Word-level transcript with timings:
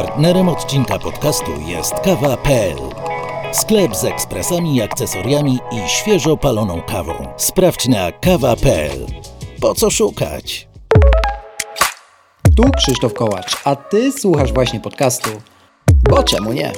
Partnerem 0.00 0.48
odcinka 0.48 0.98
podcastu 0.98 1.50
jest 1.66 1.94
kawa.pl. 1.94 2.76
Sklep 3.52 3.96
z 3.96 4.04
ekspresami, 4.04 4.82
akcesoriami 4.82 5.58
i 5.72 5.88
świeżo 5.88 6.36
paloną 6.36 6.82
kawą. 6.82 7.12
Sprawdź 7.36 7.88
na 7.88 8.12
kawa.pl. 8.12 9.06
Po 9.60 9.74
co 9.74 9.90
szukać? 9.90 10.68
Tu 12.56 12.62
Krzysztof 12.76 13.14
Kołacz, 13.14 13.56
a 13.64 13.76
Ty 13.76 14.12
słuchasz 14.12 14.52
właśnie 14.52 14.80
podcastu. 14.80 15.30
Bo 16.10 16.22
czemu 16.22 16.52
nie? 16.52 16.72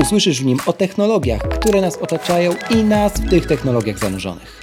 Usłyszysz 0.00 0.42
w 0.42 0.44
nim 0.44 0.58
o 0.66 0.72
technologiach, 0.72 1.42
które 1.42 1.80
nas 1.80 1.96
otaczają 1.96 2.54
i 2.70 2.84
nas 2.84 3.12
w 3.12 3.30
tych 3.30 3.46
technologiach 3.46 3.98
zanurzonych. 3.98 4.62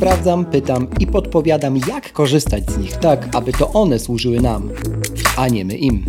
Sprawdzam, 0.00 0.44
pytam 0.44 0.86
i 1.00 1.06
podpowiadam, 1.06 1.76
jak 1.88 2.12
korzystać 2.12 2.70
z 2.70 2.78
nich 2.78 2.96
tak, 2.96 3.28
aby 3.36 3.52
to 3.52 3.72
one 3.72 3.98
służyły 3.98 4.40
nam, 4.40 4.70
a 5.36 5.48
nie 5.48 5.64
my 5.64 5.76
im. 5.76 6.04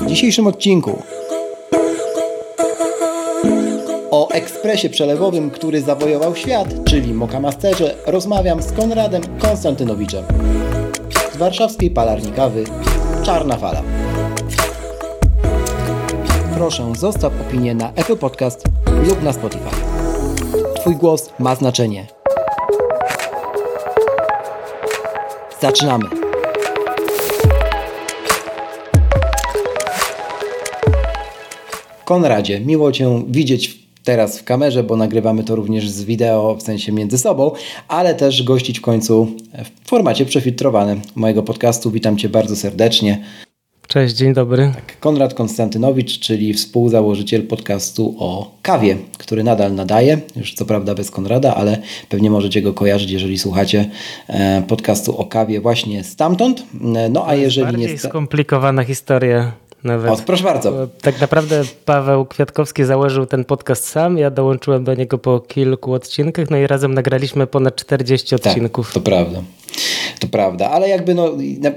W 0.00 0.06
dzisiejszym 0.06 0.46
odcinku 0.46 1.02
o 4.10 4.28
ekspresie 4.30 4.88
przelewowym, 4.90 5.50
który 5.50 5.80
zawojował 5.80 6.36
świat, 6.36 6.68
czyli 6.84 7.14
Mokamasterze, 7.14 7.94
rozmawiam 8.06 8.62
z 8.62 8.72
Konradem 8.72 9.22
Konstantynowiczem 9.38 10.24
z 11.34 11.36
warszawskiej 11.36 11.90
palarni 11.90 12.32
kawy 12.32 12.64
Czarna 13.22 13.56
Fala. 13.56 13.82
Proszę, 16.56 16.92
zostaw 16.98 17.32
opinię 17.40 17.74
na 17.74 17.92
Apple 17.92 18.16
Podcast 18.16 18.64
lub 19.08 19.22
na 19.22 19.32
Spotify. 19.32 19.70
Twój 20.80 20.96
głos 20.96 21.30
ma 21.38 21.54
znaczenie. 21.54 22.06
Zaczynamy. 25.60 26.04
Konradzie, 32.04 32.60
miło 32.60 32.92
Cię 32.92 33.22
widzieć 33.28 33.78
teraz 34.04 34.38
w 34.38 34.44
kamerze, 34.44 34.82
bo 34.82 34.96
nagrywamy 34.96 35.44
to 35.44 35.56
również 35.56 35.90
z 35.90 36.04
wideo, 36.04 36.54
w 36.54 36.62
sensie 36.62 36.92
między 36.92 37.18
sobą, 37.18 37.50
ale 37.88 38.14
też 38.14 38.42
gościć 38.42 38.78
w 38.78 38.82
końcu 38.82 39.26
w 39.84 39.88
formacie 39.88 40.24
przefiltrowanym 40.24 41.00
mojego 41.14 41.42
podcastu. 41.42 41.90
Witam 41.90 42.16
Cię 42.16 42.28
bardzo 42.28 42.56
serdecznie. 42.56 43.24
Cześć, 43.88 44.14
dzień 44.14 44.34
dobry. 44.34 44.72
Tak, 44.74 45.00
Konrad 45.00 45.34
Konstantynowicz, 45.34 46.18
czyli 46.18 46.54
współzałożyciel 46.54 47.42
podcastu 47.42 48.16
o 48.18 48.54
kawie, 48.62 48.96
który 49.18 49.44
nadal 49.44 49.74
nadaje, 49.74 50.20
już 50.36 50.54
co 50.54 50.64
prawda 50.64 50.94
bez 50.94 51.10
Konrada, 51.10 51.54
ale 51.54 51.78
pewnie 52.08 52.30
możecie 52.30 52.62
go 52.62 52.74
kojarzyć, 52.74 53.10
jeżeli 53.10 53.38
słuchacie 53.38 53.90
e, 54.28 54.62
podcastu 54.68 55.18
o 55.18 55.24
kawie 55.24 55.60
właśnie 55.60 56.04
stamtąd. 56.04 56.60
E, 56.96 57.08
no 57.08 57.28
a 57.28 57.34
jeżeli 57.34 57.66
Bardziej 57.66 57.92
nie... 57.92 57.98
skomplikowana 57.98 58.84
historia 58.84 59.52
nawet. 59.86 60.12
O, 60.12 60.16
proszę 60.16 60.44
bardzo. 60.44 60.72
Bo 60.72 60.86
tak 61.02 61.20
naprawdę 61.20 61.62
Paweł 61.84 62.26
Kwiatkowski 62.26 62.84
założył 62.84 63.26
ten 63.26 63.44
podcast 63.44 63.88
sam, 63.88 64.18
ja 64.18 64.30
dołączyłem 64.30 64.84
do 64.84 64.94
niego 64.94 65.18
po 65.18 65.40
kilku 65.40 65.92
odcinkach, 65.92 66.50
no 66.50 66.56
i 66.56 66.66
razem 66.66 66.94
nagraliśmy 66.94 67.46
ponad 67.46 67.76
40 67.76 68.34
odcinków. 68.34 68.86
Tak, 68.86 68.94
to 68.94 69.00
prawda. 69.00 69.42
To 70.20 70.28
prawda, 70.28 70.70
ale 70.70 70.88
jakby 70.88 71.14
no, 71.14 71.30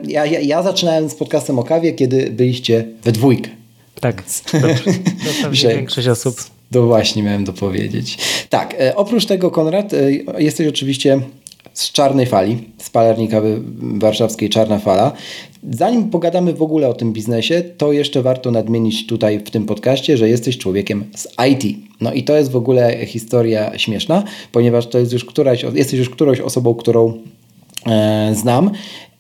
ja, 0.08 0.26
ja, 0.26 0.40
ja 0.40 0.64
zaczynałem 0.64 1.10
z 1.10 1.16
podcastem 1.16 1.60
o 1.60 1.64
kawie, 1.64 1.94
kiedy 1.94 2.30
byliście 2.32 2.86
we 3.04 3.12
dwójkę. 3.12 3.50
Tak, 4.02 4.24
dobrze. 5.44 5.70
To 5.70 5.76
większość 5.78 6.08
osób. 6.08 6.36
To 6.72 6.88
właśnie 6.88 7.24
miałem 7.24 7.44
dopowiedzieć. 7.44 8.18
Tak, 8.50 8.76
e, 8.80 8.96
oprócz 8.96 9.26
tego 9.26 9.52
Konrad, 9.52 9.94
e, 9.94 10.12
jesteś 10.38 10.68
oczywiście 10.68 11.22
z 11.74 11.92
Czarnej 11.92 12.26
Fali, 12.26 12.58
z 12.78 12.92
kawy 13.32 13.62
warszawskiej 13.82 14.50
Czarna 14.50 14.80
Fala. 14.80 15.12
Zanim 15.72 16.10
pogadamy 16.10 16.54
w 16.54 16.62
ogóle 16.62 16.90
o 16.90 16.94
tym 16.94 17.14
biznesie, 17.14 17.62
to 17.78 17.92
jeszcze 17.92 18.22
warto 18.22 18.52
nadmienić 18.52 19.08
tutaj 19.08 19.40
w 19.40 19.50
tym 19.50 19.66
podcaście, 19.66 20.18
że 20.18 20.30
jesteś 20.30 20.58
człowiekiem 20.58 21.06
z 21.16 21.28
IT. 21.52 21.78
No 22.02 22.14
i 22.14 22.24
to 22.24 22.38
jest 22.38 22.52
w 22.52 22.56
ogóle 22.56 23.06
historia 23.06 23.78
śmieszna, 23.78 24.24
ponieważ 24.52 24.88
to 24.88 25.00
jest 25.00 25.14
już 25.14 25.26
któraś, 25.26 25.66
jesteś 25.74 26.00
już 26.00 26.10
którąś 26.10 26.40
osobą, 26.40 26.76
którą 26.76 27.14
e, 27.86 28.32
znam 28.36 28.72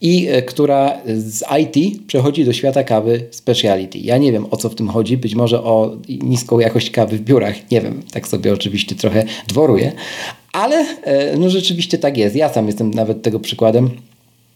i 0.01 0.27
e, 0.27 0.41
która 0.41 0.97
z 1.17 1.43
IT 1.61 2.07
przechodzi 2.07 2.45
do 2.45 2.53
świata 2.53 2.83
kawy 2.83 3.25
speciality. 3.31 3.99
Ja 3.99 4.17
nie 4.17 4.31
wiem 4.31 4.45
o 4.51 4.57
co 4.57 4.69
w 4.69 4.75
tym 4.75 4.87
chodzi, 4.87 5.17
być 5.17 5.35
może 5.35 5.63
o 5.63 5.97
niską 6.09 6.59
jakość 6.59 6.91
kawy 6.91 7.17
w 7.17 7.21
biurach, 7.21 7.71
nie 7.71 7.81
wiem, 7.81 8.03
tak 8.11 8.27
sobie 8.27 8.53
oczywiście 8.53 8.95
trochę 8.95 9.23
dworuję, 9.47 9.91
ale 10.53 10.85
e, 11.03 11.37
no 11.37 11.49
rzeczywiście 11.49 11.97
tak 11.97 12.17
jest. 12.17 12.35
Ja 12.35 12.49
sam 12.49 12.67
jestem 12.67 12.91
nawet 12.91 13.21
tego 13.21 13.39
przykładem. 13.39 13.89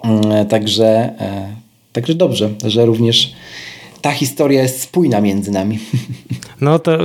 Mm, 0.03 0.47
także, 0.47 0.85
e, 1.19 1.55
także 1.93 2.15
dobrze, 2.15 2.49
że 2.65 2.85
również 2.85 3.33
ta 4.01 4.11
historia 4.11 4.61
jest 4.61 4.81
spójna 4.81 5.21
między 5.21 5.51
nami. 5.51 5.79
No 6.61 6.79
to 6.79 6.97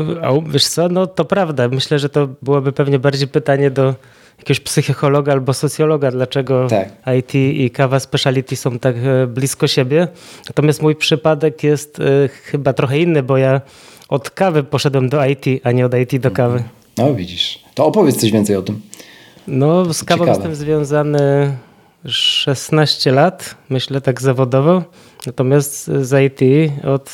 wiesz 0.49 0.66
co, 0.66 0.88
no 0.88 1.06
to 1.06 1.25
prawda. 1.25 1.69
Myślę, 1.69 1.99
że 1.99 2.09
to 2.09 2.28
byłoby 2.43 2.72
pewnie 2.72 2.99
bardziej 2.99 3.28
pytanie 3.28 3.71
do 3.71 3.94
jakiegoś 4.38 4.60
psychologa 4.60 5.32
albo 5.32 5.55
socjologa, 5.55 6.10
dlaczego 6.10 6.66
tak. 6.69 6.88
IT 7.19 7.34
i 7.34 7.70
kawa 7.70 8.00
speciality 8.00 8.56
są 8.56 8.78
tak 8.78 8.97
blisko 9.28 9.66
siebie. 9.66 10.09
Natomiast 10.49 10.82
mój 10.82 10.97
przypadek 10.97 11.62
jest 11.62 11.99
chyba 12.43 12.72
trochę 12.72 12.99
inny, 12.99 13.22
bo 13.22 13.37
ja 13.37 13.60
od 14.09 14.31
kawy 14.31 14.62
poszedłem 14.62 15.09
do 15.09 15.25
IT, 15.25 15.44
a 15.65 15.72
nie 15.72 15.87
od 15.87 15.94
IT 15.94 16.16
do 16.16 16.31
kawy. 16.31 16.65
No 16.98 17.14
widzisz. 17.14 17.59
To 17.75 17.86
opowiedz 17.86 18.16
coś 18.16 18.31
więcej 18.31 18.56
o 18.56 18.62
tym. 18.62 18.81
No 19.48 19.94
z 19.94 20.04
kawą 20.04 20.25
Ciekawe. 20.25 20.38
jestem 20.38 20.54
związany 20.54 21.56
16 22.06 23.12
lat, 23.12 23.54
myślę 23.69 24.00
tak 24.00 24.20
zawodowo. 24.20 24.82
Natomiast 25.26 25.91
z 26.03 26.32
IT 26.32 26.72
od 26.84 27.10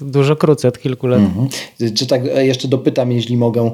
dużo 0.00 0.36
krócej, 0.36 0.68
od 0.68 0.78
kilku 0.78 1.06
lat. 1.06 1.20
Mhm. 1.20 1.48
Czy 1.94 2.06
tak 2.06 2.22
jeszcze 2.24 2.68
dopytam, 2.68 3.12
jeśli 3.12 3.36
mogę, 3.36 3.70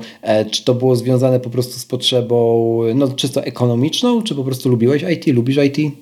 czy 0.50 0.64
to 0.64 0.74
było 0.74 0.96
związane 0.96 1.40
po 1.40 1.50
prostu 1.50 1.78
z 1.78 1.84
potrzebą 1.84 2.78
no, 2.94 3.08
czysto 3.08 3.44
ekonomiczną, 3.44 4.22
czy 4.22 4.34
po 4.34 4.44
prostu 4.44 4.68
lubiłeś 4.68 5.02
IT, 5.02 5.26
lubisz 5.26 5.56
IT? 5.56 5.92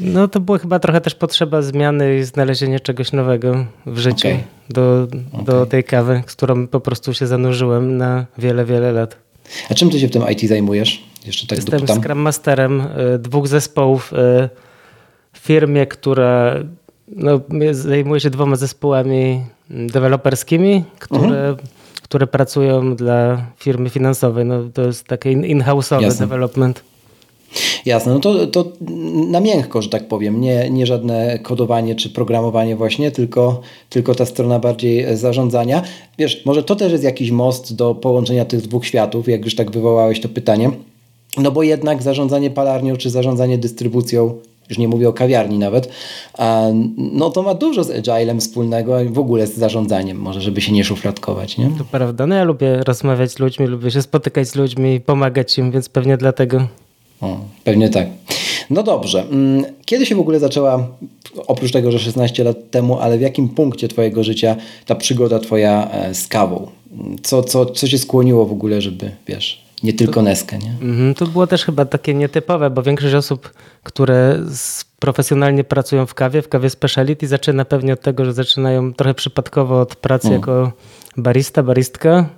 No 0.00 0.28
to 0.28 0.40
była 0.40 0.58
chyba 0.58 0.78
trochę 0.78 1.00
też 1.00 1.14
potrzeba 1.14 1.62
zmiany 1.62 2.18
i 2.18 2.24
znalezienia 2.24 2.80
czegoś 2.80 3.12
nowego 3.12 3.66
w 3.86 3.98
życiu 3.98 4.28
okay. 4.28 4.42
do, 4.70 5.06
do 5.42 5.56
okay. 5.56 5.66
tej 5.66 5.84
kawy, 5.84 6.22
z 6.26 6.32
którą 6.32 6.66
po 6.66 6.80
prostu 6.80 7.14
się 7.14 7.26
zanurzyłem 7.26 7.96
na 7.96 8.26
wiele, 8.38 8.64
wiele 8.64 8.92
lat. 8.92 9.16
A 9.70 9.74
czym 9.74 9.90
ty 9.90 10.00
się 10.00 10.08
w 10.08 10.10
tym 10.10 10.22
IT 10.30 10.48
zajmujesz? 10.48 11.04
Jeszcze 11.26 11.46
tak 11.46 11.58
Jestem 11.58 11.80
dopytam. 11.80 12.02
Scrum 12.02 12.18
Masterem 12.18 12.80
y, 12.80 13.18
dwóch 13.18 13.48
zespołów 13.48 14.12
w 15.32 15.38
firmie, 15.38 15.86
która 15.86 16.54
no, 17.08 17.40
zajmuje 17.72 18.20
się 18.20 18.30
dwoma 18.30 18.56
zespołami 18.56 19.44
deweloperskimi, 19.70 20.84
które, 20.98 21.48
mhm. 21.48 21.56
które 22.02 22.26
pracują 22.26 22.96
dla 22.96 23.46
firmy 23.56 23.90
finansowej. 23.90 24.44
No, 24.44 24.62
to 24.74 24.82
jest 24.82 25.06
takie 25.06 25.32
in-house'owy 25.32 26.18
development. 26.18 26.82
Jasne, 27.86 28.12
no 28.12 28.20
to, 28.20 28.46
to 28.46 28.64
na 29.30 29.40
miękko, 29.40 29.82
że 29.82 29.88
tak 29.88 30.08
powiem, 30.08 30.40
nie, 30.40 30.70
nie 30.70 30.86
żadne 30.86 31.38
kodowanie 31.38 31.94
czy 31.94 32.10
programowanie 32.10 32.76
właśnie, 32.76 33.10
tylko, 33.10 33.60
tylko 33.90 34.14
ta 34.14 34.26
strona 34.26 34.58
bardziej 34.58 35.16
zarządzania. 35.16 35.82
Wiesz, 36.18 36.42
może 36.46 36.62
to 36.62 36.76
też 36.76 36.92
jest 36.92 37.04
jakiś 37.04 37.30
most 37.30 37.76
do 37.76 37.94
połączenia 37.94 38.44
tych 38.44 38.60
dwóch 38.60 38.86
światów, 38.86 39.28
jak 39.28 39.44
już 39.44 39.54
tak 39.54 39.70
wywołałeś 39.70 40.20
to 40.20 40.28
pytanie. 40.28 40.70
No 41.36 41.50
bo 41.50 41.62
jednak 41.62 42.02
zarządzanie 42.02 42.50
palarnią 42.50 42.96
czy 42.96 43.10
zarządzanie 43.10 43.58
dystrybucją 43.58 44.34
już 44.68 44.78
nie 44.78 44.88
mówię 44.88 45.08
o 45.08 45.12
kawiarni 45.12 45.58
nawet, 45.58 45.88
no 46.96 47.30
to 47.30 47.42
ma 47.42 47.54
dużo 47.54 47.84
z 47.84 48.08
agilem 48.08 48.40
wspólnego 48.40 48.96
w 49.10 49.18
ogóle 49.18 49.46
z 49.46 49.56
zarządzaniem, 49.56 50.18
może 50.18 50.40
żeby 50.40 50.60
się 50.60 50.72
nie 50.72 50.84
szufladkować. 50.84 51.58
Nie? 51.58 51.70
To 51.78 51.84
prawda, 51.84 52.26
no 52.26 52.34
ja 52.34 52.44
lubię 52.44 52.82
rozmawiać 52.84 53.30
z 53.30 53.38
ludźmi, 53.38 53.66
lubię 53.66 53.90
się 53.90 54.02
spotykać 54.02 54.48
z 54.48 54.54
ludźmi, 54.54 55.00
pomagać 55.00 55.58
im, 55.58 55.70
więc 55.70 55.88
pewnie 55.88 56.16
dlatego. 56.16 56.66
O, 57.20 57.40
pewnie 57.64 57.88
tak. 57.88 58.06
No 58.70 58.82
dobrze. 58.82 59.22
Mm, 59.22 59.64
kiedy 59.84 60.06
się 60.06 60.14
w 60.14 60.20
ogóle 60.20 60.38
zaczęła, 60.40 60.88
oprócz 61.46 61.72
tego, 61.72 61.90
że 61.90 61.98
16 61.98 62.44
lat 62.44 62.56
temu, 62.70 62.98
ale 62.98 63.18
w 63.18 63.20
jakim 63.20 63.48
punkcie 63.48 63.88
Twojego 63.88 64.24
życia 64.24 64.56
ta 64.86 64.94
przygoda 64.94 65.38
Twoja 65.38 65.90
e, 65.90 66.14
z 66.14 66.28
kawą? 66.28 66.70
Co, 67.22 67.42
co, 67.42 67.66
co 67.66 67.86
się 67.86 67.98
skłoniło 67.98 68.46
w 68.46 68.52
ogóle, 68.52 68.80
żeby, 68.80 69.10
wiesz, 69.26 69.64
nie 69.82 69.92
tylko 69.92 70.22
Neskę, 70.22 70.58
nie? 70.58 70.70
Mhm, 70.82 71.14
to 71.14 71.26
było 71.26 71.46
też 71.46 71.64
chyba 71.64 71.84
takie 71.84 72.14
nietypowe, 72.14 72.70
bo 72.70 72.82
większość 72.82 73.14
osób, 73.14 73.52
które 73.82 74.40
profesjonalnie 74.98 75.64
pracują 75.64 76.06
w 76.06 76.14
kawie, 76.14 76.42
w 76.42 76.48
kawie 76.48 76.70
speciality, 76.70 77.26
zaczyna 77.26 77.64
pewnie 77.64 77.92
od 77.92 78.00
tego, 78.00 78.24
że 78.24 78.32
zaczynają 78.32 78.94
trochę 78.94 79.14
przypadkowo 79.14 79.80
od 79.80 79.96
pracy 79.96 80.28
mhm. 80.28 80.40
jako 80.40 80.72
barista, 81.16 81.62
baristka 81.62 82.28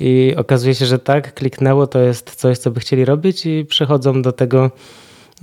i 0.00 0.34
okazuje 0.36 0.74
się, 0.74 0.86
że 0.86 0.98
tak, 0.98 1.34
kliknęło, 1.34 1.86
to 1.86 1.98
jest 1.98 2.34
coś, 2.34 2.58
co 2.58 2.70
by 2.70 2.80
chcieli 2.80 3.04
robić 3.04 3.46
i 3.46 3.64
przechodzą 3.64 4.22
do 4.22 4.32
tego 4.32 4.70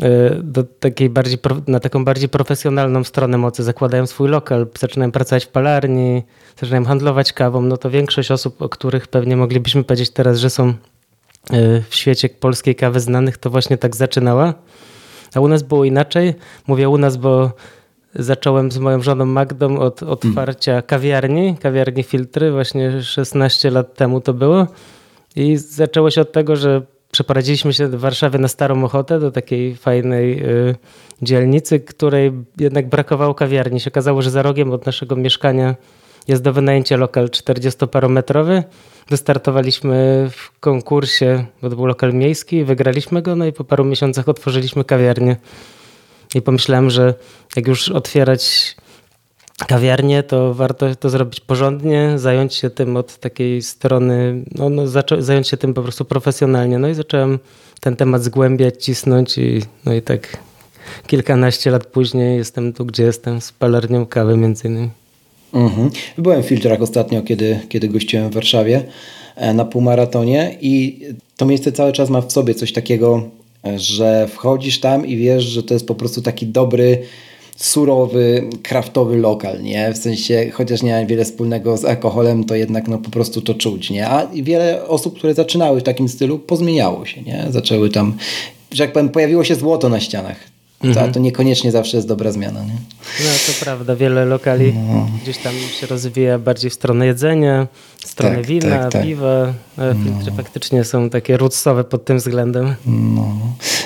e, 0.02 0.36
do 0.44 0.64
takiej 0.64 1.10
bardziej, 1.10 1.38
na 1.68 1.80
taką 1.80 2.06
bardziej 2.06 2.30
profesjonalną 2.30 3.04
stronę 3.04 3.38
mocy. 3.38 3.64
Zakładają 3.64 4.08
swój 4.08 4.30
lokal, 4.30 4.68
zaczynają 4.80 5.12
pracować 5.12 5.46
w 5.46 5.48
palarni, 5.48 6.24
zaczynają 6.60 6.86
handlować 6.86 7.34
kawą. 7.34 7.62
No 7.62 7.78
to 7.78 7.90
większość 7.90 8.32
osób, 8.32 8.62
o 8.62 8.70
których 8.70 9.08
pewnie 9.08 9.38
moglibyśmy 9.38 9.84
powiedzieć 9.84 10.10
teraz, 10.10 10.40
że 10.40 10.50
są 10.50 10.68
e, 10.68 10.74
w 11.90 11.96
świecie 11.96 12.30
polskiej 12.30 12.76
kawy 12.76 13.00
znanych, 13.00 13.38
to 13.38 13.50
właśnie 13.50 13.78
tak 13.78 13.96
zaczynała. 13.96 14.54
A 15.36 15.40
u 15.40 15.48
nas 15.48 15.64
było 15.64 15.86
inaczej. 15.86 16.34
Mówię 16.68 16.90
u 16.90 16.98
nas, 16.98 17.18
bo 17.18 17.52
zacząłem 18.16 18.72
z 18.72 18.78
moją 18.78 19.02
żoną 19.02 19.26
Magdą 19.26 19.80
od 19.80 20.04
otwarcia 20.04 20.82
kawiarni, 20.82 21.58
kawiarni 21.58 22.04
Filtry, 22.04 22.52
właśnie 22.52 23.02
16 23.02 23.72
lat 23.72 23.94
temu 23.96 24.22
to 24.22 24.34
było. 24.34 24.68
I 25.36 25.58
zaczęło 25.58 26.12
się 26.12 26.22
od 26.22 26.32
tego, 26.32 26.56
że 26.56 26.82
przeprowadziliśmy 27.12 27.74
się 27.74 27.90
do 27.90 28.00
Warszawy 28.00 28.40
na 28.40 28.48
Starą 28.48 28.84
Ochotę, 28.84 29.20
do 29.20 29.32
takiej 29.32 29.76
fajnej 29.76 30.44
y, 30.44 30.76
dzielnicy, 31.22 31.80
której 31.80 32.32
jednak 32.58 32.90
brakowało 32.90 33.36
kawiarni. 33.36 33.80
Się 33.80 33.92
okazało, 33.92 34.22
że 34.22 34.32
za 34.32 34.42
rogiem 34.42 34.72
od 34.72 34.86
naszego 34.86 35.16
mieszkania 35.16 35.76
jest 36.28 36.44
do 36.44 36.54
wynajęcia 36.54 36.98
lokal 36.98 37.28
40-parometrowy. 37.28 38.64
Wystartowaliśmy 39.10 40.28
w 40.32 40.60
konkursie, 40.60 41.46
bo 41.62 41.70
to 41.70 41.76
był 41.76 41.86
lokal 41.86 42.14
miejski, 42.14 42.64
wygraliśmy 42.64 43.22
go, 43.22 43.36
no 43.36 43.46
i 43.46 43.54
po 43.54 43.64
paru 43.64 43.86
miesiącach 43.86 44.30
otworzyliśmy 44.30 44.84
kawiarnię. 44.84 45.38
I 46.36 46.42
pomyślałem, 46.42 46.90
że 46.90 47.14
jak 47.56 47.68
już 47.68 47.90
otwierać 47.90 48.76
kawiarnię, 49.68 50.24
to 50.24 50.54
warto 50.54 50.96
to 50.96 51.10
zrobić 51.10 51.40
porządnie, 51.40 52.14
zająć 52.16 52.54
się 52.54 52.70
tym 52.70 52.98
od 52.98 53.18
takiej 53.18 53.62
strony, 53.62 54.44
no, 54.56 54.70
no 54.70 54.84
zająć 55.20 55.48
się 55.48 55.58
tym 55.58 55.74
po 55.74 55.82
prostu 55.82 56.06
profesjonalnie. 56.06 56.80
No 56.80 56.90
i 56.90 56.94
zacząłem 56.94 57.40
ten 57.80 57.96
temat 57.96 58.24
zgłębiać, 58.24 58.84
cisnąć 58.84 59.38
i, 59.38 59.62
no 59.86 59.94
i 59.94 60.02
tak 60.02 60.38
kilkanaście 61.08 61.72
lat 61.72 61.86
później 61.86 62.38
jestem 62.38 62.74
tu, 62.74 62.86
gdzie 62.86 63.04
jestem, 63.04 63.42
z 63.42 63.52
palarnią 63.52 64.06
kawy 64.06 64.38
między 64.38 64.68
innymi. 64.68 64.90
Mhm. 65.54 65.90
Byłem 66.18 66.44
w 66.44 66.46
filtrach 66.46 66.82
ostatnio, 66.82 67.22
kiedy, 67.22 67.60
kiedy 67.70 67.90
gościłem 67.90 68.30
w 68.30 68.34
Warszawie 68.34 68.84
e, 69.36 69.54
na 69.54 69.66
półmaratonie 69.66 70.58
i 70.62 71.02
to 71.38 71.46
miejsce 71.46 71.72
cały 71.72 71.92
czas 71.92 72.10
ma 72.10 72.22
w 72.22 72.32
sobie 72.32 72.56
coś 72.56 72.74
takiego, 72.74 73.30
że 73.76 74.28
wchodzisz 74.28 74.80
tam 74.80 75.06
i 75.06 75.18
wiesz, 75.18 75.44
że 75.44 75.64
to 75.64 75.74
jest 75.74 75.88
po 75.88 75.96
prostu 75.96 76.22
taki 76.22 76.48
dobry, 76.48 77.00
surowy, 77.56 78.50
kraftowy 78.64 79.18
lokal, 79.18 79.62
nie? 79.64 79.94
W 79.94 79.98
sensie, 79.98 80.52
chociaż 80.54 80.82
nie 80.82 81.02
ma 81.02 81.06
wiele 81.06 81.26
wspólnego 81.26 81.78
z 81.78 81.86
alkoholem, 81.86 82.44
to 82.44 82.56
jednak 82.56 82.88
no 82.88 82.98
po 82.98 83.10
prostu 83.10 83.42
to 83.42 83.54
czuć, 83.54 83.90
nie? 83.90 84.08
A 84.08 84.28
wiele 84.28 84.88
osób, 84.88 85.18
które 85.18 85.34
zaczynały 85.34 85.80
w 85.80 85.84
takim 85.84 86.10
stylu, 86.10 86.40
pozmieniało 86.40 87.06
się, 87.06 87.22
nie? 87.22 87.46
Zaczęły 87.50 87.90
tam, 87.90 88.18
że 88.72 88.84
jak 88.84 88.94
powiem, 88.94 89.10
pojawiło 89.10 89.44
się 89.44 89.56
złoto 89.56 89.90
na 89.90 90.00
ścianach 90.00 90.53
Mhm. 90.84 91.08
To, 91.08 91.14
to 91.14 91.20
niekoniecznie 91.20 91.72
zawsze 91.72 91.98
jest 91.98 92.08
dobra 92.08 92.32
zmiana. 92.32 92.60
Nie? 92.60 92.74
No 93.20 93.32
to 93.48 93.66
prawda, 93.66 93.96
wiele 93.96 94.26
lokali 94.26 94.74
no. 94.74 95.08
gdzieś 95.24 95.38
tam 95.38 95.54
się 95.80 95.88
rozwija 95.88 96.40
bardziej 96.40 96.72
w 96.72 96.74
stronę 96.74 97.06
jedzenia, 97.06 97.68
w 98.00 98.08
stronę 98.08 98.36
tak, 98.36 98.46
wina, 98.46 98.70
tak, 98.70 98.92
tak. 98.92 99.04
piwa. 99.04 99.54
Filtry 100.04 100.32
no. 100.32 100.38
faktycznie 100.38 100.84
są 100.84 101.10
takie 101.10 101.38
rootsowe 101.38 101.84
pod 101.84 102.06
tym 102.06 102.18
względem. 102.18 102.76
No, 102.86 103.38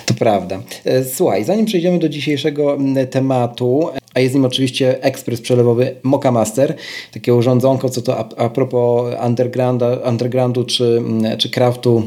to 0.05 0.13
prawda. 0.13 0.59
E, 0.85 1.05
słuchaj, 1.05 1.45
zanim 1.45 1.65
przejdziemy 1.65 1.99
do 1.99 2.09
dzisiejszego 2.09 2.77
tematu, 3.09 3.89
a 4.13 4.19
jest 4.19 4.35
nim 4.35 4.45
oczywiście 4.45 5.03
ekspres 5.03 5.41
przelewowy 5.41 5.95
Moka 6.03 6.31
Master, 6.31 6.75
takie 7.13 7.33
urządzonko, 7.33 7.89
co 7.89 8.01
to 8.01 8.17
a, 8.17 8.43
a 8.45 8.49
propos 8.49 9.13
undergroundu, 9.25 9.85
undergroundu 10.09 10.63
czy, 10.63 11.01
czy 11.37 11.49
craftu 11.49 12.03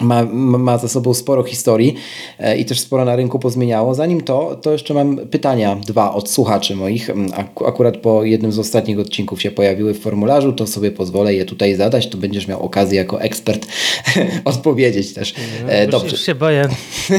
ma, 0.00 0.24
ma 0.58 0.78
za 0.78 0.88
sobą 0.88 1.14
sporo 1.14 1.42
historii 1.42 1.94
e, 2.38 2.58
i 2.58 2.64
też 2.64 2.80
sporo 2.80 3.04
na 3.04 3.16
rynku 3.16 3.38
pozmieniało. 3.38 3.94
Zanim 3.94 4.20
to, 4.20 4.56
to 4.62 4.72
jeszcze 4.72 4.94
mam 4.94 5.16
pytania 5.16 5.76
dwa 5.76 6.14
od 6.14 6.30
słuchaczy 6.30 6.76
moich. 6.76 7.10
Mm, 7.10 7.32
akurat 7.66 7.96
po 7.96 8.24
jednym 8.24 8.52
z 8.52 8.58
ostatnich 8.58 8.98
odcinków 8.98 9.42
się 9.42 9.50
pojawiły 9.50 9.94
w 9.94 10.00
formularzu, 10.00 10.52
to 10.52 10.66
sobie 10.66 10.90
pozwolę 10.90 11.34
je 11.34 11.44
tutaj 11.44 11.74
zadać. 11.74 12.08
To 12.08 12.18
będziesz 12.18 12.48
miał 12.48 12.62
okazję 12.62 12.98
jako 12.98 13.20
ekspert 13.20 13.66
odpowiedzieć 14.44 15.12
też. 15.12 15.34
No, 15.62 15.90
Dobrze. 15.90 16.16
Już 16.16 16.26
się 16.26 16.34
boję. 16.34 16.68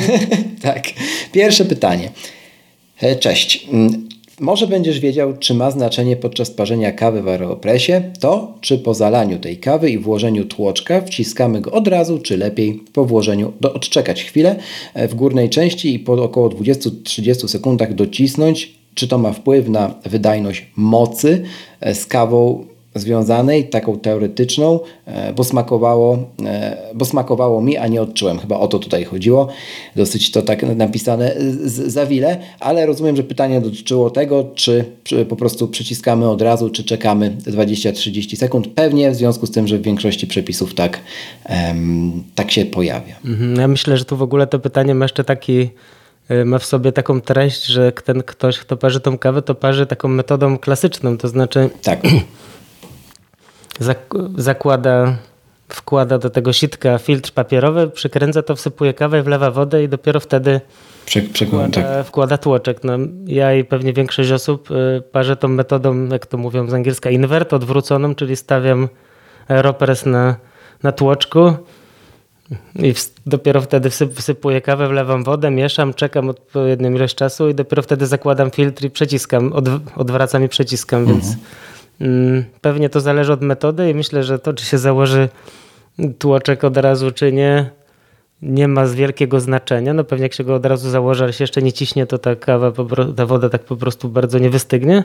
tak. 0.61 0.83
Pierwsze 1.31 1.65
pytanie. 1.65 2.11
E, 3.01 3.15
cześć. 3.15 3.67
Może 4.43 4.67
będziesz 4.67 4.99
wiedział, 4.99 5.37
czy 5.37 5.53
ma 5.53 5.71
znaczenie 5.71 6.15
podczas 6.15 6.51
parzenia 6.51 6.91
kawy 6.91 7.21
w 7.21 7.27
aeropresie 7.27 8.11
to, 8.19 8.53
czy 8.61 8.77
po 8.77 8.93
zalaniu 8.93 9.39
tej 9.39 9.57
kawy 9.57 9.89
i 9.89 9.97
włożeniu 9.97 10.45
tłoczka 10.45 11.01
wciskamy 11.01 11.61
go 11.61 11.71
od 11.71 11.87
razu, 11.87 12.19
czy 12.19 12.37
lepiej 12.37 12.83
po 12.93 13.05
włożeniu 13.05 13.53
do, 13.61 13.73
odczekać 13.73 14.23
chwilę 14.23 14.55
e, 14.93 15.07
w 15.07 15.15
górnej 15.15 15.49
części 15.49 15.93
i 15.93 15.99
po 15.99 16.13
około 16.13 16.49
20-30 16.49 17.47
sekundach 17.47 17.93
docisnąć, 17.93 18.73
czy 18.95 19.07
to 19.07 19.17
ma 19.17 19.33
wpływ 19.33 19.69
na 19.69 19.95
wydajność 20.05 20.65
mocy 20.75 21.43
e, 21.81 21.95
z 21.95 22.05
kawą 22.05 22.65
związanej, 22.95 23.69
taką 23.69 23.99
teoretyczną, 23.99 24.79
e, 25.05 25.33
bo 25.33 25.43
smakowało, 25.43 26.17
e, 26.45 26.77
bo 26.95 27.05
smakowało 27.05 27.61
mi, 27.61 27.77
a 27.77 27.87
nie 27.87 28.01
odczułem. 28.01 28.39
Chyba 28.39 28.59
o 28.59 28.67
to 28.67 28.79
tutaj 28.79 29.03
chodziło. 29.03 29.47
Dosyć 29.95 30.31
to 30.31 30.41
tak 30.41 30.63
napisane 30.63 31.35
za 31.65 32.05
wiele, 32.05 32.37
ale 32.59 32.85
rozumiem, 32.85 33.15
że 33.15 33.23
pytanie 33.23 33.61
dotyczyło 33.61 34.09
tego, 34.09 34.45
czy 34.53 34.85
po 35.29 35.35
prostu 35.35 35.67
przyciskamy 35.67 36.29
od 36.29 36.41
razu, 36.41 36.69
czy 36.69 36.83
czekamy 36.83 37.37
20-30 37.39 38.35
sekund. 38.35 38.67
Pewnie 38.67 39.11
w 39.11 39.15
związku 39.15 39.45
z 39.45 39.51
tym, 39.51 39.67
że 39.67 39.77
w 39.77 39.81
większości 39.81 40.27
przepisów 40.27 40.73
tak, 40.73 40.99
tak 42.35 42.51
się 42.51 42.65
pojawia. 42.65 43.15
Mhm. 43.25 43.55
Ja 43.55 43.67
myślę, 43.67 43.97
że 43.97 44.05
tu 44.05 44.17
w 44.17 44.21
ogóle 44.21 44.47
to 44.47 44.59
pytanie 44.59 44.95
ma 44.95 45.05
jeszcze 45.05 45.23
taki 45.23 45.69
e, 46.29 46.45
ma 46.45 46.59
w 46.59 46.65
sobie 46.65 46.91
taką 46.91 47.21
treść, 47.21 47.65
że 47.65 47.91
ten 47.91 48.23
ktoś, 48.23 48.59
kto 48.59 48.77
parzy 48.77 48.99
tą 48.99 49.17
kawę, 49.17 49.41
to 49.41 49.55
parzy 49.55 49.85
taką 49.85 50.07
metodą 50.07 50.57
klasyczną, 50.57 51.17
to 51.17 51.27
znaczy 51.27 51.69
tak. 51.83 52.01
zakłada, 54.37 55.15
wkłada 55.69 56.17
do 56.17 56.29
tego 56.29 56.53
sitka 56.53 56.97
filtr 56.97 57.31
papierowy, 57.31 57.89
przykręca 57.89 58.43
to, 58.43 58.55
wsypuje 58.55 58.93
kawę, 58.93 59.23
wlewa 59.23 59.51
wodę 59.51 59.83
i 59.83 59.89
dopiero 59.89 60.19
wtedy 60.19 60.61
wkłada, 61.47 61.69
tak. 61.69 62.05
wkłada 62.05 62.37
tłoczek. 62.37 62.83
No, 62.83 62.93
ja 63.25 63.53
i 63.53 63.63
pewnie 63.63 63.93
większość 63.93 64.31
osób 64.31 64.71
y, 64.71 65.03
parzę 65.11 65.35
tą 65.35 65.47
metodą, 65.47 66.07
jak 66.07 66.25
to 66.25 66.37
mówią 66.37 66.69
z 66.69 66.73
angielska, 66.73 67.09
invert 67.09 67.53
odwróconą, 67.53 68.15
czyli 68.15 68.35
stawiam 68.35 68.87
aeropres 69.47 70.05
na, 70.05 70.35
na 70.83 70.91
tłoczku 70.91 71.53
i 72.75 72.93
dopiero 73.25 73.61
wtedy 73.61 73.89
wsypuję 73.89 74.61
kawę, 74.61 74.87
wlewam 74.87 75.23
wodę, 75.23 75.51
mieszam, 75.51 75.93
czekam 75.93 76.29
odpowiednią 76.29 76.93
ilość 76.93 77.15
czasu 77.15 77.49
i 77.49 77.55
dopiero 77.55 77.81
wtedy 77.81 78.07
zakładam 78.07 78.51
filtr 78.51 78.85
i 78.85 78.89
przeciskam, 78.89 79.53
odwracam 79.95 80.43
i 80.43 80.49
przeciskam, 80.49 81.01
mhm. 81.01 81.19
więc 81.19 81.37
pewnie 82.61 82.89
to 82.89 83.01
zależy 83.01 83.33
od 83.33 83.41
metody 83.41 83.89
i 83.89 83.93
myślę, 83.93 84.23
że 84.23 84.39
to, 84.39 84.53
czy 84.53 84.65
się 84.65 84.77
założy 84.77 85.29
tłoczek 86.19 86.63
od 86.63 86.77
razu, 86.77 87.11
czy 87.11 87.31
nie, 87.31 87.69
nie 88.41 88.67
ma 88.67 88.85
z 88.85 88.95
wielkiego 88.95 89.39
znaczenia. 89.39 89.93
No 89.93 90.03
pewnie 90.03 90.23
jak 90.23 90.33
się 90.33 90.43
go 90.43 90.55
od 90.55 90.65
razu 90.65 90.89
założy, 90.89 91.23
ale 91.23 91.33
się 91.33 91.43
jeszcze 91.43 91.61
nie 91.61 91.73
ciśnie, 91.73 92.05
to 92.05 92.17
ta 92.17 92.35
kawa, 92.35 92.71
ta 93.15 93.25
woda 93.25 93.49
tak 93.49 93.63
po 93.63 93.75
prostu 93.75 94.09
bardzo 94.09 94.39
nie 94.39 94.49
wystygnie. 94.49 95.03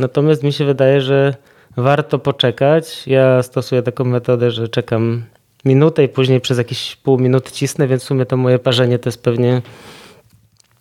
Natomiast 0.00 0.42
mi 0.42 0.52
się 0.52 0.64
wydaje, 0.64 1.00
że 1.00 1.34
warto 1.76 2.18
poczekać. 2.18 3.06
Ja 3.06 3.42
stosuję 3.42 3.82
taką 3.82 4.04
metodę, 4.04 4.50
że 4.50 4.68
czekam 4.68 5.24
minutę 5.64 6.04
i 6.04 6.08
później 6.08 6.40
przez 6.40 6.58
jakieś 6.58 6.96
pół 6.96 7.18
minuty 7.18 7.50
cisnę, 7.52 7.88
więc 7.88 8.02
w 8.02 8.06
sumie 8.06 8.26
to 8.26 8.36
moje 8.36 8.58
parzenie 8.58 8.98
to 8.98 9.08
jest 9.08 9.22
pewnie 9.22 9.62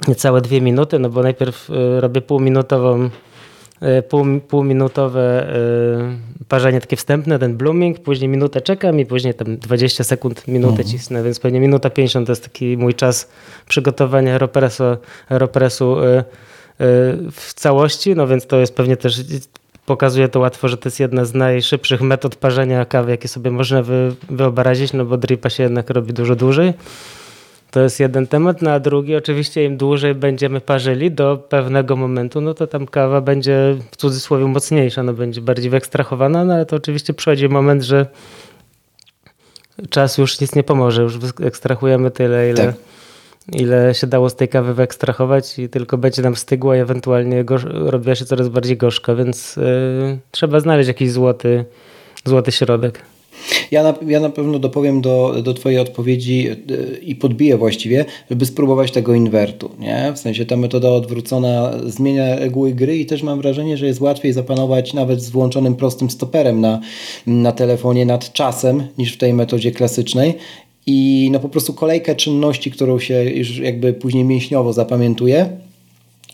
niecałe 0.07 0.41
dwie 0.41 0.61
minuty, 0.61 0.99
no 0.99 1.09
bo 1.09 1.23
najpierw 1.23 1.69
y, 1.69 2.01
robię 2.01 2.21
półminutową 2.21 3.09
E, 3.09 3.09
pół, 4.09 4.39
półminutowe 4.39 5.53
e, 6.39 6.45
parzenie 6.47 6.81
takie 6.81 6.95
wstępne, 6.95 7.39
ten 7.39 7.57
blooming, 7.57 7.99
później 7.99 8.29
minutę 8.29 8.61
czekam 8.61 8.99
i 8.99 9.05
później 9.05 9.33
tam 9.33 9.57
20 9.57 10.03
sekund, 10.03 10.47
minutę 10.47 10.71
mhm. 10.71 10.89
cisnę, 10.89 11.23
więc 11.23 11.39
pewnie 11.39 11.59
minuta 11.59 11.89
50 11.89 12.27
to 12.27 12.31
jest 12.31 12.43
taki 12.43 12.77
mój 12.77 12.93
czas 12.93 13.29
przygotowania 13.67 14.31
aeropresu, 14.33 14.83
aeropresu 15.29 16.03
e, 16.03 16.23
w 17.31 17.53
całości, 17.55 18.15
no 18.15 18.27
więc 18.27 18.47
to 18.47 18.59
jest 18.59 18.75
pewnie 18.75 18.97
też 18.97 19.21
pokazuje 19.85 20.29
to 20.29 20.39
łatwo, 20.39 20.67
że 20.67 20.77
to 20.77 20.87
jest 20.89 20.99
jedna 20.99 21.25
z 21.25 21.33
najszybszych 21.33 22.01
metod 22.01 22.35
parzenia 22.35 22.85
kawy, 22.85 23.11
jakie 23.11 23.27
sobie 23.27 23.51
można 23.51 23.83
wyobrazić, 24.29 24.93
no 24.93 25.05
bo 25.05 25.17
dripa 25.17 25.49
się 25.49 25.63
jednak 25.63 25.89
robi 25.89 26.13
dużo 26.13 26.35
dłużej. 26.35 26.73
To 27.71 27.79
jest 27.79 27.99
jeden 27.99 28.27
temat, 28.27 28.61
no 28.61 28.71
a 28.71 28.79
drugi 28.79 29.15
oczywiście 29.15 29.65
im 29.65 29.77
dłużej 29.77 30.15
będziemy 30.15 30.61
parzyli 30.61 31.11
do 31.11 31.37
pewnego 31.37 31.95
momentu, 31.95 32.41
no 32.41 32.53
to 32.53 32.67
tam 32.67 32.85
kawa 32.87 33.21
będzie 33.21 33.75
w 33.91 33.97
cudzysłowie 33.97 34.45
mocniejsza, 34.45 35.03
no 35.03 35.13
będzie 35.13 35.41
bardziej 35.41 35.69
wyekstrahowana, 35.69 36.45
no 36.45 36.53
ale 36.53 36.65
to 36.65 36.75
oczywiście 36.75 37.13
przychodzi 37.13 37.49
moment, 37.49 37.83
że 37.83 38.05
czas 39.89 40.17
już 40.17 40.41
nic 40.41 40.55
nie 40.55 40.63
pomoże, 40.63 41.01
już 41.01 41.17
ekstrahujemy 41.41 42.11
tyle, 42.11 42.49
ile, 42.49 42.65
tak. 42.65 42.75
ile 43.51 43.93
się 43.93 44.07
dało 44.07 44.29
z 44.29 44.35
tej 44.35 44.47
kawy 44.47 44.73
wyekstrahować 44.73 45.59
i 45.59 45.69
tylko 45.69 45.97
będzie 45.97 46.21
nam 46.21 46.35
stygła 46.35 46.77
i 46.77 46.79
ewentualnie 46.79 47.45
robiła 47.73 48.15
się 48.15 48.25
coraz 48.25 48.49
bardziej 48.49 48.77
gorzka, 48.77 49.15
więc 49.15 49.55
yy, 49.55 50.19
trzeba 50.31 50.59
znaleźć 50.59 50.87
jakiś 50.87 51.11
złoty, 51.11 51.65
złoty 52.25 52.51
środek. 52.51 53.01
Ja 53.71 53.83
na, 53.83 53.93
ja 54.07 54.19
na 54.19 54.29
pewno 54.29 54.59
dopowiem 54.59 55.01
do, 55.01 55.35
do 55.43 55.53
Twojej 55.53 55.79
odpowiedzi 55.79 56.47
e, 56.49 56.55
i 56.97 57.15
podbiję 57.15 57.57
właściwie, 57.57 58.05
żeby 58.29 58.45
spróbować 58.45 58.91
tego 58.91 59.13
inwertu. 59.13 59.69
Nie? 59.79 60.11
W 60.15 60.19
sensie 60.19 60.45
ta 60.45 60.57
metoda 60.57 60.89
odwrócona 60.89 61.71
zmienia 61.85 62.35
reguły 62.35 62.73
gry 62.73 62.97
i 62.97 63.05
też 63.05 63.23
mam 63.23 63.41
wrażenie, 63.41 63.77
że 63.77 63.85
jest 63.85 64.01
łatwiej 64.01 64.33
zapanować 64.33 64.93
nawet 64.93 65.21
z 65.21 65.29
włączonym 65.29 65.75
prostym 65.75 66.09
stoperem 66.09 66.61
na, 66.61 66.79
na 67.27 67.51
telefonie 67.51 68.05
nad 68.05 68.33
czasem 68.33 68.83
niż 68.97 69.13
w 69.13 69.17
tej 69.17 69.33
metodzie 69.33 69.71
klasycznej. 69.71 70.33
i 70.85 71.29
no 71.31 71.39
po 71.39 71.49
prostu 71.49 71.73
kolejkę 71.73 72.15
czynności, 72.15 72.71
którą 72.71 72.99
się 72.99 73.23
już 73.23 73.57
jakby 73.57 73.93
później 73.93 74.23
mięśniowo 74.23 74.73
zapamiętuje, 74.73 75.49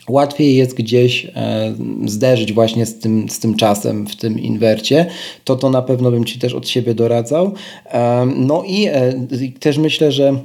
łatwiej 0.10 0.56
jest 0.56 0.74
gdzieś 0.74 1.26
e, 1.36 1.74
zderzyć 2.06 2.54
właśnie 2.54 2.86
z 2.86 3.00
tym, 3.00 3.30
z 3.30 3.40
tym 3.40 3.56
czasem 3.56 4.08
w 4.08 4.16
tym 4.16 4.40
inwercie, 4.40 5.06
to 5.44 5.56
to 5.56 5.70
na 5.70 5.82
pewno 5.82 6.12
bym 6.12 6.26
Ci 6.26 6.40
też 6.40 6.54
od 6.54 6.68
siebie 6.68 6.94
doradzał. 6.94 7.54
E, 7.86 8.26
no 8.36 8.64
i 8.68 8.86
e, 8.86 9.14
też 9.60 9.78
myślę, 9.78 10.12
że 10.12 10.40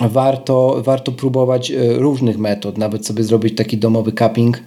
warto, 0.00 0.82
warto 0.84 1.12
próbować 1.12 1.72
różnych 1.96 2.38
metod, 2.38 2.78
nawet 2.78 3.06
sobie 3.06 3.24
zrobić 3.24 3.56
taki 3.56 3.78
domowy 3.78 4.12
cupping, 4.12 4.62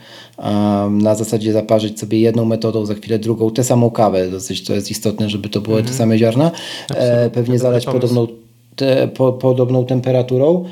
na 0.92 1.16
zasadzie 1.16 1.54
zaparzyć 1.54 2.00
sobie 2.00 2.20
jedną 2.20 2.46
metodą, 2.46 2.86
za 2.86 2.96
chwilę 2.96 3.20
drugą, 3.20 3.52
tę 3.52 3.64
samą 3.64 3.90
kawę, 3.90 4.32
dosyć 4.32 4.64
to 4.64 4.74
jest 4.74 4.92
istotne, 4.92 5.30
żeby 5.30 5.50
to 5.50 5.62
były 5.62 5.84
te 5.84 5.94
same 5.94 6.18
ziarna, 6.18 6.52
Absolutnie. 6.90 7.30
pewnie 7.34 7.60
zalać 7.60 7.86
podobną, 7.86 8.28
te, 8.76 9.08
po, 9.08 9.34
podobną 9.34 9.86
temperaturą, 9.86 10.66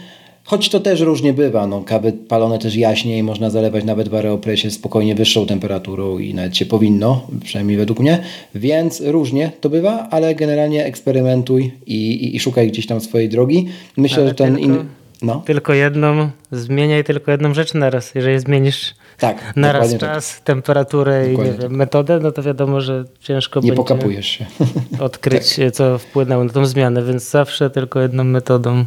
Choć 0.49 0.69
to 0.69 0.79
też 0.79 1.01
różnie 1.01 1.33
bywa. 1.33 1.67
No, 1.67 1.83
kawy 1.83 2.11
palone 2.11 2.59
też 2.59 2.75
jaśniej, 2.75 3.23
można 3.23 3.49
zalewać 3.49 3.83
nawet 3.83 4.09
w 4.09 4.15
aeropresie 4.15 4.71
spokojnie 4.71 5.15
wyższą 5.15 5.45
temperaturą 5.45 6.17
i 6.17 6.33
nawet 6.33 6.57
się 6.57 6.65
powinno, 6.65 7.27
przynajmniej 7.43 7.77
według 7.77 7.99
mnie. 7.99 8.23
Więc 8.55 9.01
różnie 9.01 9.51
to 9.61 9.69
bywa, 9.69 10.07
ale 10.11 10.35
generalnie 10.35 10.85
eksperymentuj 10.85 11.71
i, 11.85 12.11
i, 12.11 12.35
i 12.35 12.39
szukaj 12.39 12.67
gdzieś 12.67 12.87
tam 12.87 13.01
swojej 13.01 13.29
drogi. 13.29 13.67
Myślę, 13.97 14.17
ale 14.17 14.27
że 14.27 14.35
ten 14.35 14.55
tylko, 14.55 14.69
in... 14.69 14.85
no. 15.21 15.43
tylko 15.45 15.73
jedną, 15.73 16.29
zmieniaj 16.51 17.03
tylko 17.03 17.31
jedną 17.31 17.53
rzecz 17.53 17.73
naraz. 17.73 18.15
Jeżeli 18.15 18.39
zmienisz 18.39 18.95
tak, 19.17 19.53
naraz 19.55 19.97
czas, 19.97 20.35
tak. 20.35 20.43
temperaturę 20.43 21.29
dokładnie 21.29 21.53
i 21.53 21.61
wiem, 21.61 21.75
metodę, 21.75 22.19
no 22.23 22.31
to 22.31 22.43
wiadomo, 22.43 22.81
że 22.81 23.05
ciężko 23.19 23.59
nie 23.59 23.73
będzie 23.73 24.23
się. 24.23 24.45
odkryć, 24.99 25.55
tak. 25.55 25.71
co 25.71 25.97
wpłynęło 25.97 26.43
na 26.43 26.53
tą 26.53 26.65
zmianę, 26.65 27.03
więc 27.03 27.29
zawsze 27.29 27.69
tylko 27.69 28.01
jedną 28.01 28.23
metodą. 28.23 28.85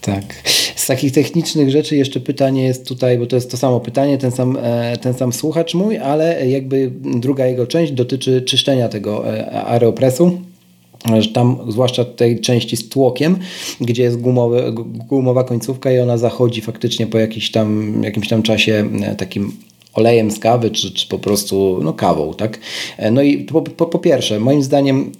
Tak. 0.00 0.24
Z 0.76 0.86
takich 0.86 1.12
technicznych 1.12 1.70
rzeczy 1.70 1.96
jeszcze 1.96 2.20
pytanie 2.20 2.64
jest 2.64 2.88
tutaj, 2.88 3.18
bo 3.18 3.26
to 3.26 3.36
jest 3.36 3.50
to 3.50 3.56
samo 3.56 3.80
pytanie, 3.80 4.18
ten 4.18 4.30
sam, 4.30 4.58
e, 4.62 4.96
ten 4.96 5.14
sam 5.14 5.32
słuchacz 5.32 5.74
mój, 5.74 5.98
ale 5.98 6.48
jakby 6.48 6.90
druga 7.04 7.46
jego 7.46 7.66
część 7.66 7.92
dotyczy 7.92 8.42
czyszczenia 8.42 8.88
tego 8.88 9.36
e, 9.36 9.52
aeropresu 9.52 10.40
tam 11.32 11.58
zwłaszcza 11.68 12.04
tej 12.04 12.40
części 12.40 12.76
z 12.76 12.88
tłokiem, 12.88 13.38
gdzie 13.80 14.02
jest 14.02 14.20
gumowy, 14.20 14.72
gumowa 15.08 15.44
końcówka 15.44 15.92
i 15.92 15.98
ona 15.98 16.18
zachodzi 16.18 16.60
faktycznie 16.60 17.06
po 17.06 17.18
jakiś 17.18 17.50
tam, 17.50 18.00
jakimś 18.02 18.28
tam 18.28 18.42
czasie 18.42 18.88
e, 19.02 19.14
takim 19.14 19.52
olejem 19.94 20.30
z 20.30 20.38
kawy, 20.38 20.70
czy, 20.70 20.94
czy 20.94 21.08
po 21.08 21.18
prostu 21.18 21.80
no, 21.82 21.92
kawą, 21.92 22.34
tak? 22.34 22.58
No 23.12 23.22
i 23.22 23.38
po, 23.38 23.62
po, 23.62 23.86
po 23.86 23.98
pierwsze, 23.98 24.40
moim 24.40 24.62
zdaniem 24.62 25.12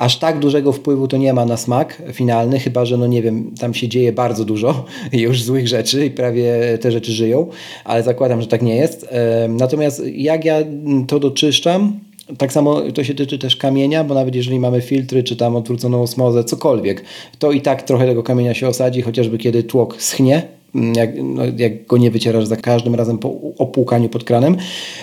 aż 0.00 0.18
tak 0.18 0.38
dużego 0.38 0.72
wpływu 0.72 1.08
to 1.08 1.16
nie 1.16 1.32
ma 1.32 1.44
na 1.44 1.56
smak 1.56 2.02
finalny, 2.12 2.58
chyba 2.58 2.84
że, 2.84 2.96
no 2.96 3.06
nie 3.06 3.22
wiem, 3.22 3.54
tam 3.60 3.74
się 3.74 3.88
dzieje 3.88 4.12
bardzo 4.12 4.44
dużo 4.44 4.84
już 5.12 5.42
złych 5.42 5.68
rzeczy 5.68 6.06
i 6.06 6.10
prawie 6.10 6.78
te 6.80 6.92
rzeczy 6.92 7.12
żyją, 7.12 7.46
ale 7.84 8.02
zakładam, 8.02 8.40
że 8.40 8.46
tak 8.46 8.62
nie 8.62 8.76
jest. 8.76 9.08
Natomiast 9.48 10.02
jak 10.14 10.44
ja 10.44 10.58
to 11.06 11.18
doczyszczam, 11.18 12.00
tak 12.38 12.52
samo 12.52 12.80
to 12.80 13.04
się 13.04 13.14
tyczy 13.14 13.38
też 13.38 13.56
kamienia, 13.56 14.04
bo 14.04 14.14
nawet 14.14 14.34
jeżeli 14.34 14.60
mamy 14.60 14.80
filtry, 14.80 15.22
czy 15.22 15.36
tam 15.36 15.56
odwróconą 15.56 16.02
osmozę, 16.02 16.44
cokolwiek, 16.44 17.04
to 17.38 17.52
i 17.52 17.60
tak 17.60 17.82
trochę 17.82 18.06
tego 18.06 18.22
kamienia 18.22 18.54
się 18.54 18.68
osadzi, 18.68 19.02
chociażby 19.02 19.38
kiedy 19.38 19.62
tłok 19.62 20.02
schnie, 20.02 20.42
jak, 20.74 21.10
no, 21.22 21.42
jak 21.56 21.86
go 21.86 21.98
nie 21.98 22.10
wycierasz 22.10 22.46
za 22.46 22.56
każdym 22.56 22.94
razem 22.94 23.18
po 23.18 23.34
opłukaniu 23.58 24.08
pod 24.08 24.24
kranem, 24.24 24.56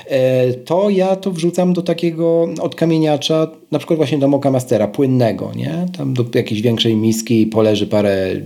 e, 0.08 0.54
to 0.54 0.90
ja 0.90 1.16
to 1.16 1.32
wrzucam 1.32 1.74
do 1.74 1.82
takiego 1.82 2.48
odkamieniacza, 2.62 3.48
na 3.72 3.80
przykład 3.80 3.98
właśnie 3.98 4.18
do 4.18 4.28
Moka 4.28 4.52
Mastera, 4.52 4.88
płynnego, 4.88 5.52
nie? 5.56 5.86
Tam 5.98 6.14
do 6.14 6.26
jakiejś 6.36 6.62
większej 6.62 6.96
miski 6.96 7.46
poleży 7.46 7.88
parę 7.88 8.42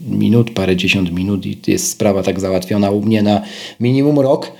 minut, 0.00 0.50
parę 0.50 0.76
dziesiąt 0.76 1.12
minut 1.12 1.46
i 1.46 1.58
jest 1.66 1.90
sprawa 1.90 2.22
tak 2.22 2.40
załatwiona 2.40 2.90
u 2.90 3.00
mnie 3.00 3.22
na 3.22 3.42
minimum 3.80 4.18
rok. 4.18 4.52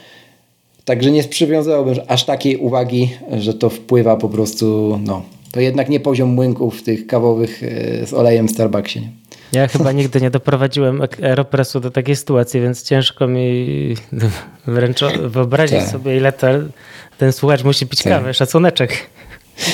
Także 0.85 1.11
nie 1.11 1.25
przywiązałbym 1.25 1.95
aż 2.09 2.25
takiej 2.25 2.57
uwagi, 2.57 3.11
że 3.39 3.55
to 3.55 3.71
wpływa 3.71 4.17
po 4.17 4.29
prostu, 4.29 4.99
no, 5.05 5.23
to 5.53 5.61
jednak 5.61 5.89
nie 5.89 6.01
poziom 6.01 6.29
młynków 6.29 6.83
tych 6.83 7.07
kawowych 7.07 7.63
e, 7.63 8.07
z 8.07 8.15
olejem 8.15 8.49
w 8.49 8.51
Starbucksie. 8.51 9.01
Nie? 9.01 9.20
Ja 9.53 9.69
chyba 9.69 9.93
nigdy 9.93 10.21
nie 10.21 10.31
doprowadziłem 10.31 11.03
Aeropressu 11.23 11.81
do 11.81 11.91
takiej 11.91 12.17
sytuacji, 12.17 12.61
więc 12.61 12.83
ciężko 12.83 13.27
mi 13.27 13.95
wręcz 14.67 15.01
wyobrazić 15.05 15.79
tak. 15.79 15.89
sobie, 15.89 16.17
ile 16.17 16.33
to, 16.33 16.47
ten 17.19 17.33
słuchacz 17.33 17.65
musi 17.65 17.87
pić 17.87 18.03
tak. 18.03 18.13
kawę, 18.13 18.35
szacuneczek. 18.35 19.11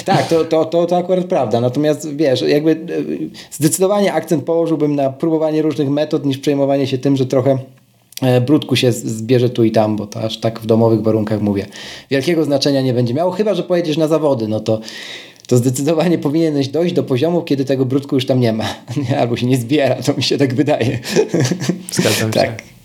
Tak, 0.05 0.29
to, 0.29 0.45
to, 0.45 0.65
to, 0.65 0.87
to 0.87 0.97
akurat 0.97 1.25
prawda. 1.25 1.61
Natomiast 1.61 2.17
wiesz, 2.17 2.43
jakby 2.43 2.71
e, 2.71 2.77
zdecydowanie 3.51 4.13
akcent 4.13 4.45
położyłbym 4.45 4.95
na 4.95 5.11
próbowanie 5.11 5.63
różnych 5.63 5.89
metod 5.89 6.27
niż 6.27 6.39
przejmowanie 6.39 6.87
się 6.87 6.99
tym, 6.99 7.17
że 7.17 7.27
trochę 7.27 7.59
e, 8.23 8.41
brudku 8.41 8.77
się 8.77 8.93
zbierze 8.93 9.51
tu 9.51 9.65
i 9.65 9.71
tam, 9.71 9.97
bo 9.97 10.07
to 10.07 10.21
aż 10.21 10.41
tak 10.41 10.61
w 10.61 10.67
domowych 10.67 11.03
warunkach 11.03 11.41
mówię. 11.41 11.67
Wielkiego 12.11 12.45
znaczenia 12.45 12.83
nie 12.83 12.95
będzie 12.95 13.15
miało, 13.15 13.31
chyba 13.31 13.55
że 13.55 13.63
pojedziesz 13.63 13.97
na 13.97 14.09
zawody, 14.09 14.49
no 14.49 14.61
to 14.61 14.81
to 15.47 15.57
zdecydowanie 15.57 16.19
powinieneś 16.19 16.69
dojść 16.69 16.95
do 16.95 17.03
poziomu, 17.03 17.43
kiedy 17.43 17.65
tego 17.65 17.85
brudku 17.85 18.15
już 18.15 18.27
tam 18.27 18.41
nie 18.41 18.53
ma. 18.53 18.65
Albo 19.21 19.37
się 19.37 19.47
nie 19.47 19.57
zbiera, 19.57 19.95
to 20.03 20.15
mi 20.15 20.23
się 20.23 20.39
tak 20.39 20.55
wydaje. 20.55 20.99
Zgadzam 21.93 22.31
tak. 22.31 22.61
się. 22.61 22.77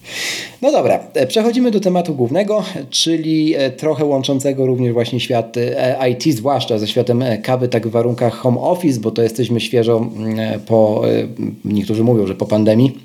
No 0.62 0.72
dobra, 0.72 1.00
e, 1.13 1.27
przechodzimy 1.27 1.72
do 1.72 1.80
tematu 1.80 2.15
głównego, 2.15 2.63
czyli 2.89 3.56
e, 3.56 3.72
trochę 3.72 4.06
łączącego 4.06 4.65
również 4.65 4.94
właśnie 4.94 5.20
świat 5.20 5.58
e, 5.58 6.10
IT, 6.10 6.24
zwłaszcza 6.36 6.80
ze 6.80 6.88
światem 6.88 7.24
kawy, 7.44 7.68
tak 7.68 7.88
w 7.88 7.91
warunkach 7.91 8.34
home 8.34 8.62
office, 8.62 9.00
bo 9.00 9.12
to 9.12 9.22
jesteśmy 9.22 9.60
świeżo 9.60 10.10
po, 10.65 11.01
niektórzy 11.65 12.03
mówią, 12.03 12.27
że 12.27 12.36
po 12.36 12.46
pandemii. 12.46 12.98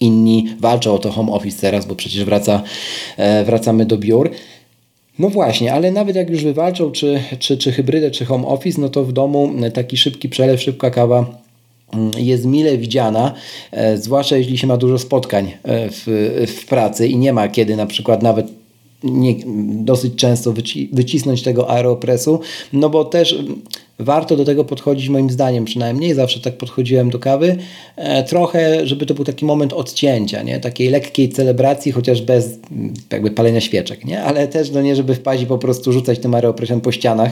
Inni 0.00 0.56
walczą 0.60 0.94
o 0.94 0.98
to 0.98 1.10
home 1.10 1.32
office 1.32 1.60
teraz, 1.60 1.86
bo 1.86 1.94
przecież 1.94 2.24
wraca, 2.24 2.62
wracamy 3.44 3.86
do 3.86 3.98
biur. 3.98 4.30
No 5.18 5.28
właśnie, 5.28 5.72
ale 5.72 5.90
nawet 5.90 6.16
jak 6.16 6.30
już 6.30 6.44
wywalczą 6.44 6.90
czy, 6.90 7.22
czy, 7.38 7.58
czy 7.58 7.72
hybrydę, 7.72 8.10
czy 8.10 8.24
home 8.24 8.46
office, 8.46 8.80
no 8.80 8.88
to 8.88 9.04
w 9.04 9.12
domu 9.12 9.52
taki 9.74 9.96
szybki 9.96 10.28
przelew, 10.28 10.62
szybka 10.62 10.90
kawa 10.90 11.26
jest 12.18 12.46
mile 12.46 12.78
widziana, 12.78 13.34
e, 13.70 13.96
zwłaszcza 13.96 14.36
jeśli 14.36 14.58
się 14.58 14.66
ma 14.66 14.76
dużo 14.76 14.98
spotkań 14.98 15.52
e, 15.62 15.88
w, 15.90 16.04
w 16.58 16.66
pracy 16.66 17.08
i 17.08 17.16
nie 17.16 17.32
ma 17.32 17.48
kiedy 17.48 17.76
na 17.76 17.86
przykład 17.86 18.22
nawet 18.22 18.46
nie, 19.02 19.34
dosyć 19.84 20.14
często 20.14 20.52
wyci 20.52 20.90
wycisnąć 20.92 21.42
tego 21.42 21.70
aeropresu, 21.70 22.40
no 22.72 22.90
bo 22.90 23.04
też 23.04 23.38
warto 23.98 24.36
do 24.36 24.44
tego 24.44 24.64
podchodzić 24.64 25.08
moim 25.08 25.30
zdaniem 25.30 25.64
przynajmniej, 25.64 26.14
zawsze 26.14 26.40
tak 26.40 26.56
podchodziłem 26.56 27.10
do 27.10 27.18
kawy, 27.18 27.56
e, 27.96 28.24
trochę, 28.24 28.86
żeby 28.86 29.06
to 29.06 29.14
był 29.14 29.24
taki 29.24 29.44
moment 29.44 29.72
odcięcia, 29.72 30.42
nie? 30.42 30.60
takiej 30.60 30.88
lekkiej 30.88 31.28
celebracji, 31.28 31.92
chociaż 31.92 32.22
bez 32.22 32.58
jakby 33.12 33.30
palenia 33.30 33.60
świeczek, 33.60 34.04
nie? 34.04 34.22
ale 34.22 34.48
też 34.48 34.70
no 34.70 34.82
nie, 34.82 34.96
żeby 34.96 35.14
wpaść 35.14 35.42
i 35.42 35.46
po 35.46 35.58
prostu 35.58 35.92
rzucać 35.92 36.18
tym 36.18 36.34
aeropresem 36.34 36.80
po 36.80 36.92
ścianach, 36.92 37.30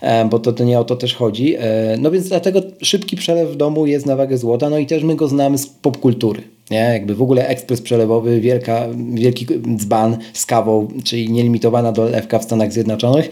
e, 0.00 0.24
bo 0.24 0.38
to, 0.38 0.52
to 0.52 0.64
nie 0.64 0.80
o 0.80 0.84
to 0.84 0.96
też 0.96 1.14
chodzi. 1.14 1.54
E, 1.58 1.96
no 1.98 2.10
więc 2.10 2.28
dlatego 2.28 2.62
szybki 2.82 3.16
przelew 3.16 3.50
w 3.50 3.56
domu 3.56 3.86
jest 3.86 4.06
na 4.06 4.16
wagę 4.16 4.38
złota, 4.38 4.70
no 4.70 4.78
i 4.78 4.86
też 4.86 5.02
my 5.02 5.16
go 5.16 5.28
znamy 5.28 5.58
z 5.58 5.66
popkultury. 5.66 6.53
Nie? 6.70 6.78
Jakby 6.78 7.14
w 7.14 7.22
ogóle 7.22 7.48
ekspres 7.48 7.80
przelewowy, 7.80 8.40
wielka, 8.40 8.88
wielki 9.14 9.46
dzban 9.76 10.16
z 10.32 10.46
kawą, 10.46 10.88
czyli 11.04 11.30
nielimitowana 11.30 11.92
dolewka 11.92 12.38
w 12.38 12.44
Stanach 12.44 12.72
Zjednoczonych, 12.72 13.30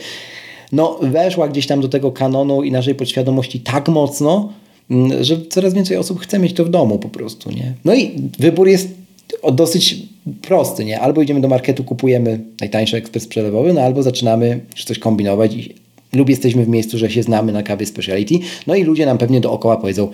no 0.72 0.98
weszła 1.02 1.48
gdzieś 1.48 1.66
tam 1.66 1.80
do 1.80 1.88
tego 1.88 2.12
kanonu 2.12 2.62
i 2.62 2.72
naszej 2.72 2.94
podświadomości 2.94 3.60
tak 3.60 3.88
mocno, 3.88 4.52
mm, 4.90 5.24
że 5.24 5.36
coraz 5.50 5.74
więcej 5.74 5.96
osób 5.96 6.20
chce 6.20 6.38
mieć 6.38 6.52
to 6.52 6.64
w 6.64 6.68
domu 6.68 6.98
po 6.98 7.08
prostu, 7.08 7.50
nie? 7.50 7.74
No 7.84 7.94
i 7.94 8.10
wybór 8.38 8.68
jest 8.68 8.88
dosyć 9.52 9.96
prosty, 10.42 10.84
nie? 10.84 11.00
Albo 11.00 11.22
idziemy 11.22 11.40
do 11.40 11.48
marketu, 11.48 11.84
kupujemy 11.84 12.40
najtańszy 12.60 12.96
ekspres 12.96 13.26
przelewowy, 13.26 13.72
no 13.72 13.80
albo 13.80 14.02
zaczynamy 14.02 14.60
coś 14.84 14.98
kombinować 14.98 15.54
i 15.54 15.74
lub 16.12 16.28
jesteśmy 16.28 16.64
w 16.64 16.68
miejscu, 16.68 16.98
że 16.98 17.10
się 17.10 17.22
znamy 17.22 17.52
na 17.52 17.62
kawie 17.62 17.86
speciality, 17.86 18.34
no 18.66 18.74
i 18.74 18.84
ludzie 18.84 19.06
nam 19.06 19.18
pewnie 19.18 19.40
dookoła 19.40 19.76
powiedzą 19.76 20.08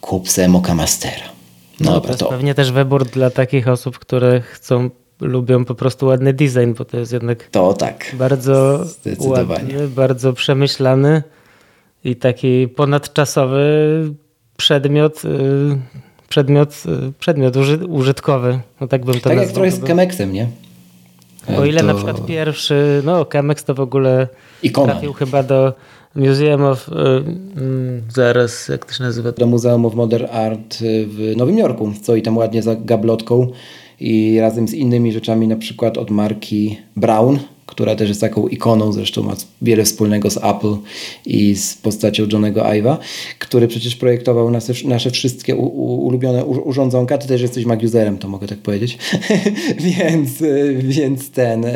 kup 0.00 0.28
se 0.28 0.48
Moka 0.48 0.74
Mastera. 0.74 1.31
No, 1.80 1.90
no 2.08 2.14
to 2.14 2.28
pewnie 2.28 2.54
też 2.54 2.72
wybór 2.72 3.04
dla 3.04 3.30
takich 3.30 3.68
osób, 3.68 3.98
które 3.98 4.40
chcą 4.40 4.90
lubią 5.20 5.64
po 5.64 5.74
prostu 5.74 6.06
ładny 6.06 6.32
design, 6.32 6.72
bo 6.78 6.84
to 6.84 6.96
jest 6.96 7.12
jednak 7.12 7.48
to 7.50 7.74
tak. 7.74 8.14
bardzo 8.18 8.84
ładny, 9.18 9.88
bardzo 9.88 10.32
przemyślany 10.32 11.22
i 12.04 12.16
taki 12.16 12.68
ponadczasowy 12.68 13.64
przedmiot, 14.56 15.24
y, 15.24 15.28
przedmiot, 16.28 16.82
y, 17.08 17.12
przedmiot 17.18 17.54
użytkowy. 17.88 18.60
No 18.80 18.88
tak 18.88 19.04
bym 19.04 19.14
to 19.14 19.20
Tak 19.20 19.36
nazwał. 19.36 19.64
jak 19.64 19.74
trochę 19.74 19.86
z 19.86 19.88
Chemeksem, 19.88 20.32
nie? 20.32 20.48
O 21.58 21.64
ile 21.64 21.80
to... 21.80 21.86
na 21.86 21.94
przykład 21.94 22.26
pierwszy, 22.26 23.02
no 23.04 23.26
Chemex 23.32 23.64
to 23.64 23.74
w 23.74 23.80
ogóle 23.80 24.28
Ikona. 24.62 24.92
trafił 24.92 25.12
chyba 25.12 25.42
do 25.42 25.72
Museum 26.14 26.62
of, 26.62 26.88
y, 26.88 26.92
mm, 26.92 28.02
zaraz, 28.08 28.68
jak 28.68 28.84
to 28.84 28.92
się 28.92 29.02
nazywa? 29.04 29.32
Do 29.32 29.46
Muzeum 29.46 29.86
of 29.86 29.94
Modern 29.94 30.26
Art 30.30 30.78
w 31.06 31.32
Nowym 31.36 31.58
Jorku, 31.58 31.92
co 32.02 32.16
i 32.16 32.22
tam 32.22 32.36
ładnie 32.36 32.62
za 32.62 32.76
gablotką 32.76 33.48
i 34.00 34.40
razem 34.40 34.68
z 34.68 34.74
innymi 34.74 35.12
rzeczami, 35.12 35.48
na 35.48 35.56
przykład 35.56 35.98
od 35.98 36.10
marki 36.10 36.78
Brown, 36.96 37.38
która 37.66 37.96
też 37.96 38.08
jest 38.08 38.20
taką 38.20 38.48
ikoną, 38.48 38.92
zresztą 38.92 39.22
ma 39.22 39.36
wiele 39.62 39.84
wspólnego 39.84 40.30
z 40.30 40.36
Apple 40.36 40.76
i 41.26 41.56
z 41.56 41.74
postacią 41.74 42.26
Johnego 42.32 42.60
Ive'a, 42.60 42.96
który 43.38 43.68
przecież 43.68 43.96
projektował 43.96 44.50
nasze, 44.50 44.72
nasze 44.84 45.10
wszystkie 45.10 45.56
u, 45.56 45.66
u, 45.66 46.06
ulubione 46.06 46.44
urządzonka. 46.44 47.18
Ty 47.18 47.28
też 47.28 47.42
jesteś 47.42 47.64
Mag-userem, 47.64 48.18
to 48.18 48.28
mogę 48.28 48.46
tak 48.46 48.58
powiedzieć. 48.58 48.98
więc, 49.98 50.30
więc 50.82 51.30
ten, 51.30 51.66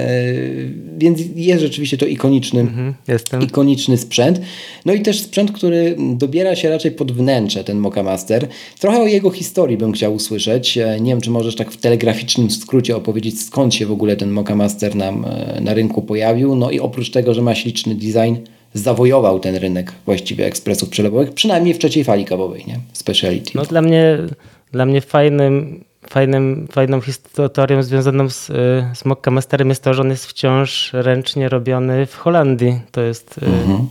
więc 0.99 1.21
jest 1.37 1.62
rzeczywiście 1.62 1.99
to 1.99 2.07
ikoniczny, 2.07 2.61
mhm, 2.61 2.95
ikoniczny 3.40 3.99
sprzęt. 3.99 4.40
No 4.85 4.95
i 4.95 5.00
też 5.00 5.21
sprzęt, 5.21 5.52
który 5.52 5.97
dobiera 6.14 6.57
się 6.57 6.71
raczej 6.71 6.90
pod 6.90 7.12
wnętrze, 7.12 7.64
ten 7.64 7.78
Mocha 7.78 8.02
Master. 8.02 8.49
Trochę 8.78 9.00
o 9.00 9.07
jego 9.07 9.31
historii 9.31 9.76
bym 9.76 9.93
chciał 9.93 10.14
usłyszeć. 10.14 10.78
Nie 11.00 11.11
wiem, 11.11 11.21
czy 11.21 11.31
możesz 11.31 11.57
tak 11.57 11.71
w 11.71 11.76
telegraficznym 11.76 12.50
skrócie 12.50 12.97
opowiedzieć, 12.97 13.40
skąd 13.40 13.75
się 13.75 13.87
w 13.87 13.93
ogóle 13.93 14.16
ten 14.16 14.31
Mocha 14.31 14.57
Master 14.57 14.97
nam 14.97 15.26
na 15.61 15.75
rynku 15.76 16.02
pojawił. 16.02 16.56
No 16.56 16.71
i 16.71 16.80
oprócz 16.80 17.11
tego, 17.11 17.35
że 17.35 17.42
ma 17.42 17.54
śliczny 17.54 17.95
design, 17.95 18.35
zawojował 18.75 19.40
ten 19.40 19.56
rynek 19.56 19.92
właściwie 20.06 20.47
ekspresów 20.47 20.88
przelewowych, 20.88 21.33
przynajmniej 21.33 21.75
w 21.75 21.78
trzeciej 21.78 22.04
fali 22.04 22.25
kawowej, 22.25 22.64
nie? 22.66 22.78
Speciality. 22.92 23.50
No 23.54 23.64
dla 23.64 23.83
mnie, 23.83 24.18
dla 24.73 24.87
mnie 24.87 25.00
fajnym, 25.00 25.85
fajnym, 26.11 26.68
fajną 26.73 27.00
historią 27.00 27.83
związaną 27.83 28.30
z, 28.30 28.47
z 28.95 29.04
Mokka 29.04 29.30
Masterem 29.30 29.68
jest 29.68 29.83
to, 29.83 29.95
że 29.95 30.02
on 30.02 30.11
jest 30.11 30.26
wciąż 30.26 30.90
ręcznie 30.92 31.49
robiony 31.49 32.06
w 32.06 32.16
Holandii. 32.16 32.80
To 32.90 33.00
jest 33.00 33.38
y, 33.38 33.47
mhm. 33.47 33.88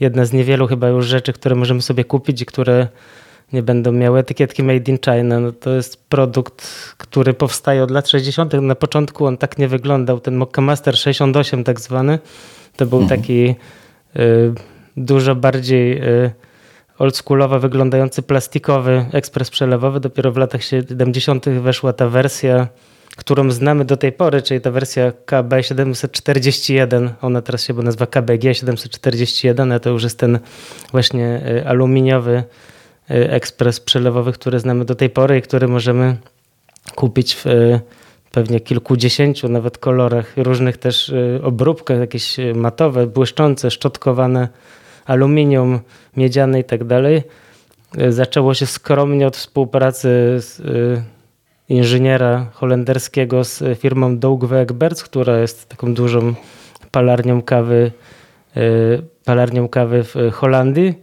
jedna 0.00 0.24
z 0.24 0.32
niewielu 0.32 0.66
chyba 0.66 0.88
już 0.88 1.06
rzeczy, 1.06 1.32
które 1.32 1.56
możemy 1.56 1.82
sobie 1.82 2.04
kupić 2.04 2.42
i 2.42 2.46
które 2.46 2.88
nie 3.52 3.62
będą 3.62 3.92
miały 3.92 4.18
etykietki 4.18 4.62
Made 4.62 4.90
in 4.92 4.98
China. 4.98 5.40
No 5.40 5.52
to 5.52 5.70
jest 5.70 6.04
produkt, 6.08 6.68
który 6.96 7.34
powstaje 7.34 7.82
od 7.82 7.90
lat 7.90 8.08
60. 8.08 8.52
Na 8.52 8.74
początku 8.74 9.26
on 9.26 9.36
tak 9.36 9.58
nie 9.58 9.68
wyglądał. 9.68 10.20
Ten 10.20 10.36
Mokka 10.36 10.62
Master 10.62 10.98
68 10.98 11.64
tak 11.64 11.80
zwany, 11.80 12.18
to 12.76 12.86
był 12.86 13.00
mhm. 13.00 13.20
taki 13.20 13.54
y, 14.16 14.54
dużo 14.96 15.34
bardziej 15.34 16.02
y, 16.02 16.30
oldschoolowo 16.98 17.60
wyglądający 17.60 18.22
plastikowy 18.22 19.06
ekspres 19.12 19.50
przelewowy. 19.50 20.00
Dopiero 20.00 20.32
w 20.32 20.36
latach 20.36 20.64
70. 20.64 21.48
weszła 21.48 21.92
ta 21.92 22.08
wersja, 22.08 22.68
którą 23.16 23.50
znamy 23.50 23.84
do 23.84 23.96
tej 23.96 24.12
pory, 24.12 24.42
czyli 24.42 24.60
ta 24.60 24.70
wersja 24.70 25.12
KB741. 25.26 27.08
Ona 27.22 27.42
teraz 27.42 27.64
się 27.64 27.74
nazywa 27.74 28.06
KBG 28.06 28.54
741, 28.54 29.72
a 29.72 29.78
to 29.78 29.90
już 29.90 30.02
jest 30.02 30.18
ten 30.18 30.38
właśnie 30.92 31.42
y, 31.48 31.68
aluminiowy 31.68 32.44
ekspres 33.10 33.80
przelewowy, 33.80 34.32
który 34.32 34.60
znamy 34.60 34.84
do 34.84 34.94
tej 34.94 35.10
pory 35.10 35.38
i 35.38 35.42
który 35.42 35.68
możemy 35.68 36.16
kupić 36.94 37.34
w 37.34 37.46
y, 37.46 37.80
pewnie 38.32 38.60
kilkudziesięciu 38.60 39.48
nawet 39.48 39.78
kolorach, 39.78 40.32
różnych 40.36 40.76
też 40.76 41.08
y, 41.08 41.40
obróbkach, 41.42 41.98
jakieś 41.98 42.36
matowe, 42.54 43.06
błyszczące, 43.06 43.70
szczotkowane, 43.70 44.48
aluminium, 45.06 45.80
miedziane 46.16 46.60
i 46.60 46.64
tak 46.64 46.84
dalej. 46.84 47.22
Zaczęło 48.08 48.54
się 48.54 48.66
skromnie 48.66 49.26
od 49.26 49.36
współpracy 49.36 50.08
z 50.38 50.62
inżyniera 51.68 52.46
holenderskiego 52.52 53.44
z 53.44 53.78
firmą 53.78 54.18
Doug 54.18 54.52
Egberts, 54.52 55.02
która 55.02 55.38
jest 55.38 55.68
taką 55.68 55.94
dużą 55.94 56.34
palarnią 56.90 57.42
kawy, 57.42 57.92
palarnią 59.24 59.68
kawy 59.68 60.04
w 60.04 60.14
Holandii 60.32 60.94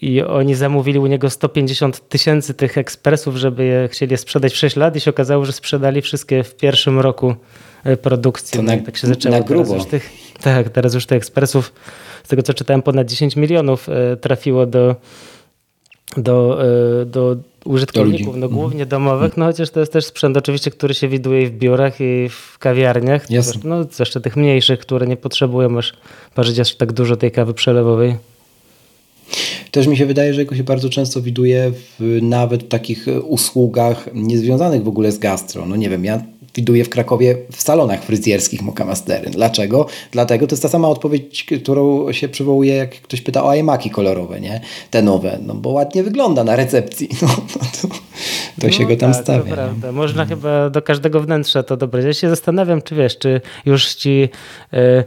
i 0.00 0.22
oni 0.22 0.54
zamówili 0.54 0.98
u 0.98 1.06
niego 1.06 1.30
150 1.30 2.08
tysięcy 2.08 2.54
tych 2.54 2.78
ekspresów, 2.78 3.36
żeby 3.36 3.64
je 3.64 3.88
chcieli 3.88 4.12
je 4.12 4.18
sprzedać 4.18 4.52
w 4.52 4.56
6 4.56 4.76
lat 4.76 4.96
i 4.96 5.00
się 5.00 5.10
okazało, 5.10 5.44
że 5.44 5.52
sprzedali 5.52 6.02
wszystkie 6.02 6.42
w 6.42 6.56
pierwszym 6.56 7.00
roku 7.00 7.34
e, 7.84 7.96
produkcji. 7.96 8.56
To 8.56 8.62
na, 8.62 8.76
tak 8.76 8.96
się 8.96 9.06
zaczęło. 9.06 9.36
Na 9.36 9.42
grubo. 9.42 9.64
Teraz 9.64 9.82
już 9.82 9.90
tych, 9.90 10.10
tak, 10.42 10.68
teraz 10.68 10.94
już 10.94 11.06
tych 11.06 11.16
ekspresów, 11.16 11.72
z 12.24 12.28
tego 12.28 12.42
co 12.42 12.54
czytałem, 12.54 12.82
ponad 12.82 13.06
10 13.06 13.36
milionów 13.36 13.88
e, 13.88 14.16
trafiło 14.16 14.66
do, 14.66 14.96
do, 16.16 16.64
e, 17.02 17.04
do 17.06 17.36
użytkowników, 17.64 18.36
no, 18.36 18.48
głównie 18.48 18.82
mhm. 18.82 18.88
domowych, 18.88 19.36
no 19.36 19.46
chociaż 19.46 19.70
to 19.70 19.80
jest 19.80 19.92
też 19.92 20.04
sprzęt 20.04 20.36
oczywiście, 20.36 20.70
który 20.70 20.94
się 20.94 21.08
widuje 21.08 21.42
i 21.42 21.46
w 21.46 21.50
biurach 21.50 22.00
i 22.00 22.28
w 22.28 22.58
kawiarniach, 22.58 23.30
yes. 23.30 23.64
no 23.64 23.84
zwłaszcza 23.84 24.20
tych 24.20 24.36
mniejszych, 24.36 24.80
które 24.80 25.06
nie 25.06 25.16
potrzebują 25.16 25.78
aż 25.78 25.94
parzyć 26.34 26.58
aż 26.58 26.74
tak 26.74 26.92
dużo 26.92 27.16
tej 27.16 27.30
kawy 27.30 27.54
przelewowej. 27.54 28.16
Też 29.70 29.86
mi 29.86 29.96
się 29.96 30.06
wydaje, 30.06 30.34
że 30.34 30.40
jego 30.40 30.56
się 30.56 30.64
bardzo 30.64 30.88
często 30.88 31.22
widuje 31.22 31.72
w, 32.00 32.18
nawet 32.22 32.62
w 32.62 32.68
takich 32.68 33.06
usługach 33.24 34.08
niezwiązanych 34.14 34.82
w 34.82 34.88
ogóle 34.88 35.12
z 35.12 35.18
gastro. 35.18 35.66
No 35.66 35.76
nie 35.76 35.90
wiem, 35.90 36.04
ja 36.04 36.22
widuję 36.54 36.84
w 36.84 36.90
Krakowie 36.90 37.36
w 37.52 37.62
salonach 37.62 38.02
fryzjerskich 38.02 38.62
Mokamastery. 38.62 39.30
Dlaczego? 39.30 39.86
Dlatego 40.10 40.46
to 40.46 40.52
jest 40.52 40.62
ta 40.62 40.68
sama 40.68 40.88
odpowiedź, 40.88 41.46
którą 41.62 42.12
się 42.12 42.28
przywołuje, 42.28 42.74
jak 42.74 42.90
ktoś 42.90 43.20
pyta 43.20 43.44
o 43.44 43.54
iMaki 43.54 43.90
kolorowe, 43.90 44.40
nie? 44.40 44.60
Te 44.90 45.02
nowe. 45.02 45.38
No 45.46 45.54
bo 45.54 45.70
ładnie 45.70 46.02
wygląda 46.02 46.44
na 46.44 46.56
recepcji. 46.56 47.08
No, 47.22 47.28
no 47.28 47.66
to, 47.82 47.88
to 48.60 48.66
no 48.66 48.70
się 48.70 48.86
go 48.86 48.96
tam 48.96 49.12
tak, 49.12 49.22
stawia. 49.22 49.50
To 49.50 49.56
prawda. 49.56 49.92
Można 49.92 50.24
chyba 50.24 50.70
do 50.70 50.82
każdego 50.82 51.20
wnętrza 51.20 51.62
to 51.62 51.76
dobrać. 51.76 52.04
Ja 52.04 52.12
się 52.12 52.28
zastanawiam, 52.28 52.82
czy 52.82 52.94
wiesz, 52.94 53.18
czy 53.18 53.40
już 53.66 53.94
ci... 53.94 54.28
Yy, 54.72 55.04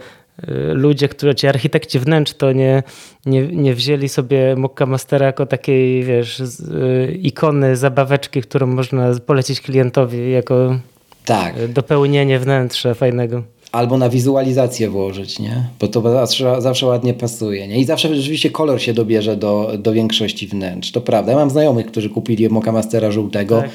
ludzie, 0.74 1.08
którzy, 1.08 1.36
ci 1.36 1.48
architekci 1.48 2.00
wnętrz, 2.00 2.34
to 2.34 2.52
nie, 2.52 2.84
nie, 3.26 3.48
nie 3.48 3.74
wzięli 3.74 4.10
sobie 4.10 4.56
Mokka 4.56 4.86
Mastera 4.86 5.26
jako 5.26 5.46
takiej, 5.46 6.04
wiesz, 6.04 6.40
y, 6.40 7.18
ikony, 7.22 7.76
zabaweczki, 7.76 8.42
którą 8.42 8.68
można 8.68 9.12
polecić 9.26 9.62
klientowi 9.62 10.32
jako 10.32 10.80
tak. 11.26 11.58
Y, 11.58 11.68
dopełnienie 11.68 12.40
wnętrza 12.40 12.94
fajnego. 12.94 13.44
Albo 13.72 13.98
na 13.98 14.10
wizualizację 14.10 14.90
włożyć, 14.90 15.40
nie? 15.40 15.64
Bo 15.80 15.88
to 15.88 16.02
zawsze, 16.02 16.62
zawsze 16.62 16.86
ładnie 16.86 17.14
pasuje, 17.14 17.68
nie? 17.68 17.80
I 17.80 17.86
zawsze 17.86 18.16
rzeczywiście 18.16 18.50
kolor 18.50 18.82
się 18.82 18.94
dobierze 18.94 19.38
do, 19.38 19.72
do 19.78 19.94
większości 19.94 20.48
wnętrz. 20.48 20.92
To 20.92 21.02
prawda. 21.02 21.32
Ja 21.32 21.38
mam 21.38 21.50
znajomych, 21.50 21.86
którzy 21.86 22.10
kupili 22.10 22.50
Moka 22.50 22.72
Mastera 22.72 23.12
żółtego. 23.12 23.62
Tak 23.62 23.70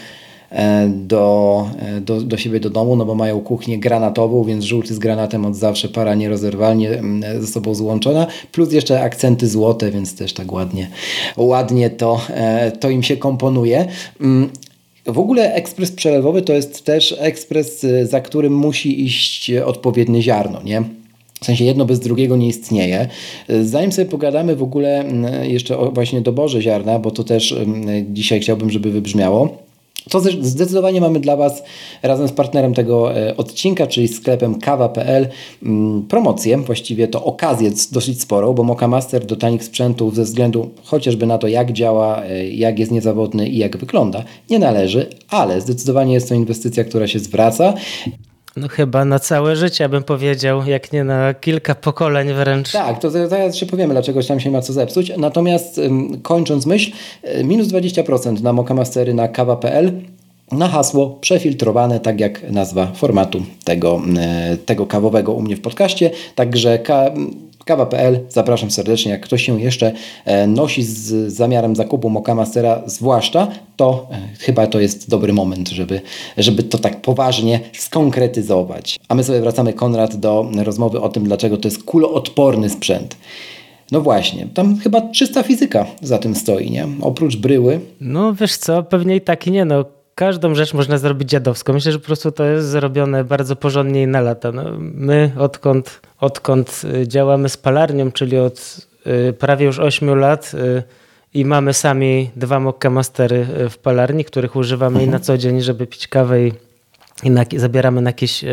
do, 0.88 1.67
e, 1.79 2.01
do, 2.01 2.21
do 2.21 2.37
siebie 2.37 2.61
do 2.61 2.71
domu, 2.71 2.97
no 2.97 3.05
bo 3.05 3.15
mają 3.15 3.41
kuchnię 3.41 3.79
granatową, 3.79 4.45
więc 4.45 4.65
żółty 4.65 4.95
z 4.95 4.99
granatem 4.99 5.47
od 5.47 5.57
zawsze 5.57 5.88
para 5.88 6.15
nierozerwalnie 6.15 7.03
ze 7.41 7.47
sobą 7.47 7.75
złączona, 7.75 8.27
plus 8.53 8.73
jeszcze 8.73 9.03
akcenty 9.03 9.49
złote, 9.49 9.91
więc 9.91 10.17
też 10.17 10.33
tak 10.33 10.53
ładnie, 10.53 10.88
ładnie 11.37 11.91
to, 11.91 12.21
e, 12.29 12.73
to 12.73 12.91
im 12.91 13.03
się 13.03 13.17
komponuje. 13.17 13.87
Mm, 14.21 14.51
w 15.07 15.19
ogóle 15.19 15.55
ekspres 15.55 15.93
przelewowy 15.93 16.43
to 16.43 16.53
jest 16.53 16.85
też 16.85 17.15
ekspres, 17.19 17.87
za 18.03 18.21
którym 18.21 18.57
musi 18.57 19.05
iść 19.05 19.51
odpowiednie 19.51 20.23
ziarno, 20.23 20.62
nie? 20.62 20.83
W 21.41 21.45
sensie 21.45 21.65
jedno 21.65 21.85
bez 21.85 22.01
drugiego 22.01 22.37
nie 22.37 22.49
istnieje. 22.49 23.09
Zanim 23.62 23.93
sobie 23.93 24.09
pogadamy 24.09 24.57
w 24.57 24.62
ogóle 24.62 25.01
mm, 25.01 25.51
jeszcze 25.51 25.79
o 25.79 25.91
właśnie 25.91 26.21
doborze 26.21 26.62
ziarna, 26.62 26.99
bo 26.99 27.11
to 27.11 27.25
też 27.25 27.53
mm, 27.53 28.15
dzisiaj 28.15 28.41
chciałbym, 28.41 28.71
żeby 28.71 28.91
wybrzmiało. 28.91 29.72
To 30.11 30.21
zdecydowanie 30.41 31.01
mamy 31.01 31.21
dla 31.21 31.37
Was 31.37 31.62
razem 32.03 32.29
z 32.29 32.33
partnerem 32.33 32.75
tego 32.75 33.17
e, 33.17 33.37
odcinka, 33.37 33.87
czyli 33.87 34.09
sklepem 34.09 34.61
kawa.pl 34.61 35.29
mm, 35.62 36.03
promocję, 36.03 36.59
właściwie 36.59 37.09
to 37.09 37.25
okazję 37.25 37.71
dosyć 37.93 38.21
sporą, 38.21 38.53
bo 38.53 38.65
Moka 38.65 38.88
Master 38.88 39.27
do 39.27 39.37
tanich 39.37 39.65
sprzętów 39.65 40.15
ze 40.15 40.25
względu 40.25 40.71
chociażby 40.85 41.27
na 41.27 41.38
to 41.38 41.49
jak 41.49 41.73
działa, 41.73 42.23
e, 42.25 42.49
jak 42.49 42.79
jest 42.79 42.93
niezawodny 42.93 43.49
i 43.49 43.59
jak 43.59 43.77
wygląda, 43.77 44.25
nie 44.51 44.59
należy, 44.59 45.07
ale 45.29 45.61
zdecydowanie 45.61 46.15
jest 46.15 46.29
to 46.29 46.35
inwestycja, 46.35 46.85
która 46.85 47.07
się 47.07 47.19
zwraca. 47.19 47.75
No 48.57 48.69
chyba 48.69 49.05
na 49.05 49.19
całe 49.19 49.57
życie 49.57 49.88
bym 49.88 50.03
powiedział, 50.03 50.67
jak 50.67 50.93
nie 50.93 51.05
na 51.05 51.35
kilka 51.35 51.75
pokoleń 51.75 52.33
wręcz. 52.33 52.73
Tak, 52.73 52.99
to 52.99 53.11
zaraz 53.11 53.57
się 53.57 53.67
powiemy, 53.67 53.95
dlaczego 53.95 54.23
tam 54.23 54.41
się 54.41 54.51
ma 54.51 54.62
co 54.62 54.73
zepsuć. 54.73 55.12
Natomiast 55.19 55.81
kończąc 56.23 56.67
myśl, 56.67 56.93
e, 57.23 57.45
minus 57.45 57.69
20% 57.69 58.43
na 58.43 58.53
Mokamastery 58.53 59.15
na 59.15 59.29
kawa.pl 59.29 59.93
na 60.53 60.69
hasło 60.69 61.19
przefiltrowane, 61.21 62.01
tak 62.01 62.21
jak 62.21 62.51
nazwa 62.51 62.87
formatu 62.87 63.43
tego, 63.65 64.03
e, 64.19 64.57
tego 64.57 64.87
kawowego 64.87 65.33
u 65.33 65.43
mnie 65.43 65.57
w 65.57 65.61
podcaście. 65.61 66.11
Także 66.35 66.79
Kawa.pl, 67.64 68.20
zapraszam 68.29 68.70
serdecznie. 68.70 69.12
Jak 69.12 69.20
ktoś 69.20 69.46
się 69.46 69.61
jeszcze 69.61 69.92
e, 70.25 70.46
nosi 70.46 70.83
z 70.83 71.33
zamiarem 71.33 71.77
zakupu 71.77 72.11
Mokamastera, 72.11 72.83
zwłaszcza, 72.87 73.48
to 73.77 74.09
e, 74.11 74.18
chyba 74.38 74.66
to 74.66 74.81
jest 74.81 75.11
dobry 75.11 75.33
moment, 75.33 75.68
żeby, 75.68 76.01
żeby 76.37 76.62
to 76.62 76.79
tak 76.79 77.01
poważnie 77.01 77.61
skonkretyzować. 77.72 78.98
A 79.09 79.14
my 79.14 79.25
sobie 79.25 79.40
wracamy, 79.40 79.72
Konrad, 79.72 80.16
do 80.16 80.51
rozmowy 80.57 81.01
o 81.01 81.09
tym, 81.09 81.25
dlaczego 81.25 81.57
to 81.57 81.68
jest 81.68 81.85
kuloodporny 81.85 82.70
sprzęt. 82.70 83.16
No 83.92 84.01
właśnie, 84.01 84.46
tam 84.55 84.79
chyba 84.79 85.01
czysta 85.11 85.42
fizyka 85.42 85.87
za 86.01 86.18
tym 86.18 86.35
stoi, 86.35 86.70
nie? 86.70 86.88
Oprócz 87.01 87.37
bryły. 87.37 87.81
No 88.01 88.35
wiesz 88.35 88.57
co, 88.57 88.83
pewnie 88.83 89.16
i 89.16 89.20
tak 89.20 89.46
nie, 89.46 89.64
no 89.64 89.85
każdą 90.14 90.55
rzecz 90.55 90.75
można 90.75 90.98
zrobić 90.98 91.29
dziadowską. 91.29 91.72
Myślę, 91.72 91.92
że 91.92 91.98
po 91.98 92.07
prostu 92.07 92.33
to 92.33 92.44
jest 92.44 92.68
zrobione 92.68 93.25
bardzo 93.25 93.57
porządnie 93.57 94.03
i 94.03 94.07
na 94.07 94.20
lata. 94.20 94.53
No, 94.53 94.64
my 94.79 95.33
odkąd, 95.38 96.01
odkąd 96.20 96.83
y, 96.85 97.09
działamy 97.09 97.48
z 97.48 97.57
palarnią, 97.57 98.12
czyli 98.12 98.38
od 98.38 98.77
y, 99.07 99.33
prawie 99.33 99.66
już 99.66 99.79
8 99.79 100.18
lat 100.18 100.53
y, 100.55 100.83
i 101.35 101.44
mamy 101.44 101.75
sami 101.75 102.31
dwa 102.37 102.61
mokka 102.61 102.90
mastery 102.90 103.46
w 103.70 103.79
palarni, 103.79 104.25
których 104.25 104.57
używamy 104.57 104.94
mhm. 104.94 105.09
i 105.09 105.12
na 105.12 105.20
co 105.20 105.38
dzień, 105.38 105.61
żeby 105.61 105.87
pić 105.87 106.09
kawę 106.09 106.46
i 107.22 107.31
na, 107.31 107.44
zabieramy 107.57 108.01
na 108.03 108.11
jakieś 108.11 108.44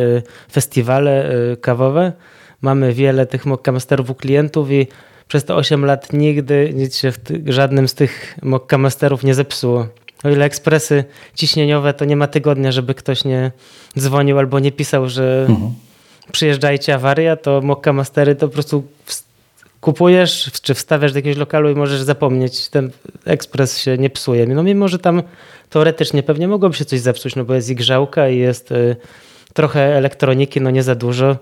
festiwale 0.52 1.36
kawowe. 1.62 2.12
Mamy 2.62 2.94
wiele 2.94 3.26
tych 3.26 3.46
mockamasterów 3.46 4.10
u 4.10 4.16
klientów 4.16 4.72
i 4.72 4.88
przez 5.28 5.46
te 5.46 5.56
8 5.56 5.86
lat 5.86 6.14
nigdy 6.14 6.72
nic 6.74 6.98
się 6.98 7.12
w 7.12 7.20
żadnym 7.46 7.88
z 7.88 7.94
tych 7.94 8.38
mockamasterów 8.42 9.24
nie 9.24 9.34
zepsuło. 9.34 9.88
O 10.24 10.30
ile 10.30 10.46
ekspresy 10.46 11.04
ciśnieniowe, 11.36 11.94
to 11.94 12.06
nie 12.06 12.16
ma 12.16 12.28
tygodnia, 12.28 12.72
żeby 12.72 12.96
ktoś 12.96 13.26
nie 13.26 13.52
dzwonił 14.00 14.40
albo 14.40 14.60
nie 14.60 14.72
pisał, 14.72 15.10
że 15.10 15.46
mhm. 15.50 15.74
przyjeżdżajcie 16.32 16.96
awaria, 16.96 17.36
to 17.36 17.62
mockamastery 17.62 18.36
to 18.36 18.48
po 18.48 18.54
prostu 18.54 18.84
kupujesz 19.82 20.52
czy 20.62 20.74
wstawiasz 20.74 21.12
do 21.12 21.18
jakiegoś 21.18 21.38
lokalu 21.38 21.70
i 21.70 21.76
możesz 21.76 22.02
zapomnieć, 22.02 22.70
ten 22.70 22.92
ekspres 23.26 23.78
się 23.78 23.98
nie 23.98 24.10
psuje. 24.10 24.46
No 24.46 24.64
mimo, 24.64 24.88
że 24.88 25.00
tam 25.00 25.24
teoretycznie 25.70 26.24
pewnie 26.24 26.48
mogłoby 26.48 26.76
się 26.76 26.86
coś 26.86 27.00
zepsuć, 27.00 27.36
no 27.36 27.46
bo 27.46 27.54
jest 27.54 27.70
i 27.70 27.76
grzałka 27.76 28.30
i 28.30 28.38
jest 28.38 28.72
y, 28.72 28.96
trochę 29.54 29.98
elektroniki, 29.98 30.62
no 30.62 30.72
nie 30.72 30.84
za 30.84 30.96
dużo. 30.96 31.36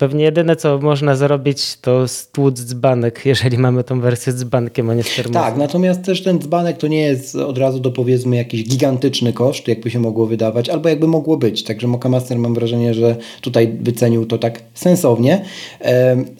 Pewnie 0.00 0.24
jedyne, 0.24 0.56
co 0.56 0.78
można 0.78 1.16
zrobić, 1.16 1.76
to 1.76 2.08
stłuc 2.08 2.60
dzbanek, 2.60 3.20
jeżeli 3.24 3.58
mamy 3.58 3.84
tą 3.84 4.00
wersję 4.00 4.32
z 4.32 4.36
dzbankiem, 4.36 4.90
a 4.90 4.94
nie 4.94 5.02
z 5.02 5.16
termosem. 5.16 5.42
Tak, 5.42 5.56
natomiast 5.56 6.02
też 6.02 6.22
ten 6.22 6.38
dzbanek 6.38 6.78
to 6.78 6.86
nie 6.86 7.00
jest 7.02 7.36
od 7.36 7.58
razu 7.58 7.80
do 7.80 7.90
powiedzmy 7.90 8.36
jakiś 8.36 8.64
gigantyczny 8.64 9.32
koszt, 9.32 9.68
jakby 9.68 9.90
się 9.90 9.98
mogło 9.98 10.26
wydawać, 10.26 10.68
albo 10.68 10.88
jakby 10.88 11.06
mogło 11.06 11.36
być. 11.36 11.64
Także 11.64 11.86
Mokamaster 11.86 12.38
mam 12.38 12.54
wrażenie, 12.54 12.94
że 12.94 13.16
tutaj 13.40 13.78
wycenił 13.80 14.26
to 14.26 14.38
tak 14.38 14.62
sensownie. 14.74 15.44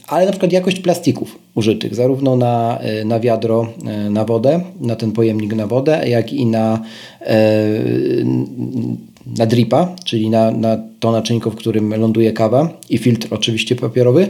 Ale 0.07 0.25
na 0.25 0.31
przykład 0.31 0.53
jakość 0.53 0.81
plastików 0.81 1.39
użytych, 1.55 1.95
zarówno 1.95 2.37
na, 2.37 2.79
e, 2.79 3.05
na 3.05 3.21
wiadro, 3.21 3.67
e, 3.87 4.11
na 4.11 4.25
wodę, 4.25 4.61
na 4.81 4.97
ten 4.97 5.13
pojemnik 5.13 5.55
na 5.55 5.67
wodę, 5.67 6.09
jak 6.09 6.33
i 6.33 6.47
na 6.47 6.83
e, 7.21 7.37
na 9.27 9.47
dripa, 9.47 9.97
czyli 10.05 10.31
na, 10.31 10.51
na 10.51 10.79
to 11.01 11.13
naczynko, 11.13 11.51
w 11.51 11.57
którym 11.57 11.95
ląduje 11.95 12.33
kawa 12.33 12.81
i 12.91 12.99
filtr 12.99 13.29
oczywiście 13.31 13.77
papierowy, 13.77 14.29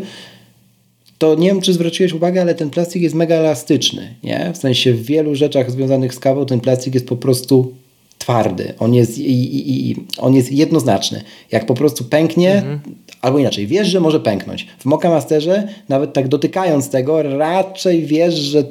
to 1.19 1.35
nie 1.35 1.49
wiem, 1.49 1.61
czy 1.61 1.73
zwróciłeś 1.73 2.13
uwagę, 2.13 2.41
ale 2.41 2.55
ten 2.55 2.71
plastik 2.71 3.03
jest 3.03 3.15
mega 3.15 3.35
elastyczny. 3.35 4.15
Nie? 4.23 4.51
W 4.55 4.57
sensie 4.57 4.93
w 4.93 5.05
wielu 5.05 5.35
rzeczach 5.35 5.71
związanych 5.71 6.15
z 6.15 6.19
kawą 6.19 6.47
ten 6.47 6.61
plastik 6.61 6.95
jest 6.95 7.07
po 7.07 7.17
prostu 7.17 7.75
twardy. 8.19 8.75
On 8.79 8.95
jest, 8.95 9.19
i, 9.19 9.57
i, 9.57 9.91
i 9.91 9.97
on 10.19 10.35
jest 10.35 10.53
jednoznaczny. 10.53 11.23
Jak 11.53 11.67
po 11.67 11.75
prostu 11.75 12.05
pęknie, 12.05 12.53
mhm. 12.53 12.81
albo 13.21 13.39
inaczej, 13.39 13.67
wiesz, 13.67 13.89
że 13.89 14.01
może 14.01 14.21
pęknąć. 14.21 14.67
W 14.79 14.85
Moka 14.85 15.11
Masterze, 15.11 15.69
nawet 15.89 16.13
tak 16.13 16.29
dotykając 16.29 16.91
tego, 16.91 17.23
raczej 17.23 18.07
wiesz, 18.07 18.35
że 18.35 18.65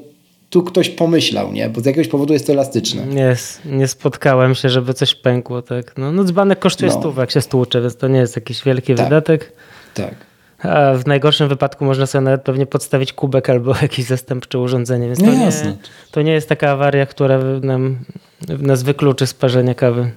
tu 0.50 0.64
ktoś 0.64 0.90
pomyślał, 0.90 1.52
nie? 1.52 1.70
Bo 1.70 1.82
z 1.82 1.86
jakiegoś 1.86 2.08
powodu 2.08 2.34
jest 2.34 2.48
to 2.48 2.54
elastyczne. 2.54 3.06
Nie, 3.06 3.36
nie 3.66 3.88
spotkałem 3.88 4.56
się, 4.56 4.70
żeby 4.70 4.94
coś 4.94 5.16
pękło. 5.16 5.62
Tak? 5.62 5.98
No, 5.98 6.12
no 6.12 6.24
dzbanek 6.24 6.60
kosztuje 6.60 6.92
no. 6.92 7.00
stówę, 7.00 7.22
jak 7.22 7.32
się 7.32 7.42
stłucze, 7.42 7.82
więc 7.82 7.98
to 7.98 8.08
nie 8.08 8.20
jest 8.20 8.36
jakiś 8.36 8.64
wielki 8.64 8.96
tak. 8.96 9.06
wydatek. 9.06 9.52
Tak. 9.94 10.16
A 10.60 10.94
w 10.94 11.08
najgorszym 11.08 11.48
wypadku 11.48 11.86
można 11.86 12.06
sobie 12.06 12.22
nawet 12.22 12.42
pewnie 12.42 12.66
podstawić 12.66 13.14
kubek 13.14 13.50
albo 13.50 13.74
jakieś 13.82 14.06
zastępcze 14.06 14.60
urządzenie. 14.60 15.08
Więc 15.08 15.20
to, 15.20 15.26
no 15.26 15.32
nie, 15.34 15.52
to 16.12 16.22
nie 16.22 16.32
jest 16.32 16.50
taka 16.50 16.72
awaria, 16.72 17.06
która 17.06 17.40
nam, 17.62 18.00
nas 18.60 18.84
wykluczy 18.84 19.28
z 19.28 19.34
parzenia 19.34 19.76
kawy. 19.76 20.12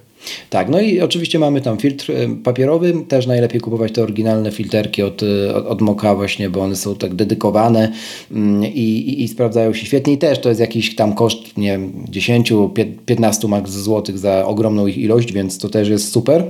Tak, 0.49 0.69
no 0.69 0.81
i 0.81 1.01
oczywiście 1.01 1.39
mamy 1.39 1.61
tam 1.61 1.77
filtr 1.77 2.11
papierowy, 2.43 2.93
też 3.07 3.27
najlepiej 3.27 3.61
kupować 3.61 3.91
te 3.91 4.03
oryginalne 4.03 4.51
filterki 4.51 5.03
od, 5.03 5.23
y, 5.23 5.55
od, 5.55 5.65
od 5.65 5.81
Moka 5.81 6.15
właśnie, 6.15 6.49
bo 6.49 6.61
one 6.61 6.75
są 6.75 6.95
tak 6.95 7.15
dedykowane 7.15 7.91
mm, 8.31 8.65
i, 8.65 8.79
i, 8.79 9.23
i, 9.23 9.27
sprawdzają 9.27 9.73
się 9.73 9.85
świetnie 9.85 10.13
i 10.13 10.17
też 10.17 10.39
to 10.39 10.49
jest 10.49 10.61
jakiś 10.61 10.95
tam 10.95 11.13
koszt, 11.13 11.57
nie 11.57 11.71
wiem, 11.71 11.93
10-15 12.11 13.47
max 13.47 13.71
złotych 13.71 14.17
za 14.17 14.45
ogromną 14.45 14.87
ich 14.87 14.97
ilość, 14.97 15.33
więc 15.33 15.57
to 15.57 15.69
też 15.69 15.89
jest 15.89 16.11
super. 16.11 16.45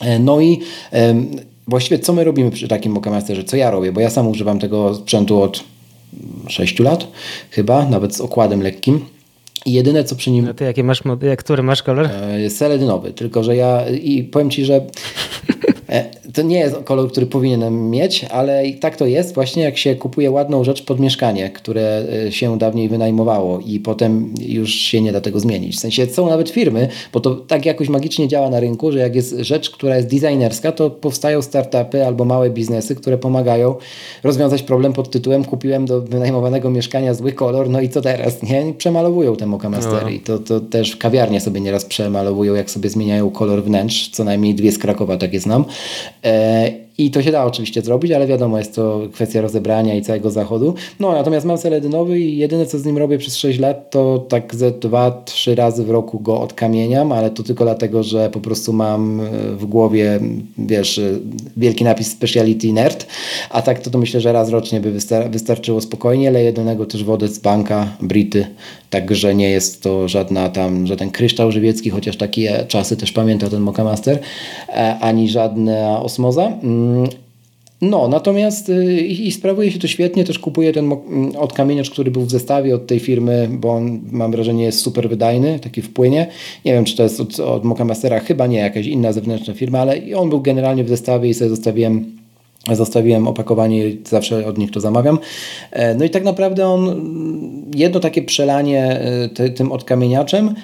E, 0.00 0.18
no 0.18 0.40
i 0.40 0.58
właściwie 1.68 1.98
co 1.98 2.12
my 2.12 2.24
robimy 2.24 2.50
przy 2.50 2.68
takim 2.68 2.92
Moka 2.92 3.10
Masterze, 3.10 3.44
co 3.44 3.56
ja 3.56 3.70
robię, 3.70 3.92
bo 3.92 4.00
ja 4.00 4.10
sam 4.10 4.28
używam 4.28 4.58
tego 4.58 4.94
sprzętu 4.94 5.42
od 5.42 5.64
6 6.48 6.78
lat 6.78 7.06
chyba, 7.50 7.86
nawet 7.86 8.16
z 8.16 8.20
okładem 8.20 8.62
lekkim. 8.62 9.00
I 9.66 9.72
jedyne 9.72 10.04
co 10.04 10.16
przy 10.16 10.30
nim. 10.30 10.48
A 10.48 10.54
ty 10.54 10.64
jaki 10.64 10.84
masz, 10.84 11.02
który 11.38 11.62
masz 11.62 11.82
kolor? 11.82 12.06
E, 12.06 12.40
jest 12.40 12.56
seledynowy, 12.56 13.12
tylko 13.12 13.44
że 13.44 13.56
ja 13.56 13.88
i 13.88 14.24
powiem 14.24 14.50
ci, 14.50 14.64
że 14.64 14.86
to 16.34 16.42
nie 16.42 16.58
jest 16.58 16.76
kolor, 16.84 17.10
który 17.10 17.26
powinienem 17.26 17.90
mieć, 17.90 18.24
ale 18.24 18.66
i 18.66 18.74
tak 18.74 18.96
to 18.96 19.06
jest 19.06 19.34
właśnie 19.34 19.62
jak 19.62 19.78
się 19.78 19.96
kupuje 19.96 20.30
ładną 20.30 20.64
rzecz 20.64 20.82
pod 20.82 21.00
mieszkanie, 21.00 21.50
które 21.50 22.04
e, 22.26 22.32
się 22.32 22.58
dawniej 22.58 22.88
wynajmowało 22.88 23.60
i 23.60 23.80
potem 23.80 24.34
już 24.40 24.74
się 24.74 25.00
nie 25.00 25.12
da 25.12 25.20
tego 25.20 25.40
zmienić. 25.40 25.76
W 25.76 25.78
sensie 25.78 26.06
są 26.06 26.28
nawet 26.28 26.50
firmy, 26.50 26.88
bo 27.12 27.20
to 27.20 27.34
tak 27.34 27.66
jakoś 27.66 27.88
magicznie 27.88 28.28
działa 28.28 28.50
na 28.50 28.60
rynku, 28.60 28.92
że 28.92 28.98
jak 28.98 29.14
jest 29.14 29.36
rzecz, 29.38 29.70
która 29.70 29.96
jest 29.96 30.08
designerska, 30.08 30.72
to 30.72 30.90
powstają 30.90 31.42
startupy 31.42 32.06
albo 32.06 32.24
małe 32.24 32.50
biznesy, 32.50 32.94
które 32.94 33.18
pomagają 33.18 33.74
rozwiązać 34.22 34.62
problem 34.62 34.92
pod 34.92 35.10
tytułem 35.10 35.44
kupiłem 35.44 35.86
do 35.86 36.00
wynajmowanego 36.00 36.70
mieszkania 36.70 37.14
zły 37.14 37.32
kolor, 37.32 37.70
no 37.70 37.80
i 37.80 37.88
co 37.88 38.00
teraz, 38.00 38.42
nie? 38.42 38.68
I 38.68 38.74
przemalowują 38.74 39.36
te 39.36 39.46
mokamastery. 39.46 40.12
No. 40.12 40.20
To, 40.24 40.38
to 40.38 40.60
też 40.60 40.96
kawiarnie 40.96 41.40
sobie 41.40 41.60
nieraz 41.60 41.84
przemalowują, 41.84 42.54
jak 42.54 42.70
sobie 42.70 42.90
zmieniają 42.90 43.30
kolor 43.30 43.64
wnętrz, 43.64 44.10
co 44.10 44.24
najmniej 44.24 44.54
dwie 44.54 44.72
z 44.72 44.78
Krakowa 44.78 45.16
takie 45.16 45.40
znam. 45.40 45.64
E, 46.24 46.72
I 46.98 47.10
to 47.10 47.22
się 47.22 47.32
da 47.32 47.44
oczywiście 47.44 47.82
zrobić, 47.82 48.12
ale 48.12 48.26
wiadomo, 48.26 48.58
jest 48.58 48.74
to 48.74 49.00
kwestia 49.12 49.40
rozebrania 49.40 49.94
i 49.94 50.02
całego 50.02 50.30
zachodu. 50.30 50.74
No 51.00 51.12
natomiast 51.12 51.46
mam 51.46 51.58
seledynowy 51.58 52.20
i 52.20 52.36
jedyne 52.36 52.66
co 52.66 52.78
z 52.78 52.84
nim 52.84 52.98
robię 52.98 53.18
przez 53.18 53.36
6 53.36 53.58
lat, 53.58 53.90
to 53.90 54.26
tak 54.28 54.54
ze 54.54 54.70
2-3 54.70 55.54
razy 55.54 55.84
w 55.84 55.90
roku 55.90 56.20
go 56.20 56.40
odkamieniam, 56.40 57.12
ale 57.12 57.30
to 57.30 57.42
tylko 57.42 57.64
dlatego, 57.64 58.02
że 58.02 58.30
po 58.30 58.40
prostu 58.40 58.72
mam 58.72 59.20
e, 59.20 59.30
w 59.56 59.66
głowie, 59.66 60.20
wiesz, 60.58 60.98
e, 60.98 61.18
wielki 61.56 61.84
napis 61.84 62.10
Speciality 62.10 62.72
Nerd, 62.72 63.06
a 63.50 63.62
tak 63.62 63.80
to, 63.80 63.90
to 63.90 63.98
myślę, 63.98 64.20
że 64.20 64.32
raz 64.32 64.48
rocznie 64.48 64.80
by 64.80 64.92
wystarczyło 65.30 65.80
spokojnie. 65.80 66.30
Leję 66.30 66.52
do 66.52 66.62
niego 66.64 66.86
też 66.86 67.04
wodę 67.04 67.28
z 67.28 67.38
banka, 67.38 67.96
Brity, 68.00 68.46
także 68.92 69.34
nie 69.34 69.50
jest 69.50 69.82
to 69.82 70.08
żadna 70.08 70.48
tam, 70.48 70.86
żaden 70.86 71.10
kryształ 71.10 71.52
żywiecki, 71.52 71.90
chociaż 71.90 72.16
takie 72.16 72.64
czasy 72.68 72.96
też 72.96 73.12
pamięta 73.12 73.50
ten 73.50 73.60
Mokamaster, 73.60 74.18
ani 75.00 75.28
żadna 75.28 76.02
osmoza. 76.02 76.52
Mm, 76.62 77.06
no, 77.80 78.08
natomiast 78.08 78.68
y, 78.68 79.00
i, 79.00 79.26
i 79.26 79.32
sprawuje 79.32 79.72
się 79.72 79.78
to 79.78 79.88
świetnie, 79.88 80.24
też 80.24 80.38
kupuję 80.38 80.72
ten 80.72 80.84
mm, 80.84 81.36
odkamieniacz, 81.36 81.90
który 81.90 82.10
był 82.10 82.22
w 82.22 82.30
zestawie 82.30 82.74
od 82.74 82.86
tej 82.86 83.00
firmy, 83.00 83.48
bo 83.52 83.72
on 83.72 84.00
mam 84.10 84.32
wrażenie 84.32 84.64
jest 84.64 84.80
super 84.80 85.08
wydajny, 85.08 85.58
taki 85.58 85.82
wpłynie. 85.82 86.26
Nie 86.64 86.72
wiem, 86.72 86.84
czy 86.84 86.96
to 86.96 87.02
jest 87.02 87.20
od, 87.20 87.40
od 87.40 87.64
Mokamastera, 87.64 88.20
chyba 88.20 88.46
nie, 88.46 88.58
jakaś 88.58 88.86
inna 88.86 89.12
zewnętrzna 89.12 89.54
firma, 89.54 89.80
ale 89.80 90.00
on 90.16 90.28
był 90.28 90.40
generalnie 90.40 90.84
w 90.84 90.88
zestawie 90.88 91.28
i 91.28 91.34
sobie 91.34 91.50
zostawiłem 91.50 92.21
Zostawiłem 92.72 93.28
opakowanie 93.28 93.88
i 93.88 94.02
zawsze 94.08 94.46
od 94.46 94.58
nich 94.58 94.70
to 94.70 94.80
zamawiam. 94.80 95.18
E, 95.70 95.94
no 95.94 96.04
i 96.04 96.10
tak 96.10 96.24
naprawdę 96.24 96.66
on, 96.66 96.88
mm, 96.88 97.70
jedno 97.74 98.00
takie 98.00 98.22
przelanie 98.22 99.00
e, 99.00 99.28
ty, 99.28 99.50
tym 99.50 99.72
odkamieniaczem, 99.72 100.54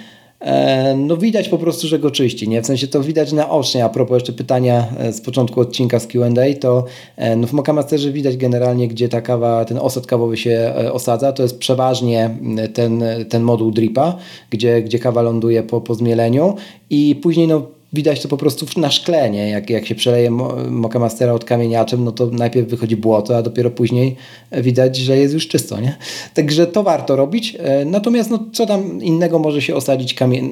E, 0.40 0.96
no 0.96 1.16
widać 1.16 1.48
po 1.48 1.58
prostu, 1.58 1.86
że 1.86 1.98
go 1.98 2.10
czyści, 2.10 2.48
nie? 2.48 2.62
W 2.62 2.66
sensie 2.66 2.86
to 2.86 3.02
widać 3.02 3.32
naocznie, 3.32 3.84
a 3.84 3.88
propos 3.88 4.14
jeszcze 4.14 4.32
pytania 4.32 4.86
z 5.12 5.20
początku 5.20 5.60
odcinka 5.60 6.00
z 6.00 6.06
Q&A, 6.06 6.60
to 6.60 6.84
no 7.36 7.46
w 7.46 7.52
Mokamasterze 7.52 8.12
widać 8.12 8.36
generalnie, 8.36 8.88
gdzie 8.88 9.08
ta 9.08 9.20
kawa, 9.20 9.64
ten 9.64 9.78
osad 9.78 10.06
kawowy 10.06 10.36
się 10.36 10.74
osadza, 10.92 11.32
to 11.32 11.42
jest 11.42 11.58
przeważnie 11.58 12.30
ten, 12.74 13.04
ten 13.28 13.42
moduł 13.42 13.70
dripa, 13.70 14.16
gdzie, 14.50 14.82
gdzie 14.82 14.98
kawa 14.98 15.22
ląduje 15.22 15.62
po, 15.62 15.80
po 15.80 15.94
zmieleniu 15.94 16.54
i 16.90 17.16
później 17.22 17.48
no 17.48 17.77
widać 17.92 18.22
to 18.22 18.28
po 18.28 18.36
prostu 18.36 18.80
na 18.80 18.90
szkle, 18.90 19.30
nie? 19.30 19.48
Jak, 19.48 19.70
jak 19.70 19.86
się 19.86 19.94
przeleje 19.94 20.30
Moka 20.70 20.98
Mastera 20.98 21.32
od 21.32 21.44
kamieniaczem, 21.44 22.04
no 22.04 22.12
to 22.12 22.26
najpierw 22.26 22.68
wychodzi 22.68 22.96
błoto, 22.96 23.36
a 23.36 23.42
dopiero 23.42 23.70
później 23.70 24.16
widać, 24.52 24.96
że 24.96 25.16
jest 25.16 25.34
już 25.34 25.48
czysto, 25.48 25.80
nie? 25.80 25.96
Także 26.34 26.66
to 26.66 26.82
warto 26.82 27.16
robić. 27.16 27.56
E, 27.58 27.84
natomiast 27.84 28.30
no, 28.30 28.44
co 28.52 28.66
tam 28.66 29.02
innego 29.02 29.38
może 29.38 29.62
się 29.62 29.74
osadzić, 29.74 30.14
kamie... 30.14 30.42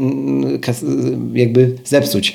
jakby 1.35 1.77
zepsuć. 1.85 2.35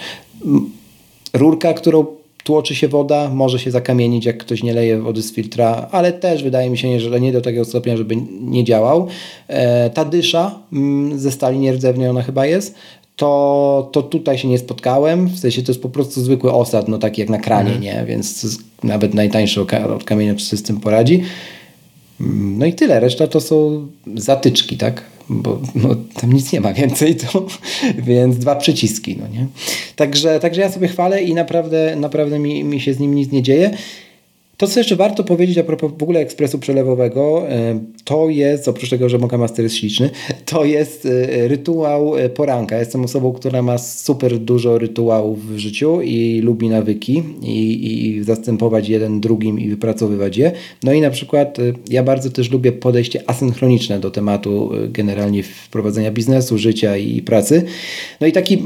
Rurka, 1.33 1.73
którą 1.73 2.05
tłoczy 2.43 2.75
się 2.75 2.87
woda, 2.87 3.29
może 3.29 3.59
się 3.59 3.71
zakamienić, 3.71 4.25
jak 4.25 4.37
ktoś 4.37 4.63
nie 4.63 4.73
leje 4.73 5.01
wody 5.01 5.21
z 5.21 5.33
filtra, 5.33 5.87
ale 5.91 6.13
też 6.13 6.43
wydaje 6.43 6.69
mi 6.69 6.77
się, 6.77 6.99
że 6.99 7.21
nie 7.21 7.31
do 7.31 7.41
takiego 7.41 7.65
stopnia, 7.65 7.97
żeby 7.97 8.15
nie 8.41 8.63
działał. 8.63 9.07
E, 9.47 9.89
ta 9.89 10.05
dysza 10.05 10.59
ze 11.15 11.31
stali 11.31 11.59
nierdzewnej 11.59 12.07
ona 12.07 12.21
chyba 12.21 12.45
jest, 12.45 12.75
to, 13.21 13.89
to 13.91 14.03
tutaj 14.03 14.37
się 14.37 14.47
nie 14.47 14.57
spotkałem. 14.57 15.27
W 15.27 15.39
sensie 15.39 15.61
to 15.61 15.71
jest 15.71 15.81
po 15.81 15.89
prostu 15.89 16.21
zwykły 16.21 16.53
osad, 16.53 16.87
no 16.87 16.97
taki 16.97 17.21
jak 17.21 17.29
na 17.29 17.37
kranie, 17.37 17.73
mhm. 17.73 17.81
nie? 17.81 18.05
Więc 18.05 18.57
nawet 18.83 19.13
najtańszy 19.13 19.61
od 19.95 20.03
kamienia 20.03 20.33
z 20.37 20.63
tym 20.63 20.79
poradzi. 20.79 21.23
No 22.57 22.65
i 22.65 22.73
tyle. 22.73 22.99
Reszta 22.99 23.27
to 23.27 23.41
są 23.41 23.87
zatyczki, 24.15 24.77
tak? 24.77 25.03
Bo 25.29 25.59
no, 25.75 25.95
tam 26.21 26.33
nic 26.33 26.51
nie 26.51 26.61
ma 26.61 26.73
więcej, 26.73 27.15
to, 27.15 27.45
więc 28.07 28.37
dwa 28.37 28.55
przyciski, 28.55 29.17
no 29.17 29.27
nie? 29.27 29.47
Także, 29.95 30.39
także 30.39 30.61
ja 30.61 30.71
sobie 30.71 30.87
chwalę 30.87 31.23
i 31.23 31.33
naprawdę, 31.33 31.95
naprawdę 31.95 32.39
mi, 32.39 32.63
mi 32.63 32.79
się 32.79 32.93
z 32.93 32.99
nim 32.99 33.15
nic 33.15 33.31
nie 33.31 33.43
dzieje. 33.43 33.71
To, 34.61 34.67
co 34.67 34.79
jeszcze 34.79 34.95
warto 34.95 35.23
powiedzieć 35.23 35.57
a 35.57 35.63
propos 35.63 35.91
w 35.97 36.03
ogóle 36.03 36.19
ekspresu 36.19 36.59
przelewowego, 36.59 37.49
e, 37.49 37.79
to 38.03 38.29
jest, 38.29 38.67
oprócz 38.67 38.89
tego, 38.89 39.09
że 39.09 39.17
Moka 39.17 39.37
Master 39.37 39.63
jest 39.63 39.75
śliczny, 39.75 40.09
to 40.45 40.65
jest 40.65 41.05
e, 41.05 41.47
rytuał 41.47 42.17
e, 42.17 42.29
poranka. 42.29 42.79
Jestem 42.79 43.03
osobą, 43.03 43.33
która 43.33 43.61
ma 43.61 43.77
super 43.77 44.39
dużo 44.39 44.77
rytuałów 44.77 45.47
w 45.47 45.57
życiu 45.57 46.01
i 46.01 46.41
lubi 46.41 46.69
nawyki 46.69 47.23
i, 47.41 47.87
i 48.17 48.23
zastępować 48.23 48.89
jeden 48.89 49.21
drugim 49.21 49.59
i 49.59 49.69
wypracowywać 49.69 50.37
je. 50.37 50.51
No 50.83 50.93
i 50.93 51.01
na 51.01 51.09
przykład 51.09 51.57
ja 51.89 52.03
bardzo 52.03 52.29
też 52.29 52.51
lubię 52.51 52.71
podejście 52.71 53.23
asynchroniczne 53.29 53.99
do 53.99 54.11
tematu 54.11 54.71
generalnie 54.89 55.43
wprowadzenia 55.43 56.11
biznesu, 56.11 56.57
życia 56.57 56.97
i 56.97 57.21
pracy. 57.21 57.63
No 58.21 58.27
i 58.27 58.31
taki 58.31 58.57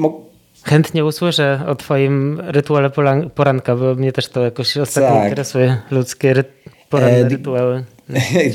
Chętnie 0.65 1.05
usłyszę 1.05 1.63
o 1.67 1.75
Twoim 1.75 2.41
rytuale 2.43 2.89
poranka, 3.35 3.75
bo 3.75 3.95
mnie 3.95 4.11
też 4.11 4.27
to 4.27 4.43
jakoś 4.43 4.77
ostatnio 4.77 5.09
tak. 5.09 5.23
interesuje, 5.23 5.77
ludzkie 5.91 6.33
ry 6.33 6.43
poranne 6.89 7.17
e, 7.17 7.29
rytuały. 7.29 7.83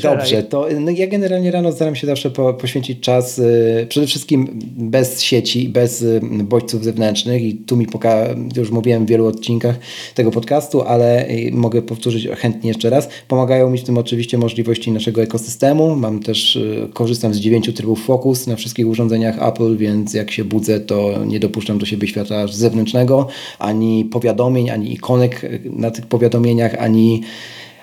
Dobrze, 0.02 0.42
to 0.42 0.66
no 0.80 0.90
ja 0.90 1.06
generalnie 1.06 1.50
rano 1.50 1.72
staram 1.72 1.96
się 1.96 2.06
zawsze 2.06 2.30
po, 2.30 2.54
poświęcić 2.54 3.00
czas 3.00 3.38
y, 3.38 3.86
przede 3.88 4.06
wszystkim 4.06 4.58
bez 4.76 5.22
sieci, 5.22 5.68
bez 5.68 6.02
y, 6.02 6.20
bodźców 6.44 6.84
zewnętrznych 6.84 7.42
i 7.42 7.54
tu 7.54 7.76
mi 7.76 7.86
poka 7.86 8.26
już 8.56 8.70
mówiłem 8.70 9.06
w 9.06 9.08
wielu 9.08 9.26
odcinkach 9.26 9.78
tego 10.14 10.30
podcastu, 10.30 10.82
ale 10.82 11.28
y, 11.28 11.50
mogę 11.52 11.82
powtórzyć 11.82 12.28
chętnie 12.28 12.68
jeszcze 12.68 12.90
raz. 12.90 13.08
Pomagają 13.28 13.70
mi 13.70 13.78
w 13.78 13.84
tym 13.84 13.98
oczywiście 13.98 14.38
możliwości 14.38 14.92
naszego 14.92 15.22
ekosystemu. 15.22 15.96
Mam 15.96 16.20
też, 16.20 16.56
y, 16.56 16.88
korzystam 16.92 17.34
z 17.34 17.38
dziewięciu 17.38 17.72
trybów 17.72 18.04
Focus 18.04 18.46
na 18.46 18.56
wszystkich 18.56 18.88
urządzeniach 18.88 19.48
Apple, 19.48 19.76
więc 19.76 20.14
jak 20.14 20.30
się 20.30 20.44
budzę, 20.44 20.80
to 20.80 21.24
nie 21.24 21.40
dopuszczam 21.40 21.78
do 21.78 21.86
siebie 21.86 22.08
świata 22.08 22.46
zewnętrznego, 22.46 23.28
ani 23.58 24.04
powiadomień, 24.04 24.70
ani 24.70 24.92
ikonek 24.92 25.50
na 25.64 25.90
tych 25.90 26.06
powiadomieniach, 26.06 26.74
ani 26.78 27.22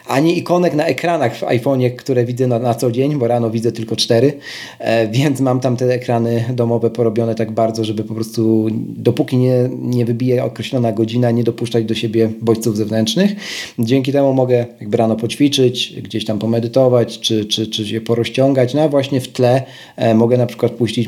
ani 0.08 0.38
ikonek 0.38 0.74
na 0.74 0.86
ekranach 0.86 1.36
w 1.36 1.42
iPhone'ie, 1.42 1.96
które 1.96 2.26
widzę 2.26 2.48
na, 2.48 2.60
na 2.60 2.74
co 2.74 2.92
dzień, 2.92 3.16
bo 3.16 3.28
rano 3.28 3.50
widzę 3.50 3.72
tylko 3.72 3.96
cztery, 3.96 4.34
e, 4.80 5.08
więc 5.08 5.40
mam 5.40 5.60
tam 5.60 5.78
te 5.78 5.94
ekrany 5.94 6.46
domowe 6.54 6.90
porobione 6.90 7.36
tak 7.36 7.52
bardzo, 7.52 7.84
żeby 7.84 8.04
po 8.04 8.14
prostu 8.14 8.68
dopóki 8.88 9.38
nie, 9.38 9.70
nie 9.82 10.06
wybije 10.06 10.44
określona 10.44 10.92
godzina, 10.92 11.32
nie 11.32 11.44
dopuszczać 11.44 11.86
do 11.86 11.96
siebie 11.96 12.30
bodźców 12.42 12.78
zewnętrznych. 12.78 13.32
Dzięki 13.80 14.12
temu 14.12 14.34
mogę 14.34 14.66
jakby 14.80 14.98
rano 14.98 15.16
poćwiczyć, 15.16 16.02
gdzieś 16.02 16.26
tam 16.26 16.40
pomedytować, 16.40 17.20
czy, 17.20 17.46
czy, 17.46 17.68
czy 17.68 17.88
się 17.88 18.02
porozciągać, 18.02 18.74
no 18.74 18.82
a 18.82 18.90
właśnie 18.90 19.22
w 19.22 19.28
tle 19.28 19.64
e, 19.96 20.16
mogę 20.16 20.38
na 20.38 20.46
przykład 20.46 20.72
puścić 20.72 21.08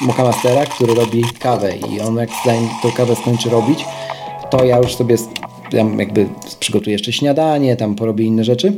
Moka 0.00 0.22
Mastera, 0.22 0.66
który 0.66 0.94
robi 0.94 1.22
kawę 1.38 1.72
i 1.92 2.00
on 2.00 2.16
jak 2.16 2.30
tą 2.82 2.92
kawę 2.92 3.16
skończy 3.16 3.50
robić, 3.50 3.84
to 4.50 4.64
ja 4.64 4.78
już 4.78 4.94
sobie 4.94 5.16
tam 5.76 5.98
jakby 5.98 6.26
przygotuję 6.60 6.92
jeszcze 6.92 7.12
śniadanie, 7.12 7.76
tam 7.76 7.94
porobię 7.94 8.24
inne 8.24 8.44
rzeczy. 8.44 8.72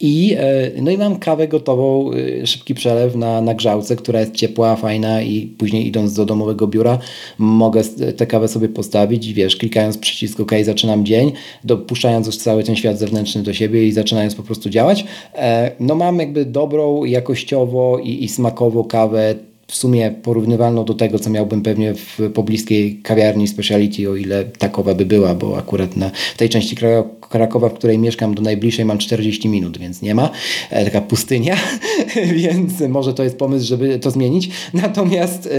I, 0.00 0.36
e, 0.38 0.70
no 0.82 0.90
i 0.90 0.98
mam 0.98 1.18
kawę 1.18 1.48
gotową, 1.48 2.10
e, 2.42 2.46
szybki 2.46 2.74
przelew 2.74 3.16
na, 3.16 3.40
na 3.40 3.54
grzałce, 3.54 3.96
która 3.96 4.20
jest 4.20 4.34
ciepła, 4.34 4.76
fajna 4.76 5.22
i 5.22 5.46
później 5.46 5.86
idąc 5.86 6.14
do 6.14 6.24
domowego 6.24 6.66
biura 6.66 6.98
mogę 7.38 7.82
tę 8.16 8.26
kawę 8.26 8.48
sobie 8.48 8.68
postawić 8.68 9.26
i 9.26 9.34
wiesz, 9.34 9.56
klikając 9.56 9.98
przycisk 9.98 10.40
OK, 10.40 10.50
zaczynam 10.62 11.06
dzień, 11.06 11.32
dopuszczając 11.64 12.26
już 12.26 12.36
cały 12.36 12.64
ten 12.64 12.76
świat 12.76 12.98
zewnętrzny 12.98 13.42
do 13.42 13.52
siebie 13.52 13.86
i 13.86 13.92
zaczynając 13.92 14.34
po 14.34 14.42
prostu 14.42 14.70
działać. 14.70 15.04
E, 15.34 15.70
no 15.80 15.94
mam 15.94 16.18
jakby 16.18 16.44
dobrą, 16.44 17.04
jakościowo 17.04 17.98
i, 17.98 18.24
i 18.24 18.28
smakowo 18.28 18.84
kawę 18.84 19.34
w 19.66 19.76
sumie 19.76 20.10
porównywalną 20.22 20.84
do 20.84 20.94
tego, 20.94 21.18
co 21.18 21.30
miałbym 21.30 21.62
pewnie 21.62 21.94
w 21.94 22.18
pobliskiej 22.34 23.00
kawiarni 23.02 23.48
speciality, 23.48 24.10
o 24.10 24.16
ile 24.16 24.44
takowa 24.44 24.94
by 24.94 25.06
była, 25.06 25.34
bo 25.34 25.58
akurat 25.58 25.96
na 25.96 26.10
tej 26.36 26.48
części 26.48 26.76
Krakowa, 27.20 27.68
w 27.68 27.74
której 27.74 27.98
mieszkam, 27.98 28.34
do 28.34 28.42
najbliższej 28.42 28.84
mam 28.84 28.98
40 28.98 29.48
minut, 29.48 29.78
więc 29.78 30.02
nie 30.02 30.14
ma. 30.14 30.30
E, 30.70 30.84
taka 30.84 31.00
pustynia, 31.00 31.56
więc 32.42 32.80
może 32.88 33.14
to 33.14 33.24
jest 33.24 33.36
pomysł, 33.36 33.66
żeby 33.66 33.98
to 33.98 34.10
zmienić. 34.10 34.50
Natomiast 34.74 35.46
e, 35.46 35.50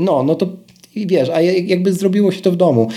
no, 0.00 0.22
no 0.22 0.34
to 0.34 0.46
wiesz, 0.96 1.28
a 1.28 1.40
jakby 1.40 1.92
zrobiło 1.92 2.32
się 2.32 2.40
to 2.40 2.52
w 2.52 2.56
domu. 2.56 2.88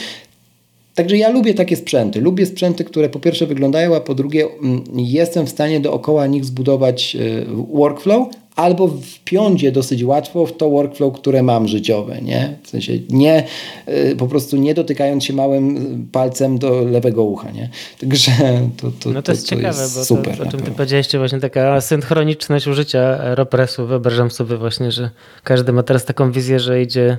Także 0.96 1.18
ja 1.18 1.30
lubię 1.30 1.54
takie 1.54 1.76
sprzęty. 1.76 2.22
Lubię 2.22 2.46
sprzęty, 2.46 2.84
które 2.84 3.10
po 3.10 3.20
pierwsze 3.20 3.46
wyglądają, 3.46 3.96
a 3.96 4.00
po 4.00 4.15
drugie 4.15 4.48
mm, 4.63 4.84
jestem 4.96 5.46
w 5.46 5.50
stanie 5.50 5.80
dookoła 5.80 6.28
nich 6.28 6.46
zbudować 6.46 7.15
e, 7.15 7.46
workflow, 7.74 8.28
albo 8.56 8.88
wpiąć 8.88 9.72
dosyć 9.72 10.04
łatwo 10.04 10.46
w 10.46 10.58
to 10.58 10.70
workflow, 10.70 11.13
które 11.13 11.44
mam 11.44 11.68
życiowe, 11.68 12.22
nie? 12.22 12.58
W 12.63 12.70
sensie 12.70 12.94
nie, 13.10 13.44
y, 13.88 14.15
po 14.18 14.28
prostu 14.28 14.58
nie 14.58 14.74
dotykając 14.74 15.24
się 15.24 15.34
małym 15.34 16.08
palcem 16.12 16.58
do 16.58 16.82
lewego 16.82 17.24
ucha, 17.24 17.52
nie? 17.52 17.70
Także 18.02 18.32
to, 18.78 18.91
to, 19.00 19.10
no 19.10 19.22
to, 19.22 19.22
to 19.22 19.32
jest 19.32 19.50
to 19.50 19.56
ciekawe, 19.56 19.82
jest 19.82 19.98
bo 19.98 20.06
super, 20.06 20.38
to, 20.38 20.44
o 20.44 20.48
czym 20.48 20.60
ty 20.60 20.72
powiedziałeś, 20.72 21.08
właśnie 21.18 21.39
taka 21.39 21.82
synchroniczność 21.82 22.68
użycia 22.68 23.00
Aeropressu. 23.00 23.88
Wyobrażam 23.88 24.32
sobie 24.32 24.58
właśnie, 24.58 24.91
że 24.91 25.10
każdy 25.44 25.74
ma 25.74 25.84
teraz 25.84 26.06
taką 26.06 26.32
wizję, 26.32 26.60
że 26.60 26.82
idzie 26.82 27.18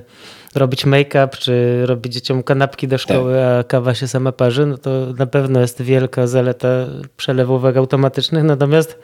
robić 0.55 0.85
make-up, 0.85 1.29
czy 1.39 1.85
robić 1.85 2.13
dzieciom 2.13 2.43
kanapki 2.43 2.87
do 2.87 2.97
szkoły, 2.97 3.33
tak. 3.33 3.41
a 3.41 3.63
kawa 3.63 3.95
się 3.95 4.07
sama 4.07 4.31
parzy, 4.31 4.65
no 4.65 4.77
to 4.77 4.89
na 5.17 5.25
pewno 5.25 5.59
jest 5.59 5.81
wielka 5.81 6.27
zaleta 6.27 6.67
przelewówek 7.17 7.77
automatycznych, 7.77 8.43
natomiast 8.43 8.99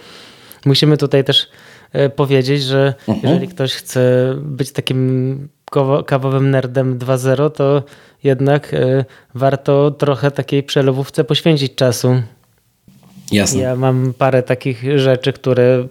musimy 0.65 0.98
tutaj 0.98 1.24
też 1.24 1.48
powiedzieć, 2.15 2.63
że 2.63 2.93
mhm. 3.08 3.19
jeżeli 3.23 3.47
ktoś 3.47 3.73
chce 3.73 4.34
być 4.41 4.71
takim 4.71 5.49
kawowym 6.06 6.51
nerdem 6.51 6.99
2.0, 6.99 7.51
to 7.51 7.84
jednak 8.23 8.73
e, 8.73 9.06
warto 9.36 9.91
trochę 9.91 10.32
takiej 10.32 10.63
przelewówce 10.63 11.23
poświęcić 11.23 11.75
czasu. 11.75 12.21
Jasne. 13.32 13.62
Ja 13.62 13.75
mam 13.75 14.13
parę 14.17 14.43
takich 14.43 14.99
rzeczy, 14.99 15.34
które 15.34 15.88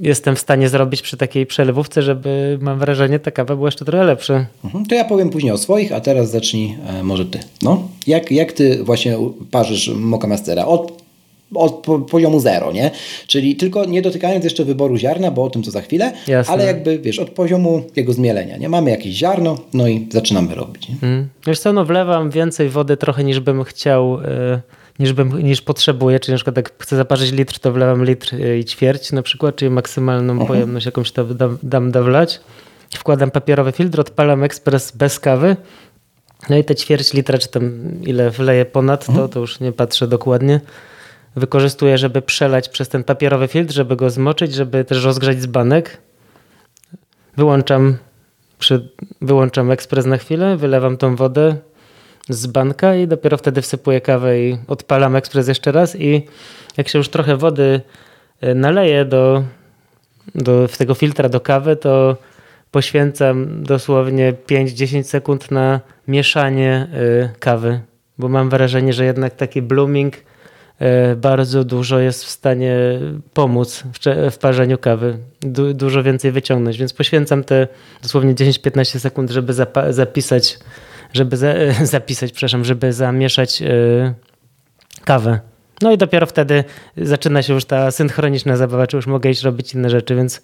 jestem 0.00 0.36
w 0.36 0.40
stanie 0.40 0.68
zrobić 0.68 1.02
przy 1.02 1.16
takiej 1.16 1.46
przelewówce, 1.46 2.02
żeby 2.02 2.58
mam 2.60 2.78
wrażenie, 2.78 3.18
ta 3.18 3.30
kawa 3.30 3.56
była 3.56 3.68
jeszcze 3.68 3.84
trochę 3.84 4.04
lepsza. 4.04 4.46
Mhm. 4.64 4.86
To 4.86 4.94
ja 4.94 5.04
powiem 5.04 5.30
później 5.30 5.52
o 5.52 5.58
swoich, 5.58 5.92
a 5.92 6.00
teraz 6.00 6.30
zacznij 6.30 6.76
e, 6.86 7.02
może 7.02 7.26
ty. 7.26 7.38
No, 7.62 7.88
jak, 8.06 8.30
jak 8.32 8.52
ty 8.52 8.84
właśnie 8.84 9.18
parzysz 9.50 9.90
Moka 9.96 10.28
Mastera? 10.28 10.66
Od 10.66 11.05
od 11.54 11.86
poziomu 12.10 12.40
zero, 12.40 12.72
nie? 12.72 12.90
Czyli 13.26 13.56
tylko 13.56 13.84
nie 13.84 14.02
dotykając 14.02 14.44
jeszcze 14.44 14.64
wyboru 14.64 14.96
ziarna, 14.96 15.30
bo 15.30 15.44
o 15.44 15.50
tym 15.50 15.62
to 15.62 15.70
za 15.70 15.82
chwilę, 15.82 16.12
Jasne. 16.28 16.54
ale 16.54 16.66
jakby, 16.66 16.98
wiesz, 16.98 17.18
od 17.18 17.30
poziomu 17.30 17.82
jego 17.96 18.12
zmielenia, 18.12 18.56
nie? 18.56 18.68
Mamy 18.68 18.90
jakieś 18.90 19.14
ziarno, 19.14 19.58
no 19.74 19.88
i 19.88 20.06
zaczynamy 20.10 20.54
robić. 20.54 20.88
Mm. 21.02 21.28
Wiesz 21.46 21.58
co, 21.58 21.72
no 21.72 21.84
wlewam 21.84 22.30
więcej 22.30 22.68
wody 22.68 22.96
trochę 22.96 23.24
niż 23.24 23.40
bym 23.40 23.64
chciał, 23.64 24.20
yy, 24.20 24.60
niż, 24.98 25.12
bym, 25.12 25.42
niż 25.42 25.62
potrzebuję, 25.62 26.20
czyli 26.20 26.32
na 26.32 26.36
przykład 26.36 26.56
jak 26.56 26.72
chcę 26.82 26.96
zaparzyć 26.96 27.32
litr, 27.32 27.58
to 27.58 27.72
wlewam 27.72 28.04
litr 28.04 28.34
yy, 28.34 28.58
i 28.58 28.64
ćwierć 28.64 29.12
na 29.12 29.22
przykład, 29.22 29.56
czyli 29.56 29.70
maksymalną 29.70 30.32
mhm. 30.32 30.48
pojemność 30.48 30.86
jakąś 30.86 31.12
to 31.12 31.24
dam, 31.24 31.58
dam 31.62 31.92
dawlać. 31.92 32.40
Wkładam 32.94 33.30
papierowy 33.30 33.72
filtr, 33.72 34.00
odpalam 34.00 34.44
ekspres 34.44 34.96
bez 34.96 35.20
kawy, 35.20 35.56
no 36.50 36.56
i 36.56 36.64
te 36.64 36.74
ćwierć 36.74 37.12
litra, 37.12 37.38
czy 37.38 37.48
tam 37.48 37.72
ile 38.02 38.30
wleję 38.30 38.64
ponad, 38.64 39.02
-huh. 39.02 39.06
to, 39.06 39.12
mhm. 39.12 39.28
to 39.28 39.40
już 39.40 39.60
nie 39.60 39.72
patrzę 39.72 40.08
dokładnie 40.08 40.60
wykorzystuję, 41.36 41.98
żeby 41.98 42.22
przelać 42.22 42.68
przez 42.68 42.88
ten 42.88 43.04
papierowy 43.04 43.48
filtr, 43.48 43.74
żeby 43.74 43.96
go 43.96 44.10
zmoczyć, 44.10 44.54
żeby 44.54 44.84
też 44.84 45.04
rozgrzać 45.04 45.38
dzbanek. 45.38 45.98
Wyłączam, 47.36 47.96
przy, 48.58 48.88
wyłączam 49.20 49.70
ekspres 49.70 50.06
na 50.06 50.16
chwilę, 50.16 50.56
wylewam 50.56 50.96
tą 50.96 51.16
wodę 51.16 51.56
z 52.28 52.46
banka 52.46 52.94
i 52.94 53.08
dopiero 53.08 53.36
wtedy 53.36 53.62
wsypuję 53.62 54.00
kawę 54.00 54.40
i 54.40 54.58
odpalam 54.68 55.16
ekspres 55.16 55.48
jeszcze 55.48 55.72
raz 55.72 55.96
i 55.96 56.26
jak 56.76 56.88
się 56.88 56.98
już 56.98 57.08
trochę 57.08 57.36
wody 57.36 57.80
e, 58.40 58.54
naleje 58.54 59.04
do, 59.04 59.44
do, 60.34 60.68
tego 60.78 60.94
filtra 60.94 61.28
do 61.28 61.40
kawy, 61.40 61.76
to 61.76 62.16
poświęcam 62.70 63.62
dosłownie 63.62 64.34
5-10 64.46 65.02
sekund 65.02 65.50
na 65.50 65.80
mieszanie 66.08 66.88
y, 66.94 67.38
kawy, 67.38 67.80
bo 68.18 68.28
mam 68.28 68.50
wrażenie, 68.50 68.92
że 68.92 69.04
jednak 69.04 69.36
taki 69.36 69.62
blooming 69.62 70.16
E, 70.16 70.26
bardzo 71.16 71.64
dużo 71.64 71.98
jest 71.98 72.24
w 72.24 72.30
stanie 72.30 72.76
pomóc 73.34 73.84
w, 74.30 74.38
parzeniu 74.38 74.78
kawy, 74.78 75.18
du, 75.40 75.74
dużo 75.74 76.02
więcej 76.02 76.32
wyciągnąć, 76.32 76.78
więc 76.78 76.92
poświęcam 76.92 77.44
te 77.44 77.68
dosłownie 78.02 78.34
10-15 78.34 78.98
sekund, 78.98 79.30
żeby 79.30 79.52
zapisać, 79.90 80.58
żeby 81.12 81.36
za 81.36 81.54
zapisać, 81.84 82.32
przepraszam, 82.32 82.64
żeby 82.64 82.92
zamieszać 82.92 83.60
yy, 83.60 84.14
kawę. 85.04 85.40
No 85.82 85.92
i 85.92 85.98
dopiero 85.98 86.26
wtedy 86.26 86.64
zaczyna 86.96 87.42
się 87.42 87.52
już 87.52 87.64
ta 87.64 87.90
synchroniczna 87.90 88.56
zabawa, 88.56 88.86
czy 88.86 88.96
już 88.96 89.06
mogę 89.06 89.30
iść 89.30 89.42
robić 89.42 89.74
inne 89.74 89.90
rzeczy, 89.90 90.14
więc 90.14 90.42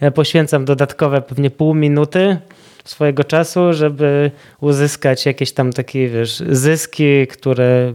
ja 0.00 0.10
poświęcam 0.10 0.64
dodatkowe 0.64 1.22
pewnie 1.22 1.50
pół 1.50 1.74
minuty 1.74 2.36
swojego 2.84 3.24
czasu, 3.24 3.72
żeby 3.72 4.30
uzyskać 4.60 5.26
jakieś 5.26 5.52
tam 5.52 5.72
takie, 5.72 6.08
wiesz, 6.08 6.42
zyski, 6.50 7.26
które 7.26 7.94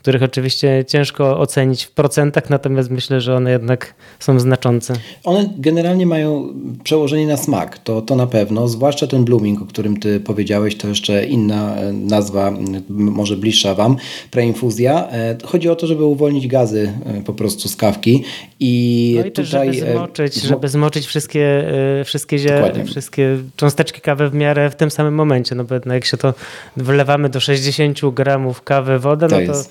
których 0.00 0.22
oczywiście 0.22 0.84
ciężko 0.88 1.38
ocenić 1.38 1.84
w 1.84 1.90
procentach, 1.90 2.50
natomiast 2.50 2.90
myślę, 2.90 3.20
że 3.20 3.36
one 3.36 3.50
jednak 3.50 3.94
są 4.18 4.40
znaczące. 4.40 4.94
One 5.24 5.50
generalnie 5.58 6.06
mają 6.06 6.54
przełożenie 6.84 7.26
na 7.26 7.36
smak, 7.36 7.78
to, 7.78 8.02
to 8.02 8.16
na 8.16 8.26
pewno, 8.26 8.68
zwłaszcza 8.68 9.06
ten 9.06 9.24
blooming, 9.24 9.62
o 9.62 9.66
którym 9.66 9.96
ty 9.96 10.20
powiedziałeś, 10.20 10.76
to 10.76 10.88
jeszcze 10.88 11.26
inna 11.26 11.76
e, 11.76 11.92
nazwa, 11.92 12.52
może 12.88 13.36
bliższa 13.36 13.74
wam, 13.74 13.96
preinfuzja. 14.30 15.08
E, 15.10 15.36
chodzi 15.44 15.68
o 15.68 15.76
to, 15.76 15.86
żeby 15.86 16.04
uwolnić 16.04 16.46
gazy 16.46 16.92
e, 17.06 17.22
po 17.22 17.32
prostu 17.32 17.68
z 17.68 17.76
kawki 17.76 18.24
i, 18.60 19.14
no 19.20 19.26
i 19.26 19.32
tutaj... 19.32 19.74
Żeby 19.74 19.92
zmoczyć, 19.92 20.34
żeby 20.34 20.68
zmoczyć 20.68 21.06
wszystkie, 21.06 21.64
wszystkie, 22.04 22.38
zie, 22.38 22.72
wszystkie 22.86 23.38
cząsteczki 23.56 24.00
kawy 24.00 24.30
w 24.30 24.34
miarę 24.34 24.70
w 24.70 24.74
tym 24.74 24.90
samym 24.90 25.14
momencie, 25.14 25.54
no 25.54 25.64
bo 25.64 25.92
jak 25.92 26.04
się 26.04 26.16
to 26.16 26.34
wlewamy 26.76 27.28
do 27.28 27.40
60 27.40 28.00
gramów 28.14 28.62
kawy 28.62 28.98
wodę, 28.98 29.26
no 29.30 29.46
to, 29.46 29.52
to 29.52 29.68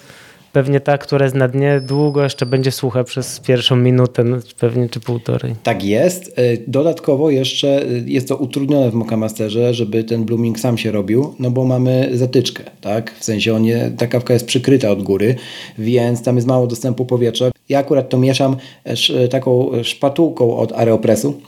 pewnie 0.52 0.80
ta, 0.80 0.98
która 0.98 1.26
jest 1.26 1.36
na 1.36 1.48
dnie, 1.48 1.82
długo 1.88 2.24
jeszcze 2.24 2.46
będzie 2.46 2.72
sucha 2.72 3.04
przez 3.04 3.40
pierwszą 3.40 3.76
minutę, 3.76 4.24
no 4.24 4.38
pewnie 4.60 4.90
czy 4.90 5.00
półtorej. 5.00 5.56
Tak 5.64 5.84
jest. 5.84 6.34
E, 6.36 6.42
dodatkowo 6.68 7.30
jeszcze 7.30 7.82
e, 7.82 7.86
jest 8.06 8.28
to 8.28 8.38
utrudnione 8.38 8.92
w 8.92 8.94
Mockamasterze, 8.94 9.74
żeby 9.74 10.04
ten 10.04 10.26
blooming 10.26 10.60
sam 10.60 10.78
się 10.78 10.92
robił, 10.92 11.36
no 11.40 11.52
bo 11.52 11.66
mamy 11.66 12.10
zatyczkę, 12.14 12.64
tak? 12.82 13.14
W 13.20 13.24
sensie 13.24 13.56
on 13.56 13.62
nie, 13.62 13.92
ta 13.98 14.08
kawka 14.08 14.34
jest 14.34 14.46
przykryta 14.46 14.90
od 14.90 15.04
góry, 15.04 15.36
więc 15.78 16.24
tam 16.24 16.36
jest 16.36 16.48
mało 16.48 16.68
dostępu 16.68 17.06
powietrza. 17.06 17.52
Ja 17.70 17.80
akurat 17.80 18.10
to 18.10 18.18
mieszam 18.18 18.56
e, 18.84 19.28
taką 19.28 19.72
szpatułką 19.84 20.58
od 20.58 20.72
Aeropressu, 20.72 21.42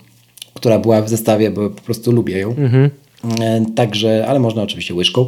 która 0.54 0.80
była 0.80 1.02
w 1.02 1.10
zestawie, 1.10 1.52
bo 1.52 1.70
po 1.70 1.82
prostu 1.82 2.12
lubię 2.12 2.40
ją. 2.40 2.50
Mhm. 2.50 2.90
E, 3.42 3.66
także, 3.76 4.26
ale 4.28 4.40
można 4.40 4.64
oczywiście 4.64 4.94
łyżką. 4.94 5.28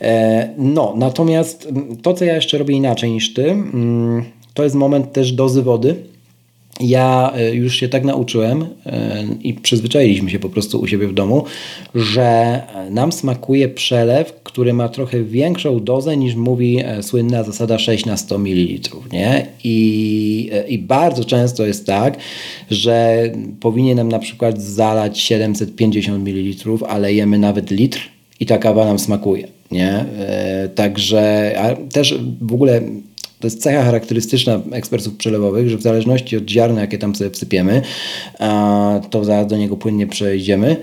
E, 0.00 0.48
no, 0.58 0.94
natomiast 0.96 1.68
to, 2.02 2.14
co 2.14 2.24
ja 2.24 2.34
jeszcze 2.34 2.58
robię 2.58 2.74
inaczej 2.74 3.10
niż 3.10 3.34
ty, 3.34 3.50
mm, 3.50 4.24
to 4.54 4.64
jest 4.64 4.74
moment 4.74 5.12
też 5.12 5.32
dozy 5.32 5.62
wody 5.62 5.96
ja 6.80 7.32
e, 7.34 7.54
już 7.54 7.74
się 7.74 7.88
tak 7.88 8.04
nauczyłem 8.04 8.66
e, 8.86 9.24
i 9.42 9.54
przyzwyczailiśmy 9.54 10.30
się 10.30 10.38
po 10.38 10.48
prostu 10.48 10.80
u 10.80 10.86
siebie 10.86 11.08
w 11.08 11.14
domu, 11.14 11.44
że 11.94 12.62
nam 12.90 13.12
smakuje 13.12 13.68
przelew, 13.68 14.32
który 14.42 14.72
ma 14.72 14.88
trochę 14.88 15.24
większą 15.24 15.84
dozę 15.84 16.16
niż 16.16 16.34
mówi 16.34 16.78
e, 16.84 17.02
słynna 17.02 17.42
zasada 17.42 17.78
6 17.78 18.06
na 18.06 18.16
100 18.16 18.38
ml. 18.38 18.90
Nie? 19.12 19.46
I, 19.64 20.50
I 20.68 20.78
bardzo 20.78 21.24
często 21.24 21.66
jest 21.66 21.86
tak, 21.86 22.18
że 22.70 23.22
powinienem 23.60 24.08
na 24.08 24.18
przykład 24.18 24.62
zalać 24.62 25.18
750 25.18 26.28
ml, 26.28 26.86
ale 26.88 27.14
jemy 27.14 27.38
nawet 27.38 27.70
litr 27.70 28.00
i 28.40 28.46
ta 28.46 28.58
kawa 28.58 28.84
nam 28.84 28.98
smakuje. 28.98 29.48
Nie? 29.70 30.04
Także 30.74 31.54
też 31.92 32.18
w 32.40 32.54
ogóle 32.54 32.80
to 33.40 33.46
jest 33.46 33.62
cecha 33.62 33.82
charakterystyczna 33.82 34.60
ekspertów 34.72 35.14
przelewowych, 35.14 35.68
że 35.68 35.76
w 35.76 35.82
zależności 35.82 36.36
od 36.36 36.50
ziarna, 36.50 36.80
jakie 36.80 36.98
tam 36.98 37.14
sobie 37.14 37.30
wsypiemy, 37.30 37.82
to 39.10 39.24
zaraz 39.24 39.46
do 39.46 39.56
niego 39.56 39.76
płynnie 39.76 40.06
przejdziemy, 40.06 40.76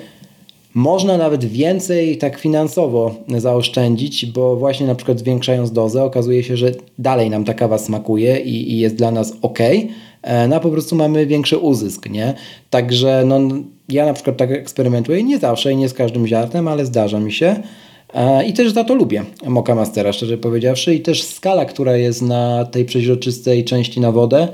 można 0.74 1.18
nawet 1.18 1.46
więcej 1.46 2.18
tak 2.18 2.40
finansowo 2.40 3.16
zaoszczędzić, 3.38 4.26
bo 4.26 4.56
właśnie 4.56 4.88
na 4.88 4.96
przykład 4.96 5.20
zwiększając 5.20 5.72
dozę 5.72 6.04
okazuje 6.04 6.44
się, 6.44 6.58
że 6.58 6.72
dalej 7.00 7.30
nam 7.30 7.46
ta 7.46 7.54
kawa 7.54 7.78
smakuje 7.78 8.40
i, 8.40 8.74
i 8.74 8.78
jest 8.78 8.96
dla 8.96 9.12
nas 9.12 9.34
ok, 9.42 9.60
e, 10.22 10.48
no 10.48 10.56
a 10.56 10.60
po 10.60 10.70
prostu 10.70 10.96
mamy 10.96 11.26
większy 11.26 11.58
uzysk, 11.58 12.10
nie? 12.10 12.34
Także 12.70 13.24
no, 13.26 13.40
ja 13.90 14.06
na 14.06 14.14
przykład 14.14 14.38
tak 14.38 14.52
eksperymentuję, 14.52 15.24
nie 15.24 15.40
zawsze 15.40 15.72
i 15.72 15.76
nie 15.76 15.90
z 15.90 15.94
każdym 15.94 16.28
ziarnem, 16.28 16.68
ale 16.68 16.86
zdarza 16.86 17.20
mi 17.20 17.32
się. 17.32 17.56
E, 18.14 18.46
I 18.46 18.54
też 18.54 18.72
za 18.72 18.84
to 18.84 18.96
lubię 18.96 19.24
Moka 19.48 19.76
Mastera, 19.76 20.14
szczerze 20.14 20.38
powiedziawszy. 20.38 20.96
I 20.96 21.00
też 21.02 21.24
skala, 21.24 21.66
która 21.66 21.98
jest 21.98 22.22
na 22.22 22.66
tej 22.66 22.86
przeźroczystej 22.86 23.66
części 23.66 24.00
na 24.00 24.12
wodę, 24.12 24.48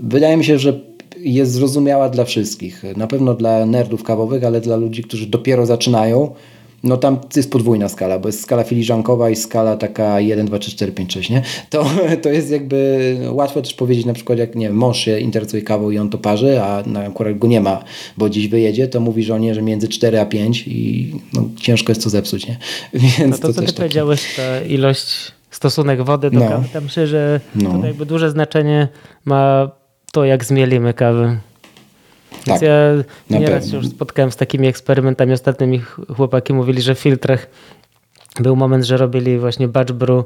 wydaje 0.00 0.36
mi 0.36 0.44
się, 0.44 0.58
że 0.58 0.80
jest 1.18 1.52
zrozumiała 1.52 2.08
dla 2.08 2.24
wszystkich. 2.24 2.82
Na 2.96 3.06
pewno 3.06 3.34
dla 3.34 3.66
nerdów 3.66 4.02
kawowych, 4.02 4.44
ale 4.44 4.60
dla 4.60 4.76
ludzi, 4.76 5.02
którzy 5.02 5.26
dopiero 5.26 5.66
zaczynają 5.66 6.30
no 6.84 6.96
tam 6.96 7.18
jest 7.36 7.50
podwójna 7.50 7.88
skala, 7.88 8.18
bo 8.18 8.28
jest 8.28 8.42
skala 8.42 8.64
filiżankowa 8.64 9.30
i 9.30 9.36
skala 9.36 9.76
taka 9.76 10.20
1, 10.20 10.46
2, 10.46 10.58
3, 10.58 10.70
4, 10.70 10.92
5, 10.92 11.12
6, 11.12 11.30
nie? 11.30 11.42
To, 11.70 11.86
to 12.22 12.28
jest 12.28 12.50
jakby 12.50 13.18
łatwo 13.30 13.62
też 13.62 13.74
powiedzieć 13.74 14.06
na 14.06 14.12
przykład 14.12 14.38
jak 14.38 14.54
nie 14.54 14.70
mąż 14.70 14.98
się 14.98 15.18
interesuje 15.18 15.62
kawą 15.62 15.90
i 15.90 15.98
on 15.98 16.10
to 16.10 16.18
parzy, 16.18 16.60
a 16.60 16.82
akurat 17.06 17.38
go 17.38 17.48
nie 17.48 17.60
ma, 17.60 17.84
bo 18.16 18.30
dziś 18.30 18.48
wyjedzie, 18.48 18.88
to 18.88 19.00
mówi 19.00 19.24
żonie, 19.24 19.54
że 19.54 19.62
między 19.62 19.88
4 19.88 20.20
a 20.20 20.26
5 20.26 20.64
i 20.68 21.12
no, 21.32 21.48
ciężko 21.60 21.90
jest 21.90 22.04
to 22.04 22.10
zepsuć, 22.10 22.46
nie? 22.46 22.58
Więc 23.18 23.30
no 23.30 23.36
to, 23.36 23.48
to 23.48 23.54
co 23.54 23.60
ty 23.60 23.66
taki... 23.66 23.76
powiedziałeś, 23.76 24.36
ta 24.36 24.60
ilość, 24.60 25.32
stosunek 25.50 26.02
wody 26.02 26.30
do 26.30 26.38
no. 26.38 26.48
kawy, 26.48 26.68
tam 26.72 26.84
myślę, 26.84 27.06
że 27.06 27.40
no. 27.54 27.72
tutaj 27.72 27.88
jakby 27.88 28.06
duże 28.06 28.30
znaczenie 28.30 28.88
ma 29.24 29.70
to, 30.12 30.24
jak 30.24 30.44
zmielimy 30.44 30.94
kawę. 30.94 31.36
Więc 32.46 32.60
tak, 32.60 32.68
ja 33.30 33.38
nieraz 33.38 33.72
już 33.72 33.86
spotkałem 33.86 34.32
z 34.32 34.36
takimi 34.36 34.66
eksperymentami. 34.68 35.32
Ostatnio 35.32 35.66
mi 35.66 35.80
chłopaki 36.16 36.52
mówili, 36.52 36.82
że 36.82 36.94
w 36.94 36.98
filtrach 36.98 37.46
był 38.40 38.56
moment, 38.56 38.84
że 38.84 38.96
robili 38.96 39.38
właśnie 39.38 39.68
batch 39.68 39.92
brew 39.92 40.24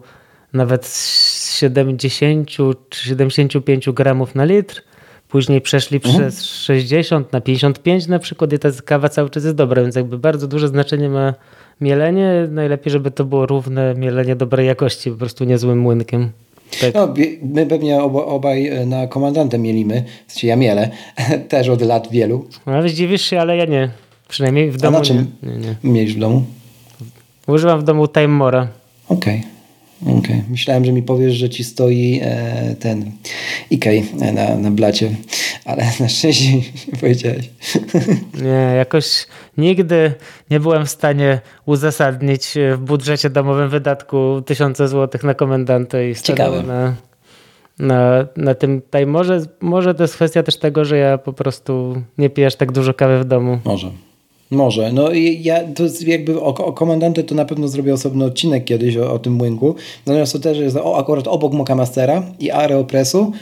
nawet 0.52 0.86
z 0.86 1.58
70 1.58 2.48
czy 2.88 3.04
75 3.04 3.90
gramów 3.90 4.34
na 4.34 4.44
litr. 4.44 4.82
Później 5.28 5.60
przeszli 5.60 5.96
mhm. 5.96 6.14
przez 6.14 6.44
60 6.44 7.32
na 7.32 7.40
55 7.40 8.06
na 8.06 8.18
przykład 8.18 8.52
i 8.52 8.58
ta 8.58 8.68
kawa 8.84 9.08
cały 9.08 9.30
czas 9.30 9.44
jest 9.44 9.56
dobra, 9.56 9.82
więc 9.82 9.96
jakby 9.96 10.18
bardzo 10.18 10.48
duże 10.48 10.68
znaczenie 10.68 11.08
ma 11.08 11.34
mielenie. 11.80 12.48
Najlepiej, 12.50 12.92
żeby 12.92 13.10
to 13.10 13.24
było 13.24 13.46
równe 13.46 13.94
mielenie 13.94 14.36
dobrej 14.36 14.66
jakości, 14.66 15.10
po 15.10 15.16
prostu 15.16 15.44
niezłym 15.44 15.78
młynkiem. 15.78 16.30
Tak. 16.80 16.94
No, 16.94 17.14
my 17.42 17.66
pewnie 17.66 18.02
obaj 18.02 18.68
e, 18.68 18.86
na 18.86 19.06
komandantem 19.06 19.62
mielimy, 19.62 20.04
sensie 20.32 20.46
ja 20.48 20.56
mielę, 20.56 20.90
też 21.48 21.68
od 21.68 21.82
lat 21.82 22.10
wielu. 22.10 22.46
No, 22.66 22.72
ale 22.72 22.88
zdziwisz 22.88 23.22
się, 23.22 23.40
ale 23.40 23.56
ja 23.56 23.64
nie. 23.64 23.90
Przynajmniej 24.28 24.70
w 24.70 24.76
domu 24.76 24.96
A 24.96 25.00
na 25.00 25.06
czym 25.06 25.26
nie. 25.42 25.52
nie, 25.52 25.76
nie. 25.92 26.06
w 26.06 26.18
domu? 26.18 26.44
Używam 27.46 27.80
w 27.80 27.84
domu 27.84 28.08
Time 28.08 28.28
Mora. 28.28 28.68
Okej. 29.08 29.38
Okay. 29.38 29.57
Okay. 30.06 30.42
Myślałem, 30.50 30.84
że 30.84 30.92
mi 30.92 31.02
powiesz, 31.02 31.34
że 31.34 31.50
ci 31.50 31.64
stoi 31.64 32.20
e, 32.22 32.76
ten 32.80 33.12
Ikej 33.70 34.04
na, 34.34 34.56
na 34.56 34.70
blacie, 34.70 35.10
ale 35.64 35.84
na 36.00 36.08
szczęście 36.08 36.52
nie 36.52 36.98
powiedziałeś. 37.00 37.50
Nie, 38.44 38.74
jakoś 38.76 39.26
nigdy 39.56 40.12
nie 40.50 40.60
byłem 40.60 40.86
w 40.86 40.90
stanie 40.90 41.40
uzasadnić 41.66 42.54
w 42.74 42.78
budżecie 42.78 43.30
domowym 43.30 43.68
wydatku 43.68 44.42
tysiące 44.46 44.88
złotych 44.88 45.24
na 45.24 45.34
komendantę 45.34 46.10
i 46.10 46.14
Ciekawe. 46.14 46.62
na, 46.62 46.94
na, 47.78 48.26
na 48.36 48.54
tym 48.54 48.82
taj. 48.90 49.06
Może, 49.06 49.40
może 49.60 49.94
to 49.94 50.02
jest 50.04 50.14
kwestia 50.14 50.42
też 50.42 50.56
tego, 50.58 50.84
że 50.84 50.98
ja 50.98 51.18
po 51.18 51.32
prostu 51.32 52.02
nie 52.18 52.30
pijesz 52.30 52.56
tak 52.56 52.72
dużo 52.72 52.94
kawy 52.94 53.18
w 53.18 53.24
domu. 53.24 53.58
Może. 53.64 53.90
Może. 54.50 54.92
No 54.92 55.12
i 55.12 55.42
ja 55.42 55.60
to 55.74 55.84
jakby 56.06 56.40
o, 56.40 56.46
o 56.46 56.72
komandantę 56.72 57.22
to 57.22 57.34
na 57.34 57.44
pewno 57.44 57.68
zrobię 57.68 57.94
osobny 57.94 58.24
odcinek 58.24 58.64
kiedyś 58.64 58.96
o, 58.96 59.12
o 59.12 59.18
tym 59.18 59.32
młynku. 59.32 59.74
Natomiast 60.06 60.32
to 60.32 60.38
też 60.38 60.58
jest 60.58 60.76
o, 60.76 60.98
akurat 60.98 61.28
obok 61.28 61.52
Mokamastera 61.52 62.22
i 62.40 62.50
Aeropressu. 62.50 63.32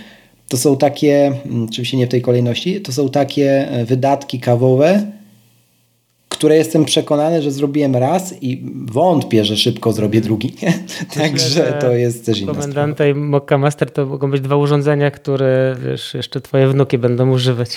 To 0.48 0.56
są 0.56 0.76
takie, 0.76 1.32
mm, 1.46 1.64
oczywiście 1.64 1.96
nie 1.96 2.06
w 2.06 2.10
tej 2.10 2.22
kolejności, 2.22 2.80
to 2.80 2.92
są 2.92 3.08
takie 3.08 3.70
e, 3.70 3.84
wydatki 3.84 4.40
kawowe, 4.40 5.12
które 6.28 6.56
jestem 6.56 6.84
przekonany, 6.84 7.42
że 7.42 7.50
zrobiłem 7.50 7.96
raz 7.96 8.42
i 8.42 8.62
wątpię, 8.92 9.44
że 9.44 9.56
szybko 9.56 9.92
zrobię 9.92 10.20
drugi. 10.20 10.52
Także 11.20 11.78
to 11.80 11.92
jest 11.92 12.26
też 12.26 12.40
inna 12.40 12.52
Komendanta 12.52 13.06
i 13.06 13.14
Mokkamaster 13.14 13.90
to 13.90 14.06
mogą 14.06 14.30
być 14.30 14.40
dwa 14.40 14.56
urządzenia, 14.56 15.10
które 15.10 15.76
wiesz, 15.84 16.14
jeszcze 16.14 16.40
twoje 16.40 16.68
wnuki 16.68 16.98
będą 16.98 17.30
używać. 17.30 17.76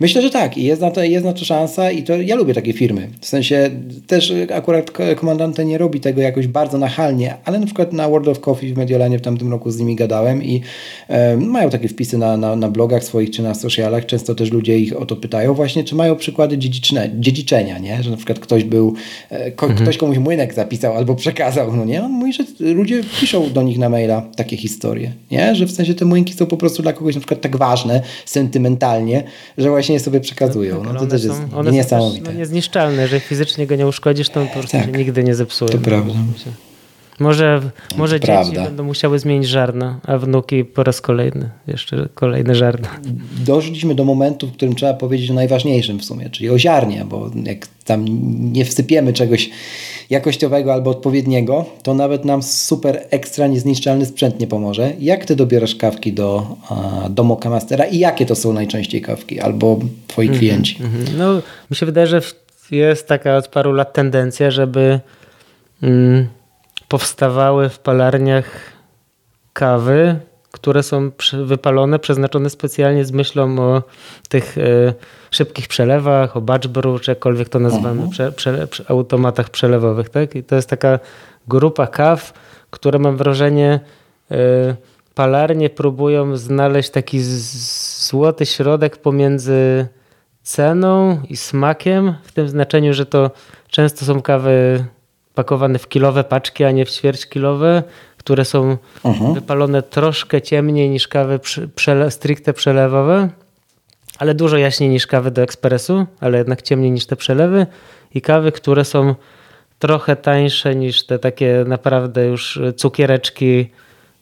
Myślę, 0.00 0.22
że 0.22 0.30
tak 0.30 0.58
i 0.58 0.64
jest 0.64 0.80
na, 0.80 0.90
to, 0.90 1.02
jest 1.02 1.24
na 1.24 1.32
to 1.32 1.44
szansa 1.44 1.90
i 1.90 2.02
to 2.02 2.16
ja 2.16 2.36
lubię 2.36 2.54
takie 2.54 2.72
firmy. 2.72 3.08
W 3.20 3.26
sensie 3.26 3.70
też 4.06 4.32
akurat 4.54 4.90
komandante 5.16 5.64
nie 5.64 5.78
robi 5.78 6.00
tego 6.00 6.20
jakoś 6.20 6.46
bardzo 6.46 6.78
nachalnie, 6.78 7.34
ale 7.44 7.58
na 7.58 7.66
przykład 7.66 7.92
na 7.92 8.08
World 8.08 8.28
of 8.28 8.40
Coffee 8.40 8.74
w 8.74 8.76
Mediolanie 8.76 9.18
w 9.18 9.22
tamtym 9.22 9.50
roku 9.50 9.70
z 9.70 9.78
nimi 9.78 9.96
gadałem 9.96 10.44
i 10.44 10.60
e, 11.08 11.36
mają 11.36 11.70
takie 11.70 11.88
wpisy 11.88 12.18
na, 12.18 12.36
na, 12.36 12.56
na 12.56 12.68
blogach 12.68 13.04
swoich 13.04 13.30
czy 13.30 13.42
na 13.42 13.54
socialach. 13.54 14.06
Często 14.06 14.34
też 14.34 14.52
ludzie 14.52 14.78
ich 14.78 15.00
o 15.00 15.06
to 15.06 15.16
pytają 15.16 15.54
właśnie, 15.54 15.84
czy 15.84 15.94
mają 15.94 16.16
przykłady 16.16 16.58
dziedziczne, 16.58 17.10
dziedziczenia, 17.14 17.78
nie? 17.78 18.02
Że 18.02 18.10
na 18.10 18.16
przykład 18.16 18.38
ktoś 18.38 18.64
był, 18.64 18.94
e, 19.30 19.50
ko, 19.50 19.66
mhm. 19.66 19.84
ktoś 19.84 19.96
komuś 19.96 20.18
młynek 20.18 20.54
zapisał 20.54 20.96
albo 20.96 21.14
przekazał, 21.14 21.76
no 21.76 21.84
nie? 21.84 22.04
On 22.04 22.10
mówi, 22.10 22.32
że 22.32 22.44
ludzie 22.60 23.00
piszą 23.20 23.52
do 23.52 23.62
nich 23.62 23.78
na 23.78 23.88
maila 23.88 24.22
takie 24.36 24.56
historie, 24.56 25.12
nie? 25.30 25.54
Że 25.54 25.66
w 25.66 25.72
sensie 25.72 25.94
te 25.94 26.04
młynki 26.04 26.34
są 26.34 26.46
po 26.46 26.56
prostu 26.56 26.82
dla 26.82 26.92
kogoś 26.92 27.14
na 27.14 27.20
przykład 27.20 27.40
tak 27.40 27.56
ważne 27.56 28.02
sentymentalnie, 28.24 29.22
że 29.58 29.71
właśnie 29.72 30.00
sobie 30.00 30.20
przekazują. 30.20 30.84
No, 30.84 31.00
to 31.00 31.06
też 31.06 31.24
jest 31.24 31.36
są, 31.36 31.58
one 31.58 31.70
niesamowite. 31.70 32.18
Są 32.18 32.24
też, 32.24 32.34
no, 32.34 32.40
niezniszczalne. 32.40 33.02
Jeżeli 33.02 33.20
fizycznie 33.20 33.66
go 33.66 33.76
nie 33.76 33.86
uszkodzisz, 33.86 34.28
to 34.28 34.46
po 34.46 34.52
prostu 34.52 34.78
tak, 34.78 34.96
nigdy 34.96 35.24
nie 35.24 35.34
zepsuje. 35.34 35.70
To 35.70 35.78
prawda. 35.78 36.14
Może, 37.20 37.60
może 37.96 38.20
dzieci 38.20 38.26
prawda. 38.32 38.64
będą 38.64 38.84
musiały 38.84 39.18
zmienić 39.18 39.48
żarno, 39.48 40.00
a 40.06 40.18
wnuki 40.18 40.64
po 40.64 40.82
raz 40.82 41.00
kolejny, 41.00 41.50
jeszcze 41.66 42.08
kolejne 42.14 42.54
żarno. 42.54 42.88
Doszliśmy 43.46 43.94
do 43.94 44.04
momentu, 44.04 44.46
w 44.46 44.52
którym 44.52 44.74
trzeba 44.74 44.94
powiedzieć 44.94 45.30
o 45.30 45.34
najważniejszym 45.34 45.98
w 45.98 46.04
sumie, 46.04 46.30
czyli 46.30 46.50
o 46.50 46.58
ziarnie, 46.58 47.04
bo 47.04 47.30
jak 47.44 47.66
tam 47.84 48.04
nie 48.52 48.64
wsypiemy 48.64 49.12
czegoś 49.12 49.50
jakościowego 50.10 50.72
albo 50.72 50.90
odpowiedniego, 50.90 51.64
to 51.82 51.94
nawet 51.94 52.24
nam 52.24 52.42
super 52.42 53.06
ekstra 53.10 53.46
niezniszczalny 53.46 54.06
sprzęt 54.06 54.40
nie 54.40 54.46
pomoże. 54.46 54.92
Jak 55.00 55.24
ty 55.24 55.36
dobierasz 55.36 55.74
kawki 55.74 56.12
do, 56.12 56.56
do 57.10 57.24
Moka 57.24 57.50
Mastera 57.50 57.84
i 57.84 57.98
jakie 57.98 58.26
to 58.26 58.34
są 58.34 58.52
najczęściej 58.52 59.00
kawki 59.00 59.40
albo 59.40 59.78
twoi 60.06 60.28
-hmm, 60.28 60.38
klienci? 60.38 60.76
-hmm. 60.76 61.18
No, 61.18 61.34
mi 61.70 61.76
się 61.76 61.86
wydaje, 61.86 62.06
że 62.06 62.20
jest 62.70 63.08
taka 63.08 63.36
od 63.36 63.48
paru 63.48 63.72
lat 63.72 63.92
tendencja, 63.92 64.50
żeby 64.50 65.00
mm, 65.82 66.28
powstawały 66.92 67.68
w 67.68 67.78
palarniach 67.78 68.44
kawy, 69.52 70.16
które 70.50 70.82
są 70.82 71.10
wypalone, 71.44 71.98
przeznaczone 71.98 72.50
specjalnie 72.50 73.04
z 73.04 73.12
myślą 73.12 73.58
o 73.58 73.82
tych 74.28 74.58
y, 74.58 74.94
szybkich 75.30 75.68
przelewach, 75.68 76.36
o 76.36 76.40
batch 76.40 76.66
brew, 76.66 77.00
czy 77.00 77.10
jakkolwiek 77.10 77.48
to 77.48 77.58
nazywamy, 77.58 78.02
mhm. 78.02 78.10
prze, 78.10 78.32
prze, 78.32 78.66
prze, 78.66 78.90
automatach 78.90 79.50
przelewowych. 79.50 80.08
Tak? 80.08 80.34
I 80.34 80.44
to 80.44 80.56
jest 80.56 80.68
taka 80.68 80.98
grupa 81.48 81.86
kaw, 81.86 82.32
które 82.70 82.98
mam 82.98 83.16
wrażenie 83.16 83.80
y, 84.32 84.36
palarnie 85.14 85.70
próbują 85.70 86.36
znaleźć 86.36 86.90
taki 86.90 87.20
złoty 88.10 88.46
środek 88.46 88.96
pomiędzy 88.96 89.86
ceną 90.42 91.20
i 91.28 91.36
smakiem, 91.36 92.14
w 92.22 92.32
tym 92.32 92.48
znaczeniu, 92.48 92.94
że 92.94 93.06
to 93.06 93.30
często 93.68 94.04
są 94.04 94.22
kawy 94.22 94.84
pakowane 95.34 95.78
w 95.78 95.88
kilowe 95.88 96.24
paczki, 96.24 96.64
a 96.64 96.70
nie 96.70 96.84
w 96.84 96.90
ćwierćkilowe, 96.90 97.82
które 98.18 98.44
są 98.44 98.76
uh-huh. 99.04 99.34
wypalone 99.34 99.82
troszkę 99.82 100.42
ciemniej 100.42 100.90
niż 100.90 101.08
kawy 101.08 101.40
przele, 101.74 102.10
stricte 102.10 102.52
przelewowe, 102.52 103.28
ale 104.18 104.34
dużo 104.34 104.56
jaśniej 104.56 104.90
niż 104.90 105.06
kawy 105.06 105.30
do 105.30 105.42
ekspresu, 105.42 106.06
ale 106.20 106.38
jednak 106.38 106.62
ciemniej 106.62 106.90
niż 106.90 107.06
te 107.06 107.16
przelewy 107.16 107.66
i 108.14 108.20
kawy, 108.20 108.52
które 108.52 108.84
są 108.84 109.14
trochę 109.78 110.16
tańsze 110.16 110.74
niż 110.74 111.06
te 111.06 111.18
takie 111.18 111.64
naprawdę 111.66 112.26
już 112.26 112.60
cukiereczki 112.76 113.70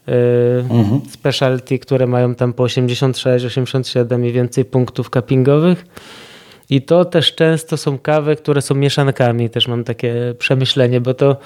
yy, 0.07 0.65
specialty, 1.11 1.79
które 1.79 2.07
mają 2.07 2.35
tam 2.35 2.53
po 2.53 2.63
86, 2.63 3.45
87 3.45 4.27
i 4.27 4.33
więcej 4.33 4.65
punktów 4.65 5.11
cuppingowych. 5.11 5.85
I 6.71 6.83
to 6.83 7.05
też 7.05 7.35
często 7.35 7.77
są 7.77 7.99
kawy, 7.99 8.37
które 8.37 8.63
są 8.63 8.75
mieszankami. 8.75 9.51
Też 9.51 9.69
mam 9.69 9.85
takie 9.85 10.35
przemyślenie, 10.39 11.01
bo 11.01 11.15
to 11.15 11.37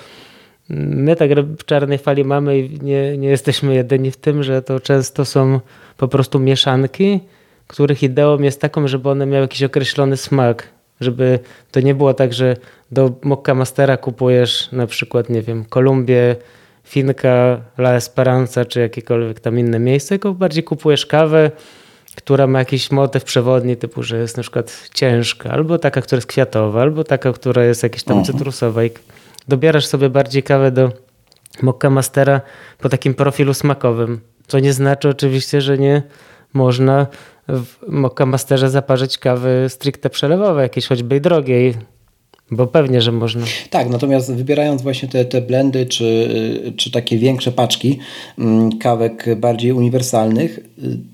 my 0.68 1.16
tak 1.16 1.30
w 1.58 1.64
czarnej 1.64 1.98
fali 1.98 2.24
mamy 2.24 2.58
i 2.58 2.80
nie, 2.80 3.18
nie 3.18 3.28
jesteśmy 3.28 3.74
jedyni 3.74 4.10
w 4.10 4.16
tym, 4.16 4.42
że 4.42 4.62
to 4.62 4.80
często 4.80 5.24
są 5.24 5.60
po 5.96 6.08
prostu 6.08 6.38
mieszanki, 6.40 7.20
których 7.66 8.02
ideą 8.02 8.38
jest 8.38 8.60
taką, 8.60 8.88
żeby 8.88 9.08
one 9.08 9.26
miały 9.26 9.42
jakiś 9.42 9.62
określony 9.62 10.16
smak. 10.16 10.68
Żeby 11.00 11.38
to 11.70 11.80
nie 11.80 11.94
było 11.94 12.14
tak, 12.14 12.32
że 12.32 12.56
do 12.92 13.12
Mokka 13.22 13.54
Mastera 13.54 13.96
kupujesz 13.96 14.72
na 14.72 14.86
przykład, 14.86 15.28
nie 15.28 15.42
wiem, 15.42 15.64
Kolumbię, 15.64 16.36
Finka, 16.84 17.60
La 17.78 17.94
Esperanza 17.94 18.64
czy 18.64 18.80
jakiekolwiek 18.80 19.40
tam 19.40 19.58
inne 19.58 19.78
miejsce, 19.78 20.08
tylko 20.08 20.34
bardziej 20.34 20.64
kupujesz 20.64 21.06
kawę, 21.06 21.50
która 22.14 22.46
ma 22.46 22.58
jakiś 22.58 22.90
motyw 22.90 23.24
przewodni, 23.24 23.76
typu, 23.76 24.02
że 24.02 24.18
jest 24.18 24.36
na 24.36 24.42
przykład 24.42 24.88
ciężka, 24.94 25.50
albo 25.50 25.78
taka, 25.78 26.00
która 26.00 26.16
jest 26.16 26.26
kwiatowa, 26.26 26.82
albo 26.82 27.04
taka, 27.04 27.32
która 27.32 27.64
jest 27.64 27.82
jakaś 27.82 28.02
tam 28.02 28.18
mhm. 28.18 28.38
cytrusowa 28.38 28.84
i 28.84 28.90
dobierasz 29.48 29.86
sobie 29.86 30.10
bardziej 30.10 30.42
kawę 30.42 30.70
do 30.70 30.92
Mokka 31.62 31.90
Mastera 31.90 32.40
po 32.78 32.88
takim 32.88 33.14
profilu 33.14 33.54
smakowym. 33.54 34.20
Co 34.46 34.58
nie 34.58 34.72
znaczy 34.72 35.08
oczywiście, 35.08 35.60
że 35.60 35.78
nie 35.78 36.02
można 36.52 37.06
w 37.48 37.66
Mokka 37.88 38.26
Masterze 38.26 38.70
zaparzyć 38.70 39.18
kawy 39.18 39.66
stricte 39.68 40.10
przelewowe, 40.10 40.62
jakiejś 40.62 40.86
choćby 40.86 41.20
drogiej, 41.20 41.74
bo 42.56 42.66
pewnie, 42.66 43.00
że 43.00 43.12
można. 43.12 43.46
Tak, 43.70 43.90
natomiast 43.90 44.34
wybierając 44.34 44.82
właśnie 44.82 45.08
te, 45.08 45.24
te 45.24 45.40
blendy, 45.40 45.86
czy, 45.86 46.28
czy 46.76 46.90
takie 46.90 47.18
większe 47.18 47.52
paczki 47.52 47.98
mm, 48.38 48.78
kawek 48.78 49.26
bardziej 49.36 49.72
uniwersalnych, 49.72 50.60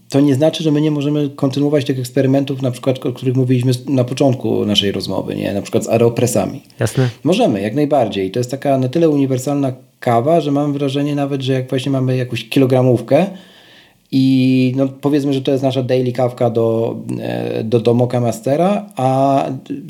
to 0.09 0.21
nie 0.21 0.35
znaczy, 0.35 0.63
że 0.63 0.73
my 0.73 0.81
nie 0.81 0.91
możemy 0.91 1.31
kontynuować 1.37 1.85
tych 1.85 1.99
eksperymentów, 1.99 2.63
na 2.63 2.71
przykład, 2.71 3.07
o 3.07 3.13
których 3.13 3.37
mówiliśmy 3.37 3.73
na 3.89 4.05
początku 4.05 4.67
naszej 4.67 4.93
rozmowy, 4.93 5.37
nie? 5.37 5.55
na 5.55 5.63
przykład 5.63 5.85
z 5.85 5.89
aeropresami. 5.89 6.63
Jasne. 6.81 7.09
Możemy, 7.25 7.61
jak 7.61 7.75
najbardziej. 7.75 8.31
To 8.31 8.41
jest 8.41 8.51
taka 8.51 8.79
na 8.79 8.89
tyle 8.89 9.09
uniwersalna 9.09 9.73
kawa, 10.01 10.41
że 10.41 10.53
mam 10.53 10.73
wrażenie 10.73 11.15
nawet, 11.15 11.43
że 11.43 11.53
jak 11.53 11.69
właśnie 11.69 11.93
mamy 11.93 12.17
jakąś 12.17 12.49
kilogramówkę, 12.49 13.27
i 14.13 14.73
no 14.77 14.89
powiedzmy, 14.89 15.33
że 15.33 15.43
to 15.43 15.53
jest 15.53 15.63
nasza 15.63 15.83
daily 15.83 16.13
kawka 16.13 16.51
do, 16.51 16.97
e, 17.21 17.65
do, 17.65 17.81
do 17.81 17.95
Mocha 17.95 18.21
Mastera, 18.21 18.87
a 18.97 19.45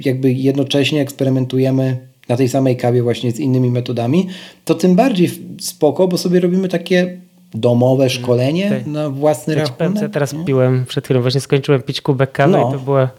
jakby 0.04 0.32
jednocześnie 0.32 1.00
eksperymentujemy 1.00 2.08
na 2.28 2.36
tej 2.36 2.48
samej 2.48 2.76
kawie 2.76 3.02
właśnie 3.02 3.32
z 3.32 3.40
innymi 3.40 3.70
metodami, 3.70 4.26
to 4.64 4.74
tym 4.74 4.96
bardziej 4.96 5.30
spoko, 5.60 6.08
bo 6.08 6.18
sobie 6.18 6.40
robimy 6.40 6.68
takie 6.68 7.20
domowe 7.54 8.04
mm, 8.04 8.10
szkolenie 8.10 8.84
na 8.86 9.10
własny 9.10 9.54
ja 9.54 9.60
rachunek. 9.60 10.02
Ja 10.02 10.08
teraz 10.08 10.32
nie? 10.32 10.44
piłem, 10.44 10.84
przed 10.86 11.04
chwilą 11.04 11.20
właśnie 11.20 11.40
skończyłem 11.40 11.82
pić 11.82 12.00
kubek 12.00 12.32
kawy 12.32 12.52
no. 12.52 12.68
i 12.68 12.72
to 12.72 12.78
była 12.78 13.10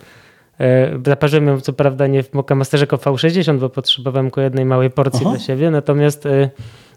Zaparzyłem 1.06 1.48
ją 1.48 1.60
co 1.60 1.74
prawda 1.74 2.08
nie 2.08 2.24
w 2.24 2.34
Moka 2.34 2.56
Masterze 2.56 2.86
V60, 2.86 3.60
bo 3.60 3.70
potrzebowałem 3.70 4.26
tylko 4.26 4.42
jednej 4.42 4.66
małej 4.66 4.90
porcji 4.90 5.22
Aha. 5.22 5.30
dla 5.30 5.40
siebie, 5.40 5.72
natomiast 5.72 6.26
e, 6.26 6.50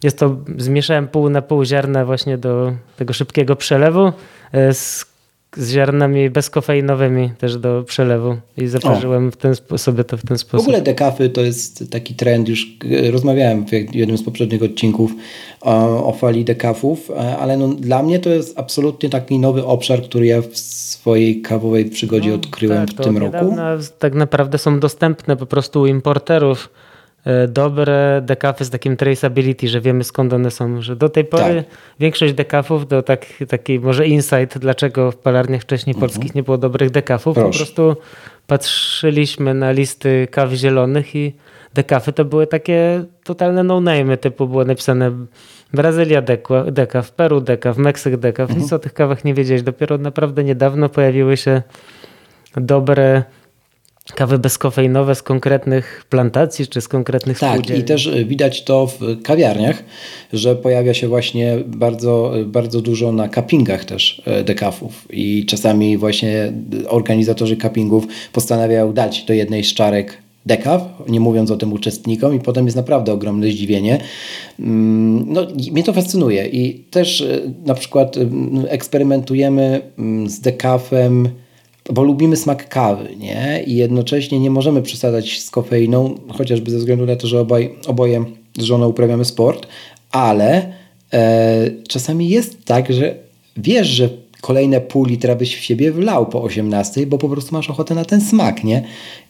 jest 0.03 0.19
to, 0.19 0.37
zmieszałem 0.57 1.09
pół 1.09 1.31
na 1.31 1.43
pół 1.43 1.65
ziarna 1.65 2.05
właśnie 2.05 2.39
do 2.39 2.73
tego 2.97 3.13
szybkiego 3.13 3.57
przelewu 3.57 4.13
e, 4.53 4.75
z, 4.75 5.14
z 5.57 5.71
ziarnami 5.71 6.31
bezkofeinowymi 6.31 7.31
też 7.39 7.57
do 7.57 7.83
przelewu 7.87 8.37
i 8.57 8.67
zaparzyłem 8.67 9.33
w 9.33 9.37
ten 9.37 9.55
sobie 9.77 10.05
to 10.05 10.17
w 10.17 10.23
ten 10.23 10.39
sposób. 10.39 10.67
W 10.67 10.69
ogóle 10.69 10.83
dekafy 10.83 11.29
to 11.29 11.41
jest 11.41 11.91
taki 11.91 12.15
trend, 12.15 12.49
już 12.49 12.77
e, 12.91 13.11
rozmawiałem 13.11 13.67
w 13.67 13.73
jednym 13.95 14.19
z 14.19 14.23
poprzednich 14.23 14.63
odcinków 14.63 15.13
o, 15.61 16.07
o 16.07 16.13
fali 16.13 16.45
dekafów, 16.45 17.11
e, 17.11 17.37
ale 17.37 17.57
no, 17.57 17.69
dla 17.69 18.03
mnie 18.03 18.19
to 18.19 18.31
jest 18.31 18.59
absolutnie 18.59 19.11
taki 19.11 19.39
nowy 19.39 19.65
obszar, 19.65 20.03
który 20.03 20.27
ja 20.27 20.43
w 20.43 20.59
swojej 20.59 21.43
kawowej 21.43 21.85
przygodzie 21.85 22.29
no, 22.29 22.35
odkryłem 22.35 22.87
tak, 22.87 22.97
w 22.97 23.05
tym 23.05 23.19
roku. 23.19 23.57
Tak 23.99 24.15
naprawdę 24.15 24.59
są 24.59 24.81
dostępne 24.81 25.37
po 25.37 25.47
prostu 25.47 25.81
u 25.81 25.87
importerów 25.87 26.69
E, 26.69 26.94
dobre 27.49 28.23
dekafy 28.23 28.65
z 28.65 28.71
takim 28.71 28.97
traceability, 28.97 29.69
że 29.69 29.81
wiemy 29.81 30.05
skąd 30.05 30.33
one 30.33 30.51
są. 30.51 30.83
Że 30.83 30.97
do 30.97 31.09
tej 31.09 31.25
pory 31.25 31.55
tak. 31.55 31.77
większość 32.01 32.33
dekafów, 32.33 32.89
do 32.89 33.03
tak, 33.03 33.27
taki 33.49 33.81
może 33.81 34.07
insight, 34.07 34.59
dlaczego 34.59 35.11
w 35.11 35.17
palarniach 35.17 35.63
wcześniej 35.63 35.95
mhm. 35.95 36.01
polskich 36.01 36.35
nie 36.35 36.43
było 36.43 36.59
dobrych 36.59 36.91
dekafów, 36.91 37.35
Proszę. 37.35 37.51
po 37.51 37.57
prostu 37.57 37.97
patrzyliśmy 38.47 39.55
na 39.55 39.71
listy 39.73 40.29
kaw 40.31 40.53
zielonych 40.53 41.15
i 41.15 41.33
dekafy 41.75 42.13
to 42.13 42.25
były 42.25 42.47
takie 42.47 43.05
totalne 43.25 43.63
no-name, 43.63 44.17
typu 44.17 44.49
było 44.49 44.65
napisane 44.65 45.11
Brazylia 45.73 46.23
dekaf, 46.67 47.13
Peru 47.13 47.41
dekaf, 47.41 47.77
Meksyk 47.77 48.17
dekaf, 48.17 48.51
mhm. 48.51 48.61
nic 48.61 48.73
o 48.73 48.79
tych 48.79 48.95
kawach 48.95 49.25
nie 49.25 49.35
wiedzieć. 49.35 49.63
Dopiero 49.63 49.99
naprawdę 49.99 50.45
niedawno 50.45 50.89
pojawiły 50.89 51.37
się 51.37 51.63
dobre 52.57 53.23
kawy 54.13 54.39
bezkofeinowe 54.39 55.15
z 55.15 55.23
konkretnych 55.23 56.07
plantacji 56.11 56.67
czy 56.67 56.81
z 56.81 56.89
konkretnych 56.89 57.39
tak, 57.39 57.53
spółdzielni. 57.53 57.83
Tak, 57.83 57.91
i 57.91 57.93
też 57.93 58.07
y, 58.07 58.25
widać 58.25 58.65
to 58.65 58.87
w 58.87 59.23
kawiarniach, 59.23 59.85
że 60.33 60.57
pojawia 60.57 60.95
się 60.95 61.09
właśnie 61.09 61.59
bardzo, 61.67 62.33
bardzo 62.47 62.81
dużo 62.81 63.13
na 63.13 63.29
kapingach 63.29 63.85
też 63.85 64.23
y, 64.41 64.45
dekafów 64.45 65.07
i 65.11 65.47
czasami 65.47 65.99
właśnie 65.99 66.53
organizatorzy 66.89 67.57
kapingów 67.57 68.07
postanawiają 68.33 68.93
dać 68.93 69.25
do 69.25 69.35
jednej 69.35 69.65
z 69.65 69.75
czarek 69.75 70.25
dekaw, 70.47 70.83
nie 71.09 71.21
mówiąc 71.21 71.51
o 71.51 71.57
tym 71.57 71.73
uczestnikom 71.73 72.35
i 72.35 72.41
potem 72.41 72.65
jest 72.65 72.77
naprawdę 72.77 73.13
ogromne 73.13 73.47
zdziwienie. 73.47 74.01
Mm, 74.61 75.33
no, 75.33 75.47
mnie 75.73 75.83
to 75.83 75.93
fascynuje 75.93 76.47
i 76.47 76.75
też 76.75 77.21
y, 77.21 77.55
na 77.67 77.75
przykład 77.75 78.17
eksperymentujemy 78.69 79.81
mm, 79.99 80.29
z 80.29 80.41
dekafem 80.41 81.29
bo 81.93 82.03
lubimy 82.03 82.37
smak 82.37 82.69
kawy, 82.69 83.17
nie? 83.17 83.63
I 83.67 83.77
jednocześnie 83.77 84.41
nie 84.41 84.51
możemy 84.51 84.83
przesadzać 84.83 85.41
z 85.41 85.51
kofeiną, 85.51 86.19
chociażby 86.29 86.71
ze 86.71 86.79
względu 86.79 87.07
na 87.07 87.17
to, 87.17 87.27
że 87.27 87.41
obaj, 87.41 87.75
oboje 87.87 88.25
z 88.59 88.63
żoną 88.63 88.89
uprawiamy 88.89 89.25
sport, 89.25 89.67
ale 90.11 90.73
e, 91.13 91.71
czasami 91.89 92.29
jest 92.29 92.65
tak, 92.65 92.93
że 92.93 93.15
wiesz, 93.57 93.89
że 93.89 94.09
kolejne 94.41 94.81
pół 94.81 95.05
litra 95.05 95.35
byś 95.35 95.57
w 95.57 95.65
siebie 95.65 95.93
wlał 95.93 96.27
po 96.27 96.43
18, 96.43 97.07
bo 97.07 97.19
po 97.19 97.29
prostu 97.29 97.55
masz 97.55 97.71
ochotę 97.71 97.95
na 97.95 98.05
ten 98.05 98.21
smak, 98.21 98.65
nie? 98.65 98.85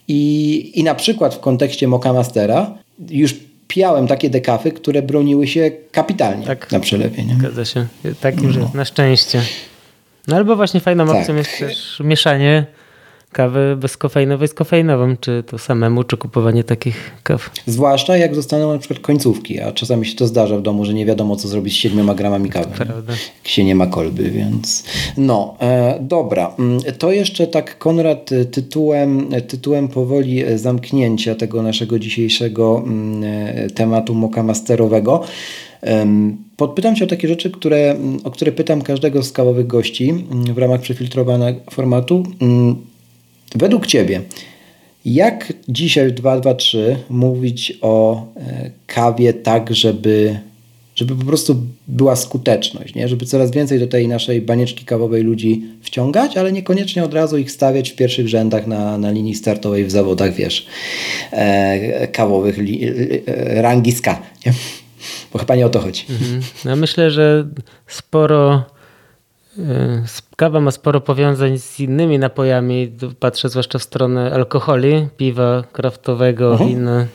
I, 0.09 0.73
i 0.75 0.85
na 0.85 0.95
przykład 0.95 1.35
w 1.35 1.41
kontekście 1.41 1.89
Moka 1.89 2.13
Mastera 2.13 2.79
już 3.11 3.35
pijałem 3.69 4.07
takie 4.07 4.31
dekafy, 4.31 4.73
które 4.73 5.03
broniły 5.03 5.47
się 5.47 5.71
kapitalnie 5.93 6.47
tak, 6.47 6.73
na 6.73 6.81
przelewie. 6.81 7.25
Nie? 7.25 7.35
Zgadza 7.35 7.65
się. 7.65 7.87
Tak 8.21 8.43
już 8.43 8.57
no. 8.57 8.71
na 8.75 8.85
szczęście. 8.85 9.43
No 10.29 10.37
albo 10.37 10.57
właśnie 10.57 10.81
fajną 10.81 11.07
tak. 11.07 11.17
opcją 11.17 11.37
jest 11.37 11.59
też 11.59 12.01
mieszanie 12.05 12.67
kawy 13.35 13.77
bezkofeinowej 13.77 14.49
z 14.49 14.55
kofeinową, 14.55 15.17
czy 15.21 15.45
to 15.47 15.59
samemu, 15.59 16.05
czy 16.05 16.17
kupowanie 16.17 16.65
takich 16.65 17.11
kaw. 17.23 17.51
Zwłaszcza 17.67 18.17
jak 18.17 18.35
zostaną 18.35 18.73
na 18.73 18.79
przykład 18.79 19.01
końcówki, 19.01 19.61
a 19.61 19.73
czasami 19.73 20.07
się 20.07 20.17
to 20.17 20.27
zdarza 20.27 20.57
w 20.57 20.63
domu, 20.63 20.85
że 20.85 20.95
nie 20.95 21.07
wiadomo 21.07 21.37
co 21.37 21.49
zrobić 21.49 21.75
z 21.75 21.77
7 21.77 22.07
gramami 22.17 22.51
kawy. 22.51 22.71
Prawda. 22.77 23.13
Jak 23.13 23.49
się 23.49 23.65
nie 23.65 23.75
ma 23.75 23.87
kolby, 23.87 24.31
więc 24.31 24.85
no, 25.17 25.57
e, 25.61 25.99
dobra. 26.01 26.55
Mm, 26.59 26.81
To 26.99 27.13
jeszcze 27.13 27.47
tak 27.47 27.79
Konrad 27.79 28.33
e, 28.33 28.45
tytułem, 28.45 29.29
e, 29.33 29.41
tytułem 29.41 29.89
powoli 29.89 30.45
e, 30.45 30.59
zamknięcia 30.59 31.35
tego 31.35 31.63
naszego 31.63 31.99
dzisiejszego 31.99 32.83
mm, 32.87 33.23
tematu 33.71 34.15
moka 34.15 34.43
masterowego. 34.43 35.25
Podpytam 36.57 36.97
Cię 36.97 37.05
o 37.05 37.09
takie 37.09 37.29
rzeczy, 37.29 37.51
które, 37.51 37.97
o 38.25 38.31
które 38.31 38.53
pytam 38.53 38.83
każdego 38.83 39.23
z 39.23 39.33
kawowych 39.33 39.67
gości 39.67 40.15
w 40.55 40.59
ramach 40.59 40.81
przefiltrowanego 40.81 41.61
formatu. 41.71 42.23
Według 43.55 43.87
Ciebie, 43.87 44.21
jak 45.05 45.53
dzisiaj 45.69 46.09
w 46.09 46.13
223 46.13 46.97
mówić 47.11 47.79
o 47.81 48.27
e, 48.37 48.71
kawie 48.87 49.33
tak, 49.33 49.75
żeby, 49.75 50.39
żeby 50.95 51.17
po 51.17 51.25
prostu 51.25 51.57
była 51.89 52.17
skuteczność, 52.17 52.95
nie? 52.95 53.09
żeby 53.09 53.27
coraz 53.27 53.51
więcej 53.51 53.79
do 53.79 53.87
tej 53.87 54.09
naszej 54.09 54.43
banieczki 54.43 54.85
kawowej 54.85 55.23
ludzi 55.23 55.63
wciągać, 55.83 56.37
ale 56.37 56.53
niekoniecznie 56.53 57.05
od 57.05 57.15
razu 57.15 57.39
ich 57.39 57.51
stawiać 57.51 57.91
w 57.91 57.97
pierwszych 57.97 58.29
rzędach 58.29 58.67
na, 58.67 58.99
na 58.99 59.11
linii 59.11 59.35
startowej 59.35 59.85
w 59.85 59.91
zawodach, 59.91 60.35
wiesz, 60.35 60.67
e, 61.31 62.09
kawowych 62.09 62.59
li, 62.59 62.81
e, 63.27 63.63
rangi 63.63 63.93
ska, 63.93 64.23
nie? 64.47 64.53
Bo 65.33 65.39
chyba 65.39 65.55
nie 65.55 65.67
o 65.67 65.69
to 65.69 65.81
chodzi. 65.81 66.07
Mhm. 66.11 66.41
Ja 66.65 66.77
myślę, 66.77 67.11
że 67.11 67.47
sporo 67.87 68.63
y, 69.59 69.63
kawa 70.37 70.61
ma 70.61 70.71
sporo 70.71 71.01
powiązań 71.01 71.59
z 71.59 71.81
innymi 71.81 72.19
napojami. 72.19 72.93
Patrzę 73.21 73.49
zwłaszcza 73.49 73.79
w 73.79 73.83
stronę 73.83 74.33
alkoholi, 74.33 75.09
piwa 75.17 75.65
kraftowego, 75.73 76.53
Mhm. 76.53 76.71
inne. 76.71 77.07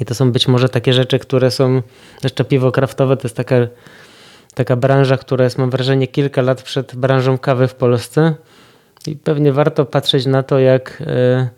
I 0.00 0.04
to 0.04 0.14
są 0.14 0.32
być 0.32 0.48
może 0.48 0.68
takie 0.68 0.92
rzeczy, 0.92 1.18
które 1.18 1.50
są, 1.50 1.82
jeszcze 2.24 2.44
piwo 2.44 2.72
kraftowe 2.72 3.16
to 3.16 3.22
jest 3.22 3.36
taka, 3.36 3.56
taka 4.54 4.76
branża, 4.76 5.16
która 5.16 5.44
jest 5.44 5.58
mam 5.58 5.70
wrażenie 5.70 6.06
kilka 6.06 6.42
lat 6.42 6.62
przed 6.62 6.96
branżą 6.96 7.38
kawy 7.38 7.68
w 7.68 7.74
Polsce. 7.74 8.34
I 9.06 9.16
pewnie 9.16 9.52
warto 9.52 9.84
patrzeć 9.84 10.26
na 10.26 10.42
to, 10.42 10.58
jak, 10.58 11.00
y, 11.00 11.48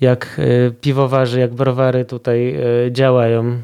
jak 0.00 0.36
y, 0.38 0.74
piwowarzy, 0.80 1.40
jak 1.40 1.54
browary 1.54 2.04
tutaj 2.04 2.58
działają 2.90 3.58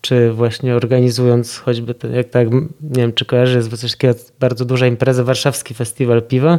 czy 0.00 0.32
właśnie 0.32 0.74
organizując 0.74 1.58
choćby, 1.58 1.94
ten, 1.94 2.14
jak 2.14 2.28
tak, 2.28 2.50
nie 2.52 2.60
wiem, 2.96 3.12
czy 3.12 3.24
kojarzy, 3.24 3.56
jest 3.56 3.76
coś 3.76 3.92
takiego, 3.92 4.14
bardzo 4.40 4.64
duża 4.64 4.86
impreza, 4.86 5.24
Warszawski 5.24 5.74
Festiwal 5.74 6.22
Piwa. 6.22 6.58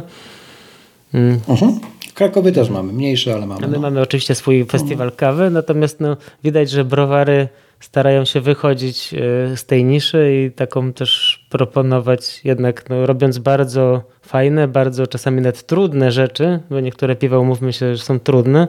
Mm. 1.14 1.40
Mhm. 1.48 1.80
Krakowie 2.14 2.52
też 2.52 2.70
mamy, 2.70 2.92
mniejszy, 2.92 3.34
ale 3.34 3.46
mamy. 3.46 3.68
My 3.68 3.72
No. 3.72 3.80
mamy 3.80 4.00
oczywiście 4.00 4.34
swój 4.34 4.64
festiwal 4.64 5.12
kawy, 5.12 5.50
natomiast 5.50 6.00
no, 6.00 6.16
widać, 6.44 6.70
że 6.70 6.84
browary 6.84 7.48
starają 7.80 8.24
się 8.24 8.40
wychodzić 8.40 9.14
e, 9.14 9.56
z 9.56 9.64
tej 9.66 9.84
niszy 9.84 10.46
i 10.46 10.52
taką 10.52 10.92
też 10.92 11.40
proponować, 11.50 12.40
jednak 12.44 12.90
no, 12.90 13.06
robiąc 13.06 13.38
bardzo 13.38 14.02
fajne, 14.22 14.68
bardzo 14.68 15.06
czasami 15.06 15.40
nawet 15.40 15.66
trudne 15.66 16.12
rzeczy, 16.12 16.60
bo 16.70 16.80
niektóre 16.80 17.16
piwa, 17.16 17.38
umówmy 17.38 17.72
się, 17.72 17.96
że 17.96 18.02
są 18.02 18.20
trudne, 18.20 18.68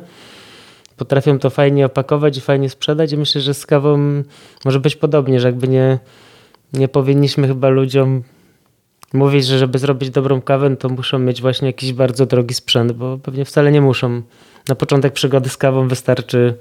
potrafią 1.01 1.39
to 1.39 1.49
fajnie 1.49 1.85
opakować 1.85 2.37
i 2.37 2.41
fajnie 2.41 2.69
sprzedać 2.69 3.11
i 3.11 3.17
myślę, 3.17 3.41
że 3.41 3.53
z 3.53 3.65
kawą 3.65 4.23
może 4.65 4.79
być 4.79 4.95
podobnie, 4.95 5.39
że 5.39 5.47
jakby 5.47 5.67
nie, 5.67 5.99
nie 6.73 6.87
powinniśmy 6.87 7.47
chyba 7.47 7.69
ludziom 7.69 8.23
mówić, 9.13 9.45
że 9.45 9.59
żeby 9.59 9.79
zrobić 9.79 10.09
dobrą 10.09 10.41
kawę, 10.41 10.69
no 10.69 10.75
to 10.75 10.89
muszą 10.89 11.19
mieć 11.19 11.41
właśnie 11.41 11.67
jakiś 11.67 11.93
bardzo 11.93 12.25
drogi 12.25 12.53
sprzęt, 12.53 12.91
bo 12.91 13.17
pewnie 13.17 13.45
wcale 13.45 13.71
nie 13.71 13.81
muszą. 13.81 14.21
Na 14.69 14.75
początek 14.75 15.13
przygody 15.13 15.49
z 15.49 15.57
kawą 15.57 15.87
wystarczy 15.87 16.57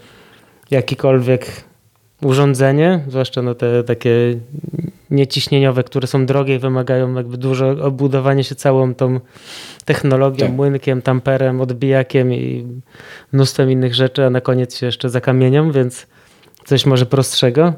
jakikolwiek 0.70 1.64
urządzenie, 2.22 3.04
zwłaszcza 3.08 3.42
no 3.42 3.54
te 3.54 3.84
takie 3.84 4.40
nieciśnieniowe, 5.10 5.84
które 5.84 6.06
są 6.06 6.26
drogie 6.26 6.54
i 6.54 6.58
wymagają 6.58 7.14
jakby 7.14 7.36
dużo 7.36 7.68
obudowania 7.68 8.42
się 8.42 8.54
całą 8.54 8.94
tą 8.94 9.20
technologią, 9.84 10.46
Tak. 10.46 10.54
młynkiem, 10.56 11.02
tamperem, 11.02 11.60
odbijakiem 11.60 12.32
i 12.32 12.66
mnóstwem 13.32 13.70
innych 13.70 13.94
rzeczy, 13.94 14.24
a 14.24 14.30
na 14.30 14.40
koniec 14.40 14.76
się 14.76 14.86
jeszcze 14.86 15.10
zakamienią, 15.10 15.72
więc 15.72 16.06
coś 16.64 16.86
może 16.86 17.06
prostszego. 17.06 17.72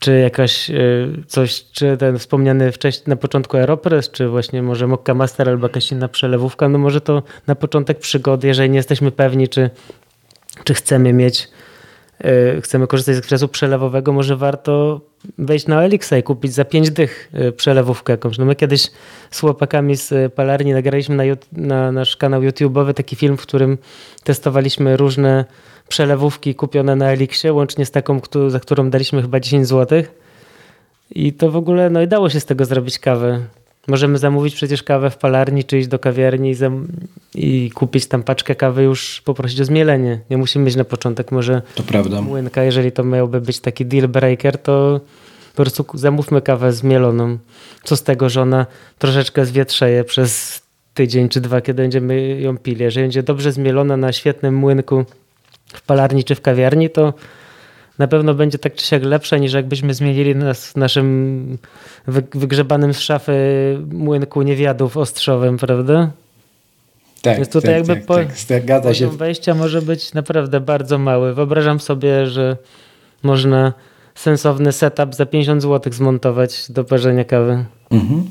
Czy 0.00 0.18
jakaś 0.18 0.70
y, 0.70 1.08
coś, 1.26 1.64
czy 1.72 1.96
ten 1.96 2.18
wspomniany 2.18 2.72
wcześniej 2.72 3.04
na 3.06 3.16
początku 3.16 3.56
Aeropress, 3.56 4.10
czy 4.10 4.28
właśnie 4.28 4.62
może 4.62 4.86
Mokka 4.86 5.14
Master 5.14 5.48
albo 5.48 5.66
jakaś 5.66 5.92
inna 5.92 6.08
przelewówka, 6.08 6.68
no 6.68 6.78
może 6.78 7.00
to 7.00 7.22
na 7.46 7.54
początek 7.54 7.98
przygody, 7.98 8.48
jeżeli 8.48 8.70
nie 8.70 8.76
jesteśmy 8.76 9.10
pewni, 9.10 9.48
czy, 9.48 9.70
czy 10.64 10.74
chcemy 10.74 11.12
mieć, 11.12 11.48
chcemy 12.60 12.86
korzystać 12.86 13.14
z 13.14 13.18
ekspresu 13.18 13.48
przelewowego, 13.48 14.12
może 14.12 14.36
warto 14.36 15.00
wejść 15.38 15.66
na 15.66 15.84
Elixa 15.84 16.12
i 16.18 16.22
kupić 16.22 16.52
za 16.52 16.64
5 16.64 16.90
dych 16.90 17.30
y, 17.34 17.52
przelewówkę 17.52 18.12
jakąś. 18.12 18.38
No 18.38 18.44
my 18.44 18.56
kiedyś 18.56 18.90
z 19.30 19.40
chłopakami 19.40 19.96
z 19.96 20.12
y, 20.12 20.30
palarni 20.30 20.72
nagraliśmy 20.72 21.16
na, 21.16 21.24
na 21.52 21.92
nasz 21.92 22.16
kanał 22.16 22.42
YouTube'owy 22.42 22.94
taki 22.94 23.16
film, 23.16 23.36
w 23.36 23.42
którym 23.42 23.78
testowaliśmy 24.24 24.96
różne 24.96 25.44
przelewówki 25.88 26.54
kupione 26.54 26.96
na 26.96 27.12
Elixie, 27.12 27.52
łącznie 27.52 27.86
z 27.86 27.90
taką, 27.90 28.20
za 28.48 28.60
którą 28.60 28.90
daliśmy 28.90 29.22
chyba 29.22 29.40
10 29.40 29.66
zł. 29.66 30.02
I 31.10 31.32
to 31.32 31.50
w 31.50 31.56
ogóle, 31.56 31.90
no 31.90 32.02
i 32.02 32.08
dało 32.08 32.30
się 32.30 32.40
z 32.40 32.44
tego 32.44 32.64
zrobić 32.64 32.98
kawę. 32.98 33.40
Możemy 33.88 34.18
zamówić 34.18 34.54
przecież 34.54 34.82
kawę 34.82 35.10
w 35.10 35.16
palarni, 35.16 35.64
czy 35.64 35.78
iść 35.78 35.88
do 35.88 35.98
kawiarni 35.98 36.50
i, 36.50 36.54
i 37.34 37.70
kupić 37.70 38.06
tam 38.06 38.22
paczkę 38.22 38.54
kawy, 38.54 38.82
już 38.82 39.22
poprosić 39.24 39.60
o 39.60 39.64
zmielenie. 39.64 40.20
Nie 40.30 40.36
musimy 40.36 40.64
mieć 40.64 40.76
na 40.76 40.84
początek 40.84 41.32
może 41.32 41.62
To 41.74 41.82
prawda. 41.82 42.22
młynka. 42.22 42.62
Jeżeli 42.62 42.92
to 42.92 43.04
miałby 43.04 43.40
być 43.40 43.60
taki 43.60 43.86
deal 43.86 44.08
breaker, 44.08 44.58
to 44.58 45.00
po 45.50 45.62
prostu 45.62 45.84
zamówmy 45.94 46.42
kawę 46.42 46.72
zmieloną. 46.72 47.38
Co 47.84 47.96
z 47.96 48.02
tego, 48.02 48.28
że 48.28 48.42
ona 48.42 48.66
troszeczkę 48.98 49.46
zwietrzeje 49.46 50.04
przez 50.04 50.62
tydzień 50.94 51.28
czy 51.28 51.40
dwa, 51.40 51.60
kiedy 51.60 51.82
będziemy 51.82 52.40
ją 52.40 52.58
pili. 52.58 52.82
Jeżeli 52.84 53.04
będzie 53.04 53.22
dobrze 53.22 53.52
zmielona 53.52 53.96
na 53.96 54.12
świetnym 54.12 54.54
młynku 54.54 55.04
w 55.66 55.82
palarni 55.82 56.24
czy 56.24 56.34
w 56.34 56.40
kawiarni, 56.40 56.90
to 56.90 57.14
pewno 58.08 58.34
będzie 58.34 58.58
tak 58.58 58.74
czy 58.74 58.86
siak 58.86 59.02
lepsza 59.04 59.36
niż 59.38 59.52
jakbyśmy 59.52 59.94
zmienili 59.94 60.36
nas 60.36 60.66
w 60.66 60.76
naszym 60.76 61.58
wy- 62.06 62.22
wygrzebanym 62.34 62.94
z 62.94 63.00
szafy 63.00 63.32
młynku 63.92 64.42
niewiadów 64.42 64.96
ostrzowym, 64.96 65.56
prawda? 65.58 66.10
Tak, 67.22 67.36
Więc 67.36 67.48
tutaj 67.48 67.62
tak, 67.70 67.76
jakby 67.76 67.94
tak, 67.94 68.04
po- 68.06 68.14
tak, 68.14 68.36
zgadza 68.36 68.94
się. 68.94 69.04
Poziom 69.04 69.16
wejścia 69.18 69.54
może 69.54 69.82
być 69.82 70.14
naprawdę 70.14 70.60
bardzo 70.60 70.98
mały. 70.98 71.34
Wyobrażam 71.34 71.80
sobie, 71.80 72.26
że 72.26 72.56
można 73.22 73.72
sensowny 74.14 74.72
setup 74.72 75.14
za 75.14 75.26
50 75.26 75.62
zł 75.62 75.92
zmontować 75.92 76.72
do 76.72 76.84
parzenia 76.84 77.24
kawy. 77.24 77.64
Mhm. 77.90 78.24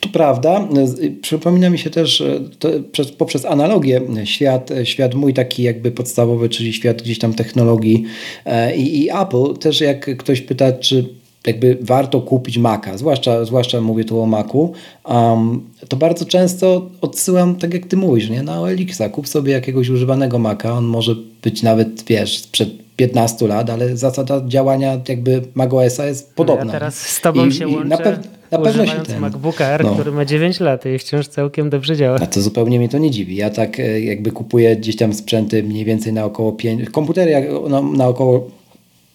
To 0.00 0.08
prawda. 0.08 0.68
Z- 0.84 1.20
Przypomina 1.22 1.70
mi 1.70 1.78
się 1.78 1.90
też 1.90 2.20
e, 2.20 2.40
to, 2.58 2.68
przez, 2.92 3.12
poprzez 3.12 3.44
analogię 3.44 4.00
świat, 4.24 4.70
e, 4.70 4.86
świat 4.86 5.14
mój 5.14 5.34
taki 5.34 5.62
jakby 5.62 5.90
podstawowy, 5.90 6.48
czyli 6.48 6.72
świat 6.72 7.02
gdzieś 7.02 7.18
tam 7.18 7.34
technologii 7.34 8.04
e, 8.44 8.76
i, 8.76 8.98
i 9.04 9.10
Apple. 9.10 9.54
Też 9.60 9.80
jak 9.80 10.16
ktoś 10.18 10.40
pyta, 10.40 10.72
czy 10.72 11.08
jakby 11.46 11.78
warto 11.80 12.20
kupić 12.20 12.58
Maca, 12.58 12.98
zwłaszcza, 12.98 13.44
zwłaszcza 13.44 13.80
mówię 13.80 14.04
tu 14.04 14.20
o 14.20 14.26
Macu, 14.26 14.72
um, 15.04 15.60
to 15.88 15.96
bardzo 15.96 16.24
często 16.24 16.90
odsyłam, 17.00 17.56
tak 17.56 17.74
jak 17.74 17.86
ty 17.86 17.96
mówisz, 17.96 18.30
nie? 18.30 18.42
na 18.42 18.60
OLX-a. 18.60 19.08
Kup 19.08 19.28
sobie 19.28 19.52
jakiegoś 19.52 19.88
używanego 19.88 20.38
Maca, 20.38 20.72
on 20.72 20.84
może 20.84 21.14
być 21.42 21.62
nawet, 21.62 22.04
wiesz, 22.06 22.38
sprzed 22.38 22.68
15 22.96 23.46
lat, 23.48 23.70
ale 23.70 23.96
zasada 23.96 24.42
działania 24.48 25.00
jakby 25.08 25.42
macOS-a 25.54 26.06
jest 26.06 26.34
podobna. 26.34 26.64
Ja 26.64 26.72
teraz 26.72 26.96
z 26.98 27.20
tobą 27.20 27.46
I- 27.46 27.52
się 27.52 27.70
i 27.70 27.74
łączę, 27.74 28.20
na, 28.50 28.58
pew- 28.58 28.64
na 28.64 28.70
pewno 28.84 28.86
się 28.86 29.00
ten, 29.02 29.20
MacBooka 29.20 29.66
Air, 29.66 29.84
no. 29.84 29.94
który 29.94 30.12
ma 30.12 30.24
9 30.24 30.60
lat 30.60 30.86
i 30.86 30.98
wciąż 30.98 31.28
całkiem 31.28 31.70
dobrze 31.70 31.96
działa. 31.96 32.18
A 32.22 32.26
to 32.26 32.40
zupełnie 32.42 32.78
mnie 32.78 32.88
to 32.88 32.98
nie 32.98 33.10
dziwi. 33.10 33.36
Ja 33.36 33.50
tak 33.50 33.80
e, 33.80 34.00
jakby 34.00 34.30
kupuję 34.30 34.76
gdzieś 34.76 34.96
tam 34.96 35.14
sprzęty 35.14 35.62
mniej 35.62 35.84
więcej 35.84 36.12
na 36.12 36.24
około 36.24 36.52
5, 36.52 36.90
komputery 36.90 37.30
jak- 37.30 37.68
na, 37.68 37.82
na 37.82 38.08
około 38.08 38.50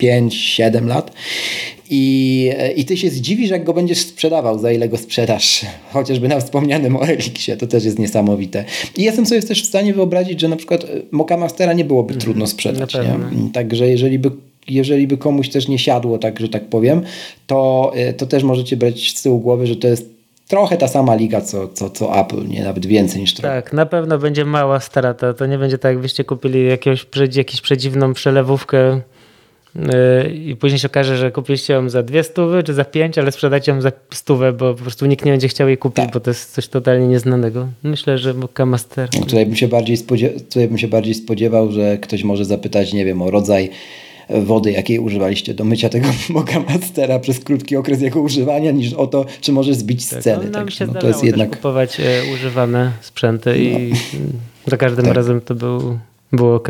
5-7 0.04 0.86
lat 0.88 1.12
I, 1.90 2.50
e, 2.58 2.72
i 2.72 2.86
ty 2.86 2.98
się 2.98 3.10
zdziwisz, 3.10 3.50
jak 3.50 3.64
go 3.64 3.74
będziesz 3.74 3.98
sprzedawał, 4.00 4.60
za 4.60 4.72
ile 4.72 4.90
go 4.90 4.98
sprzedasz. 4.98 5.66
Chociażby 5.94 6.28
na 6.28 6.40
wspomnianym 6.40 6.96
OLX-ie, 6.98 7.58
to 7.58 7.68
też 7.68 7.86
jest 7.86 8.00
niesamowite. 8.00 8.66
I 8.98 9.04
jestem 9.04 9.26
sobie 9.26 9.42
też 9.42 9.64
w 9.64 9.66
stanie 9.66 9.94
wyobrazić, 9.94 10.42
że 10.42 10.48
na 10.48 10.56
przykład 10.56 10.84
e, 10.84 10.88
Moka 11.12 11.38
Mastera 11.38 11.74
nie 11.74 11.86
byłoby 11.86 12.14
trudno 12.14 12.48
sprzedać. 12.48 12.94
Także 13.54 13.88
jeżeli 13.90 14.20
by 14.20 14.32
jeżeli 14.68 15.08
by 15.08 15.18
komuś 15.18 15.50
też 15.50 15.68
nie 15.68 15.80
siadło, 15.80 16.18
tak 16.18 16.40
że 16.40 16.50
tak 16.50 16.70
powiem, 16.70 17.02
to, 17.48 17.92
e, 17.96 18.14
to 18.14 18.26
też 18.26 18.44
możecie 18.44 18.78
brać 18.78 19.18
z 19.18 19.22
tyłu 19.22 19.40
głowy, 19.40 19.68
że 19.68 19.76
to 19.76 19.88
jest 19.88 20.10
trochę 20.48 20.78
ta 20.78 20.88
sama 20.88 21.16
liga, 21.16 21.42
co, 21.42 21.68
co, 21.68 21.90
co 21.90 22.20
Apple, 22.20 22.48
nie 22.48 22.64
nawet 22.64 22.86
więcej 22.86 23.22
niż 23.22 23.34
trochę. 23.34 23.62
Tak, 23.62 23.74
na 23.74 23.86
pewno 23.86 24.18
będzie 24.18 24.46
mała 24.46 24.80
strata. 24.80 25.34
To 25.34 25.46
nie 25.46 25.58
będzie 25.58 25.78
tak, 25.78 25.92
jakbyście 25.92 26.24
kupili 26.24 26.68
jakiegoś, 26.68 27.06
jakąś 27.36 27.62
przedziwną 27.62 28.14
przelewówkę 28.14 29.02
Yy, 29.76 30.34
i 30.36 30.56
później 30.56 30.80
się 30.80 30.88
okaże, 30.88 31.18
że 31.18 31.32
kupiliście 31.32 31.74
ją 31.74 31.90
za 31.90 32.04
dwie 32.04 32.24
stówy 32.24 32.64
czy 32.64 32.74
za 32.74 32.86
pięć, 32.86 33.18
ale 33.18 33.32
sprzedacie 33.32 33.72
ją 33.72 33.82
za 33.82 33.92
stówę, 34.14 34.54
bo 34.54 34.74
po 34.74 34.82
prostu 34.82 35.06
nikt 35.06 35.26
nie 35.26 35.32
będzie 35.32 35.48
chciał 35.48 35.68
jej 35.68 35.78
kupić, 35.78 36.06
tak. 36.06 36.14
bo 36.14 36.20
to 36.20 36.30
jest 36.30 36.54
coś 36.54 36.68
totalnie 36.68 37.08
nieznanego. 37.08 37.68
Myślę, 37.84 38.18
że 38.18 38.34
Moka 38.34 38.66
Master. 38.66 39.10
Tutaj 39.10 39.46
bym, 39.46 39.56
się 39.56 39.68
bardziej 39.68 39.98
tutaj 39.98 40.68
bym 40.68 40.78
się 40.78 40.88
bardziej 40.88 41.14
spodziewał, 41.14 41.72
że 41.72 41.98
ktoś 41.98 42.24
może 42.24 42.46
zapytać, 42.46 42.94
nie 42.94 43.06
wiem, 43.06 43.22
o 43.22 43.32
rodzaj 43.32 43.70
wody, 44.42 44.72
jakiej 44.72 45.00
używaliście 45.00 45.54
do 45.54 45.64
mycia 45.64 45.90
tego 45.90 46.08
Moka 46.30 46.60
Mastera 46.60 47.20
przez 47.20 47.40
krótki 47.40 47.76
okres 47.76 48.02
jego 48.02 48.22
używania, 48.22 48.72
niż 48.72 48.94
o 48.94 49.08
to, 49.08 49.26
czy 49.42 49.52
możesz 49.52 49.76
zbić. 49.76 50.10
Tak, 50.10 50.24
no, 50.44 50.50
nam 50.50 50.70
się 50.70 50.88
no, 50.88 50.94
to 50.94 51.08
jest 51.08 51.24
jednak 51.24 51.56
kupować 51.56 52.00
e, 52.00 52.04
używane 52.34 52.92
sprzęty 53.02 53.50
no. 53.50 53.56
i 53.56 53.94
za 54.72 54.78
każdym 54.78 55.06
tak. 55.06 55.14
razem 55.14 55.42
to 55.42 55.56
był, 55.56 56.00
było 56.32 56.56
ok. 56.56 56.68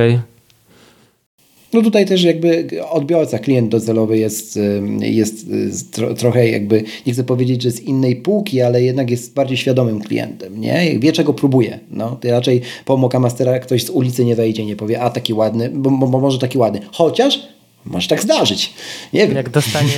No 1.73 1.81
tutaj 1.81 2.05
też 2.05 2.23
jakby 2.23 2.67
odbiorca, 2.89 3.39
klient 3.39 3.69
docelowy 3.69 4.17
jest, 4.17 4.59
jest 4.99 5.47
tro, 5.91 6.13
trochę 6.13 6.49
jakby, 6.49 6.83
nie 7.07 7.13
chcę 7.13 7.23
powiedzieć, 7.23 7.61
że 7.61 7.71
z 7.71 7.81
innej 7.81 8.15
półki, 8.15 8.61
ale 8.61 8.83
jednak 8.83 9.09
jest 9.09 9.33
bardziej 9.33 9.57
świadomym 9.57 10.01
klientem, 10.01 10.61
nie? 10.61 10.99
Wie 10.99 11.11
czego 11.11 11.33
próbuje. 11.33 11.79
No, 11.91 12.17
to 12.21 12.31
raczej 12.31 12.61
po 12.85 12.97
Moka 12.97 13.19
Mastera 13.19 13.59
ktoś 13.59 13.85
z 13.85 13.89
ulicy 13.89 14.25
nie 14.25 14.35
wejdzie, 14.35 14.65
nie 14.65 14.75
powie, 14.75 15.01
a 15.01 15.09
taki 15.09 15.33
ładny, 15.33 15.69
bo, 15.73 15.89
bo 15.91 16.19
może 16.19 16.39
taki 16.39 16.57
ładny. 16.57 16.79
Chociaż 16.91 17.39
może 17.85 18.07
tak 18.07 18.21
zdarzyć. 18.21 18.73
Nie 19.13 19.27
wiem. 19.27 19.35
Jak 19.35 19.49
dostanie 19.49 19.89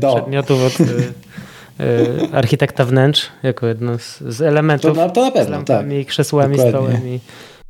do. 0.00 0.14
przedmiotów 0.16 0.62
od 0.62 0.80
y, 0.80 0.84
y, 1.80 2.28
architekta 2.32 2.84
wnętrz, 2.84 3.26
jako 3.42 3.66
jedno 3.66 3.98
z, 3.98 4.20
z 4.20 4.40
elementów. 4.40 4.94
To 4.94 5.00
na, 5.00 5.08
to 5.08 5.20
na 5.20 5.30
pewno, 5.30 5.48
z 5.48 5.50
lampami, 5.50 5.98
tak. 5.98 6.06
krzesłami, 6.06 6.56
Dokładnie. 6.56 6.80
stołami. 6.80 7.20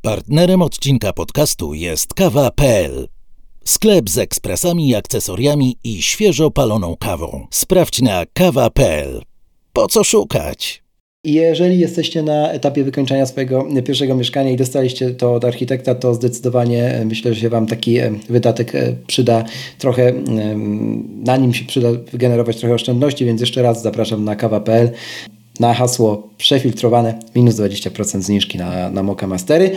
Partnerem 0.01 0.61
odcinka 0.61 1.13
podcastu 1.13 1.73
jest 1.73 2.13
kawa.pl. 2.13 3.07
Sklep 3.65 4.09
z 4.09 4.17
ekspresami, 4.17 4.95
akcesoriami 4.95 5.77
i 5.83 6.01
świeżo 6.01 6.51
paloną 6.51 6.95
kawą. 6.99 7.47
Sprawdź 7.51 8.01
na 8.01 8.23
kawa.pl. 8.33 9.21
Po 9.73 9.87
co 9.87 10.03
szukać? 10.03 10.83
Jeżeli 11.25 11.79
jesteście 11.79 12.23
na 12.23 12.51
etapie 12.51 12.83
wykończenia 12.83 13.25
swojego 13.25 13.67
pierwszego 13.85 14.15
mieszkania 14.15 14.51
i 14.51 14.57
dostaliście 14.57 15.11
to 15.11 15.33
od 15.33 15.45
architekta, 15.45 15.95
to 15.95 16.13
zdecydowanie 16.13 16.83
e, 16.83 17.05
myślę, 17.05 17.33
że 17.33 17.41
się 17.41 17.49
Wam 17.49 17.67
taki 17.67 17.97
e, 17.97 18.11
wydatek 18.29 18.75
e, 18.75 18.95
przyda 19.07 19.43
trochę, 19.77 20.13
na 21.23 21.37
nim 21.37 21.53
się 21.53 21.65
przyda 21.65 21.89
wygenerować 22.11 22.57
trochę 22.57 22.75
oszczędności, 22.75 23.25
więc 23.25 23.41
jeszcze 23.41 23.61
raz 23.61 23.81
zapraszam 23.81 24.23
na 24.23 24.35
kawa.pl 24.35 24.91
na 25.61 25.73
hasło 25.73 26.29
przefiltrowane 26.37 27.19
minus 27.35 27.55
20% 27.55 28.21
zniżki 28.21 28.57
na, 28.57 28.89
na 28.89 29.03
Moka 29.03 29.27
Mastery. 29.27 29.71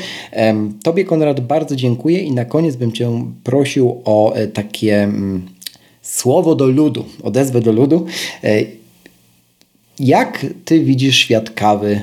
Tobie 0.83 1.05
Konrad 1.05 1.41
bardzo 1.41 1.77
dziękuję 1.77 2.21
i 2.21 2.33
na 2.33 2.45
koniec 2.45 2.77
bym 2.77 2.93
Cię 2.93 3.25
prosił 3.45 4.03
o 4.05 4.35
e, 4.35 4.47
takie 4.47 5.03
mm, 5.03 5.43
słowo 6.03 6.55
do 6.55 6.67
ludu, 6.67 7.05
odezwę 7.23 7.61
do 7.61 7.73
ludu. 7.73 8.07
E, 8.45 8.65
jak 9.99 10.47
Ty 10.65 10.85
widzisz 10.85 11.17
świat 11.17 11.51
kawy 11.51 12.01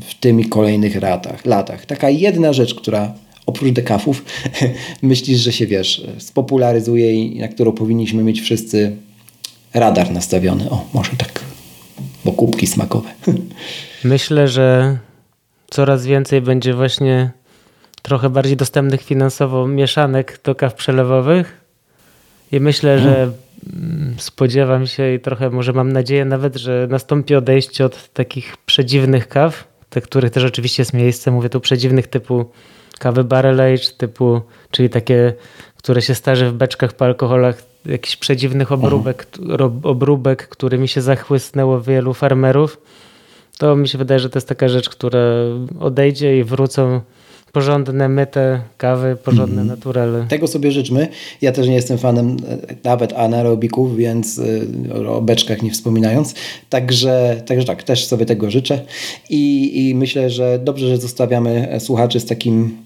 w 0.00 0.14
tym 0.14 0.40
i 0.40 0.44
kolejnych 0.44 1.02
latach? 1.02 1.46
latach? 1.46 1.86
Taka 1.86 2.10
jedna 2.10 2.52
rzecz, 2.52 2.74
która 2.74 3.14
oprócz 3.46 3.72
dekafów 3.72 4.24
myślisz, 5.02 5.40
że 5.40 5.52
się 5.52 5.66
wiesz, 5.66 6.06
spopularyzuje 6.18 7.14
i 7.14 7.38
na 7.38 7.48
którą 7.48 7.72
powinniśmy 7.72 8.22
mieć 8.22 8.40
wszyscy 8.40 8.96
radar 9.74 10.10
nastawiony. 10.10 10.70
O, 10.70 10.84
może 10.94 11.10
tak 11.18 11.49
bo 12.24 12.32
kubki 12.32 12.66
smakowe. 12.66 13.08
Myślę, 14.04 14.48
że 14.48 14.98
coraz 15.70 16.06
więcej 16.06 16.42
będzie 16.42 16.74
właśnie 16.74 17.30
trochę 18.02 18.30
bardziej 18.30 18.56
dostępnych 18.56 19.02
finansowo 19.02 19.66
mieszanek 19.66 20.40
do 20.44 20.54
kaw 20.54 20.74
przelewowych 20.74 21.60
i 22.52 22.60
myślę, 22.60 22.98
że 22.98 23.32
mm, 23.72 24.14
spodziewam 24.18 24.86
się 24.86 25.14
i 25.14 25.20
trochę 25.20 25.50
może 25.50 25.72
mam 25.72 25.92
nadzieję 25.92 26.24
nawet, 26.24 26.56
że 26.56 26.86
nastąpi 26.90 27.34
odejście 27.34 27.84
od 27.84 28.12
takich 28.12 28.56
przedziwnych 28.56 29.28
kaw, 29.28 29.68
tych, 29.90 30.04
których 30.04 30.30
też 30.30 30.44
oczywiście 30.44 30.80
jest 30.80 30.92
miejsce, 30.92 31.30
mówię 31.30 31.48
tu 31.48 31.60
przedziwnych 31.60 32.06
typu 32.06 32.50
kawy 32.98 33.24
barrel 33.24 33.60
age, 33.60 33.84
typu, 33.98 34.40
czyli 34.70 34.90
takie, 34.90 35.34
które 35.80 36.02
się 36.02 36.14
starzy 36.14 36.50
w 36.50 36.52
beczkach 36.52 36.92
po 36.92 37.04
alkoholach, 37.04 37.62
jakichś 37.86 38.16
przedziwnych 38.16 38.72
obróbek, 38.72 39.26
mhm. 39.38 39.80
obróbek, 39.82 40.48
którymi 40.48 40.88
się 40.88 41.00
zachłysnęło 41.00 41.80
wielu 41.80 42.14
farmerów, 42.14 42.78
to 43.58 43.76
mi 43.76 43.88
się 43.88 43.98
wydaje, 43.98 44.20
że 44.20 44.30
to 44.30 44.36
jest 44.38 44.48
taka 44.48 44.68
rzecz, 44.68 44.88
która 44.88 45.20
odejdzie 45.80 46.38
i 46.38 46.44
wrócą 46.44 47.00
porządne 47.52 48.08
myte 48.08 48.60
kawy, 48.78 49.16
porządne 49.24 49.62
mm. 49.62 49.66
naturale. 49.66 50.26
Tego 50.28 50.46
sobie 50.46 50.72
życzmy. 50.72 51.08
Ja 51.40 51.52
też 51.52 51.68
nie 51.68 51.74
jestem 51.74 51.98
fanem 51.98 52.36
e, 52.48 52.58
nawet 52.84 53.12
anaerobików, 53.12 53.96
więc 53.96 54.40
e, 54.94 55.08
o 55.08 55.22
beczkach 55.22 55.62
nie 55.62 55.70
wspominając. 55.70 56.34
Także, 56.70 57.42
także 57.46 57.66
tak, 57.66 57.82
też 57.82 58.06
sobie 58.06 58.26
tego 58.26 58.50
życzę. 58.50 58.80
I, 59.30 59.72
I 59.88 59.94
myślę, 59.94 60.30
że 60.30 60.58
dobrze, 60.58 60.88
że 60.88 60.96
zostawiamy 60.96 61.76
słuchaczy 61.78 62.20
z 62.20 62.26
takim 62.26 62.76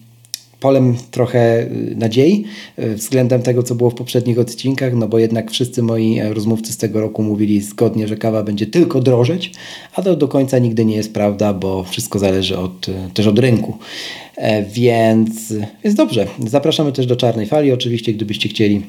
polem 0.65 0.97
trochę 1.11 1.63
y, 1.63 1.95
nadziei 1.97 2.45
y, 2.79 2.95
względem 2.95 3.43
tego, 3.43 3.63
co 3.63 3.75
było 3.75 3.91
w 3.91 3.95
poprzednich 3.95 4.39
odcinkach, 4.39 4.95
no 4.95 5.09
bo 5.09 5.19
jednak 5.19 5.51
wszyscy 5.51 5.83
moi 5.83 6.19
e, 6.19 6.35
rozmówcy 6.35 6.73
z 6.73 6.77
tego 6.77 7.01
roku 7.01 7.23
mówili 7.23 7.61
zgodnie, 7.61 8.09
że 8.09 8.17
kawa 8.17 8.43
będzie 8.43 8.67
tylko 8.67 9.01
drożeć, 9.01 9.53
a 9.95 10.03
to 10.03 10.17
do 10.17 10.29
końca 10.29 10.59
nigdy 10.59 10.85
nie 10.85 10.97
jest 10.97 11.15
prawda, 11.15 11.55
bo 11.55 11.85
wszystko 11.85 12.19
zależy 12.19 12.59
od, 12.59 12.89
y, 12.89 12.93
też 13.15 13.27
od 13.27 13.39
rynku. 13.39 13.79
E, 14.37 14.63
więc 14.63 15.55
jest 15.85 15.97
dobrze. 15.97 16.27
Zapraszamy 16.47 16.93
też 16.93 17.07
do 17.07 17.17
Czarnej 17.17 17.47
Fali, 17.47 17.73
oczywiście, 17.73 18.13
gdybyście 18.13 18.49
chcieli 18.49 18.83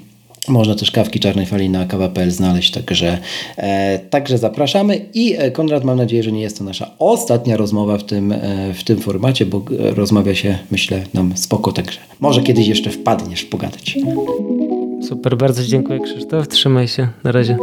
można 0.48 0.76
też 0.76 0.92
kawki 0.92 1.20
czarnej 1.20 1.46
fali 1.46 1.70
na 1.70 1.86
kawa.pl 1.86 2.32
znaleźć, 2.32 2.72
także, 2.72 3.18
e, 3.58 4.00
także 4.00 4.38
zapraszamy. 4.38 5.06
I 5.14 5.36
e, 5.38 5.52
Konrad, 5.52 5.84
mam 5.84 5.98
nadzieję, 5.98 6.24
że 6.24 6.32
nie 6.32 6.42
jest 6.42 6.58
to 6.58 6.64
nasza 6.64 6.92
ostatnia 7.00 7.58
rozmowa 7.58 7.98
w 7.98 8.04
tym, 8.04 8.32
e, 8.32 8.74
w 8.74 8.84
tym 8.84 9.00
formacie, 9.00 9.46
bo 9.46 9.58
e, 9.58 9.92
rozmawia 9.92 10.36
się, 10.36 10.58
myślę, 10.72 11.04
nam 11.14 11.38
spoko, 11.38 11.72
także 11.72 12.00
może 12.20 12.42
kiedyś 12.42 12.68
jeszcze 12.68 12.90
wpadniesz 12.90 13.44
pogadać. 13.44 13.98
Super, 15.08 15.38
bardzo 15.38 15.64
dziękuję 15.64 16.00
Krzysztof. 16.00 16.48
Trzymaj 16.48 16.88
się. 16.88 17.08
Na 17.24 17.32
razie. 17.32 17.58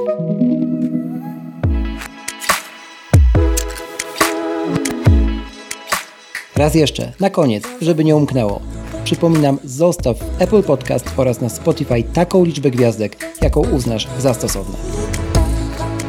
Raz 6.57 6.75
jeszcze, 6.75 7.13
na 7.21 7.31
koniec, 7.31 7.65
żeby 7.81 8.05
nie 8.05 8.17
umknęło. 8.17 8.61
Przypominam, 9.05 9.59
zostaw 9.65 10.19
w 10.19 10.43
Apple 10.43 10.63
Podcast 10.63 11.07
oraz 11.17 11.41
na 11.41 11.49
Spotify 11.49 12.03
taką 12.03 12.45
liczbę 12.45 12.71
gwiazdek, 12.71 13.17
jaką 13.41 13.61
uznasz 13.61 14.09
za 14.19 14.35
stosowne. 14.35 14.79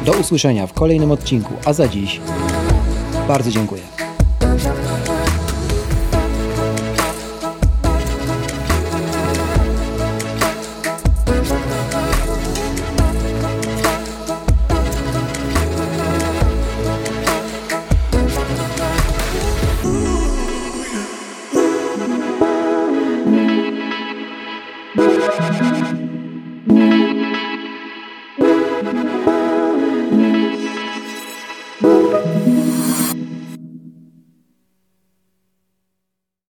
Do 0.04 0.12
usłyszenia 0.12 0.66
w 0.66 0.72
kolejnym 0.72 1.10
odcinku, 1.10 1.52
a 1.64 1.72
za 1.72 1.88
dziś 1.88 2.20
bardzo 3.28 3.50
dziękuję. 3.50 3.93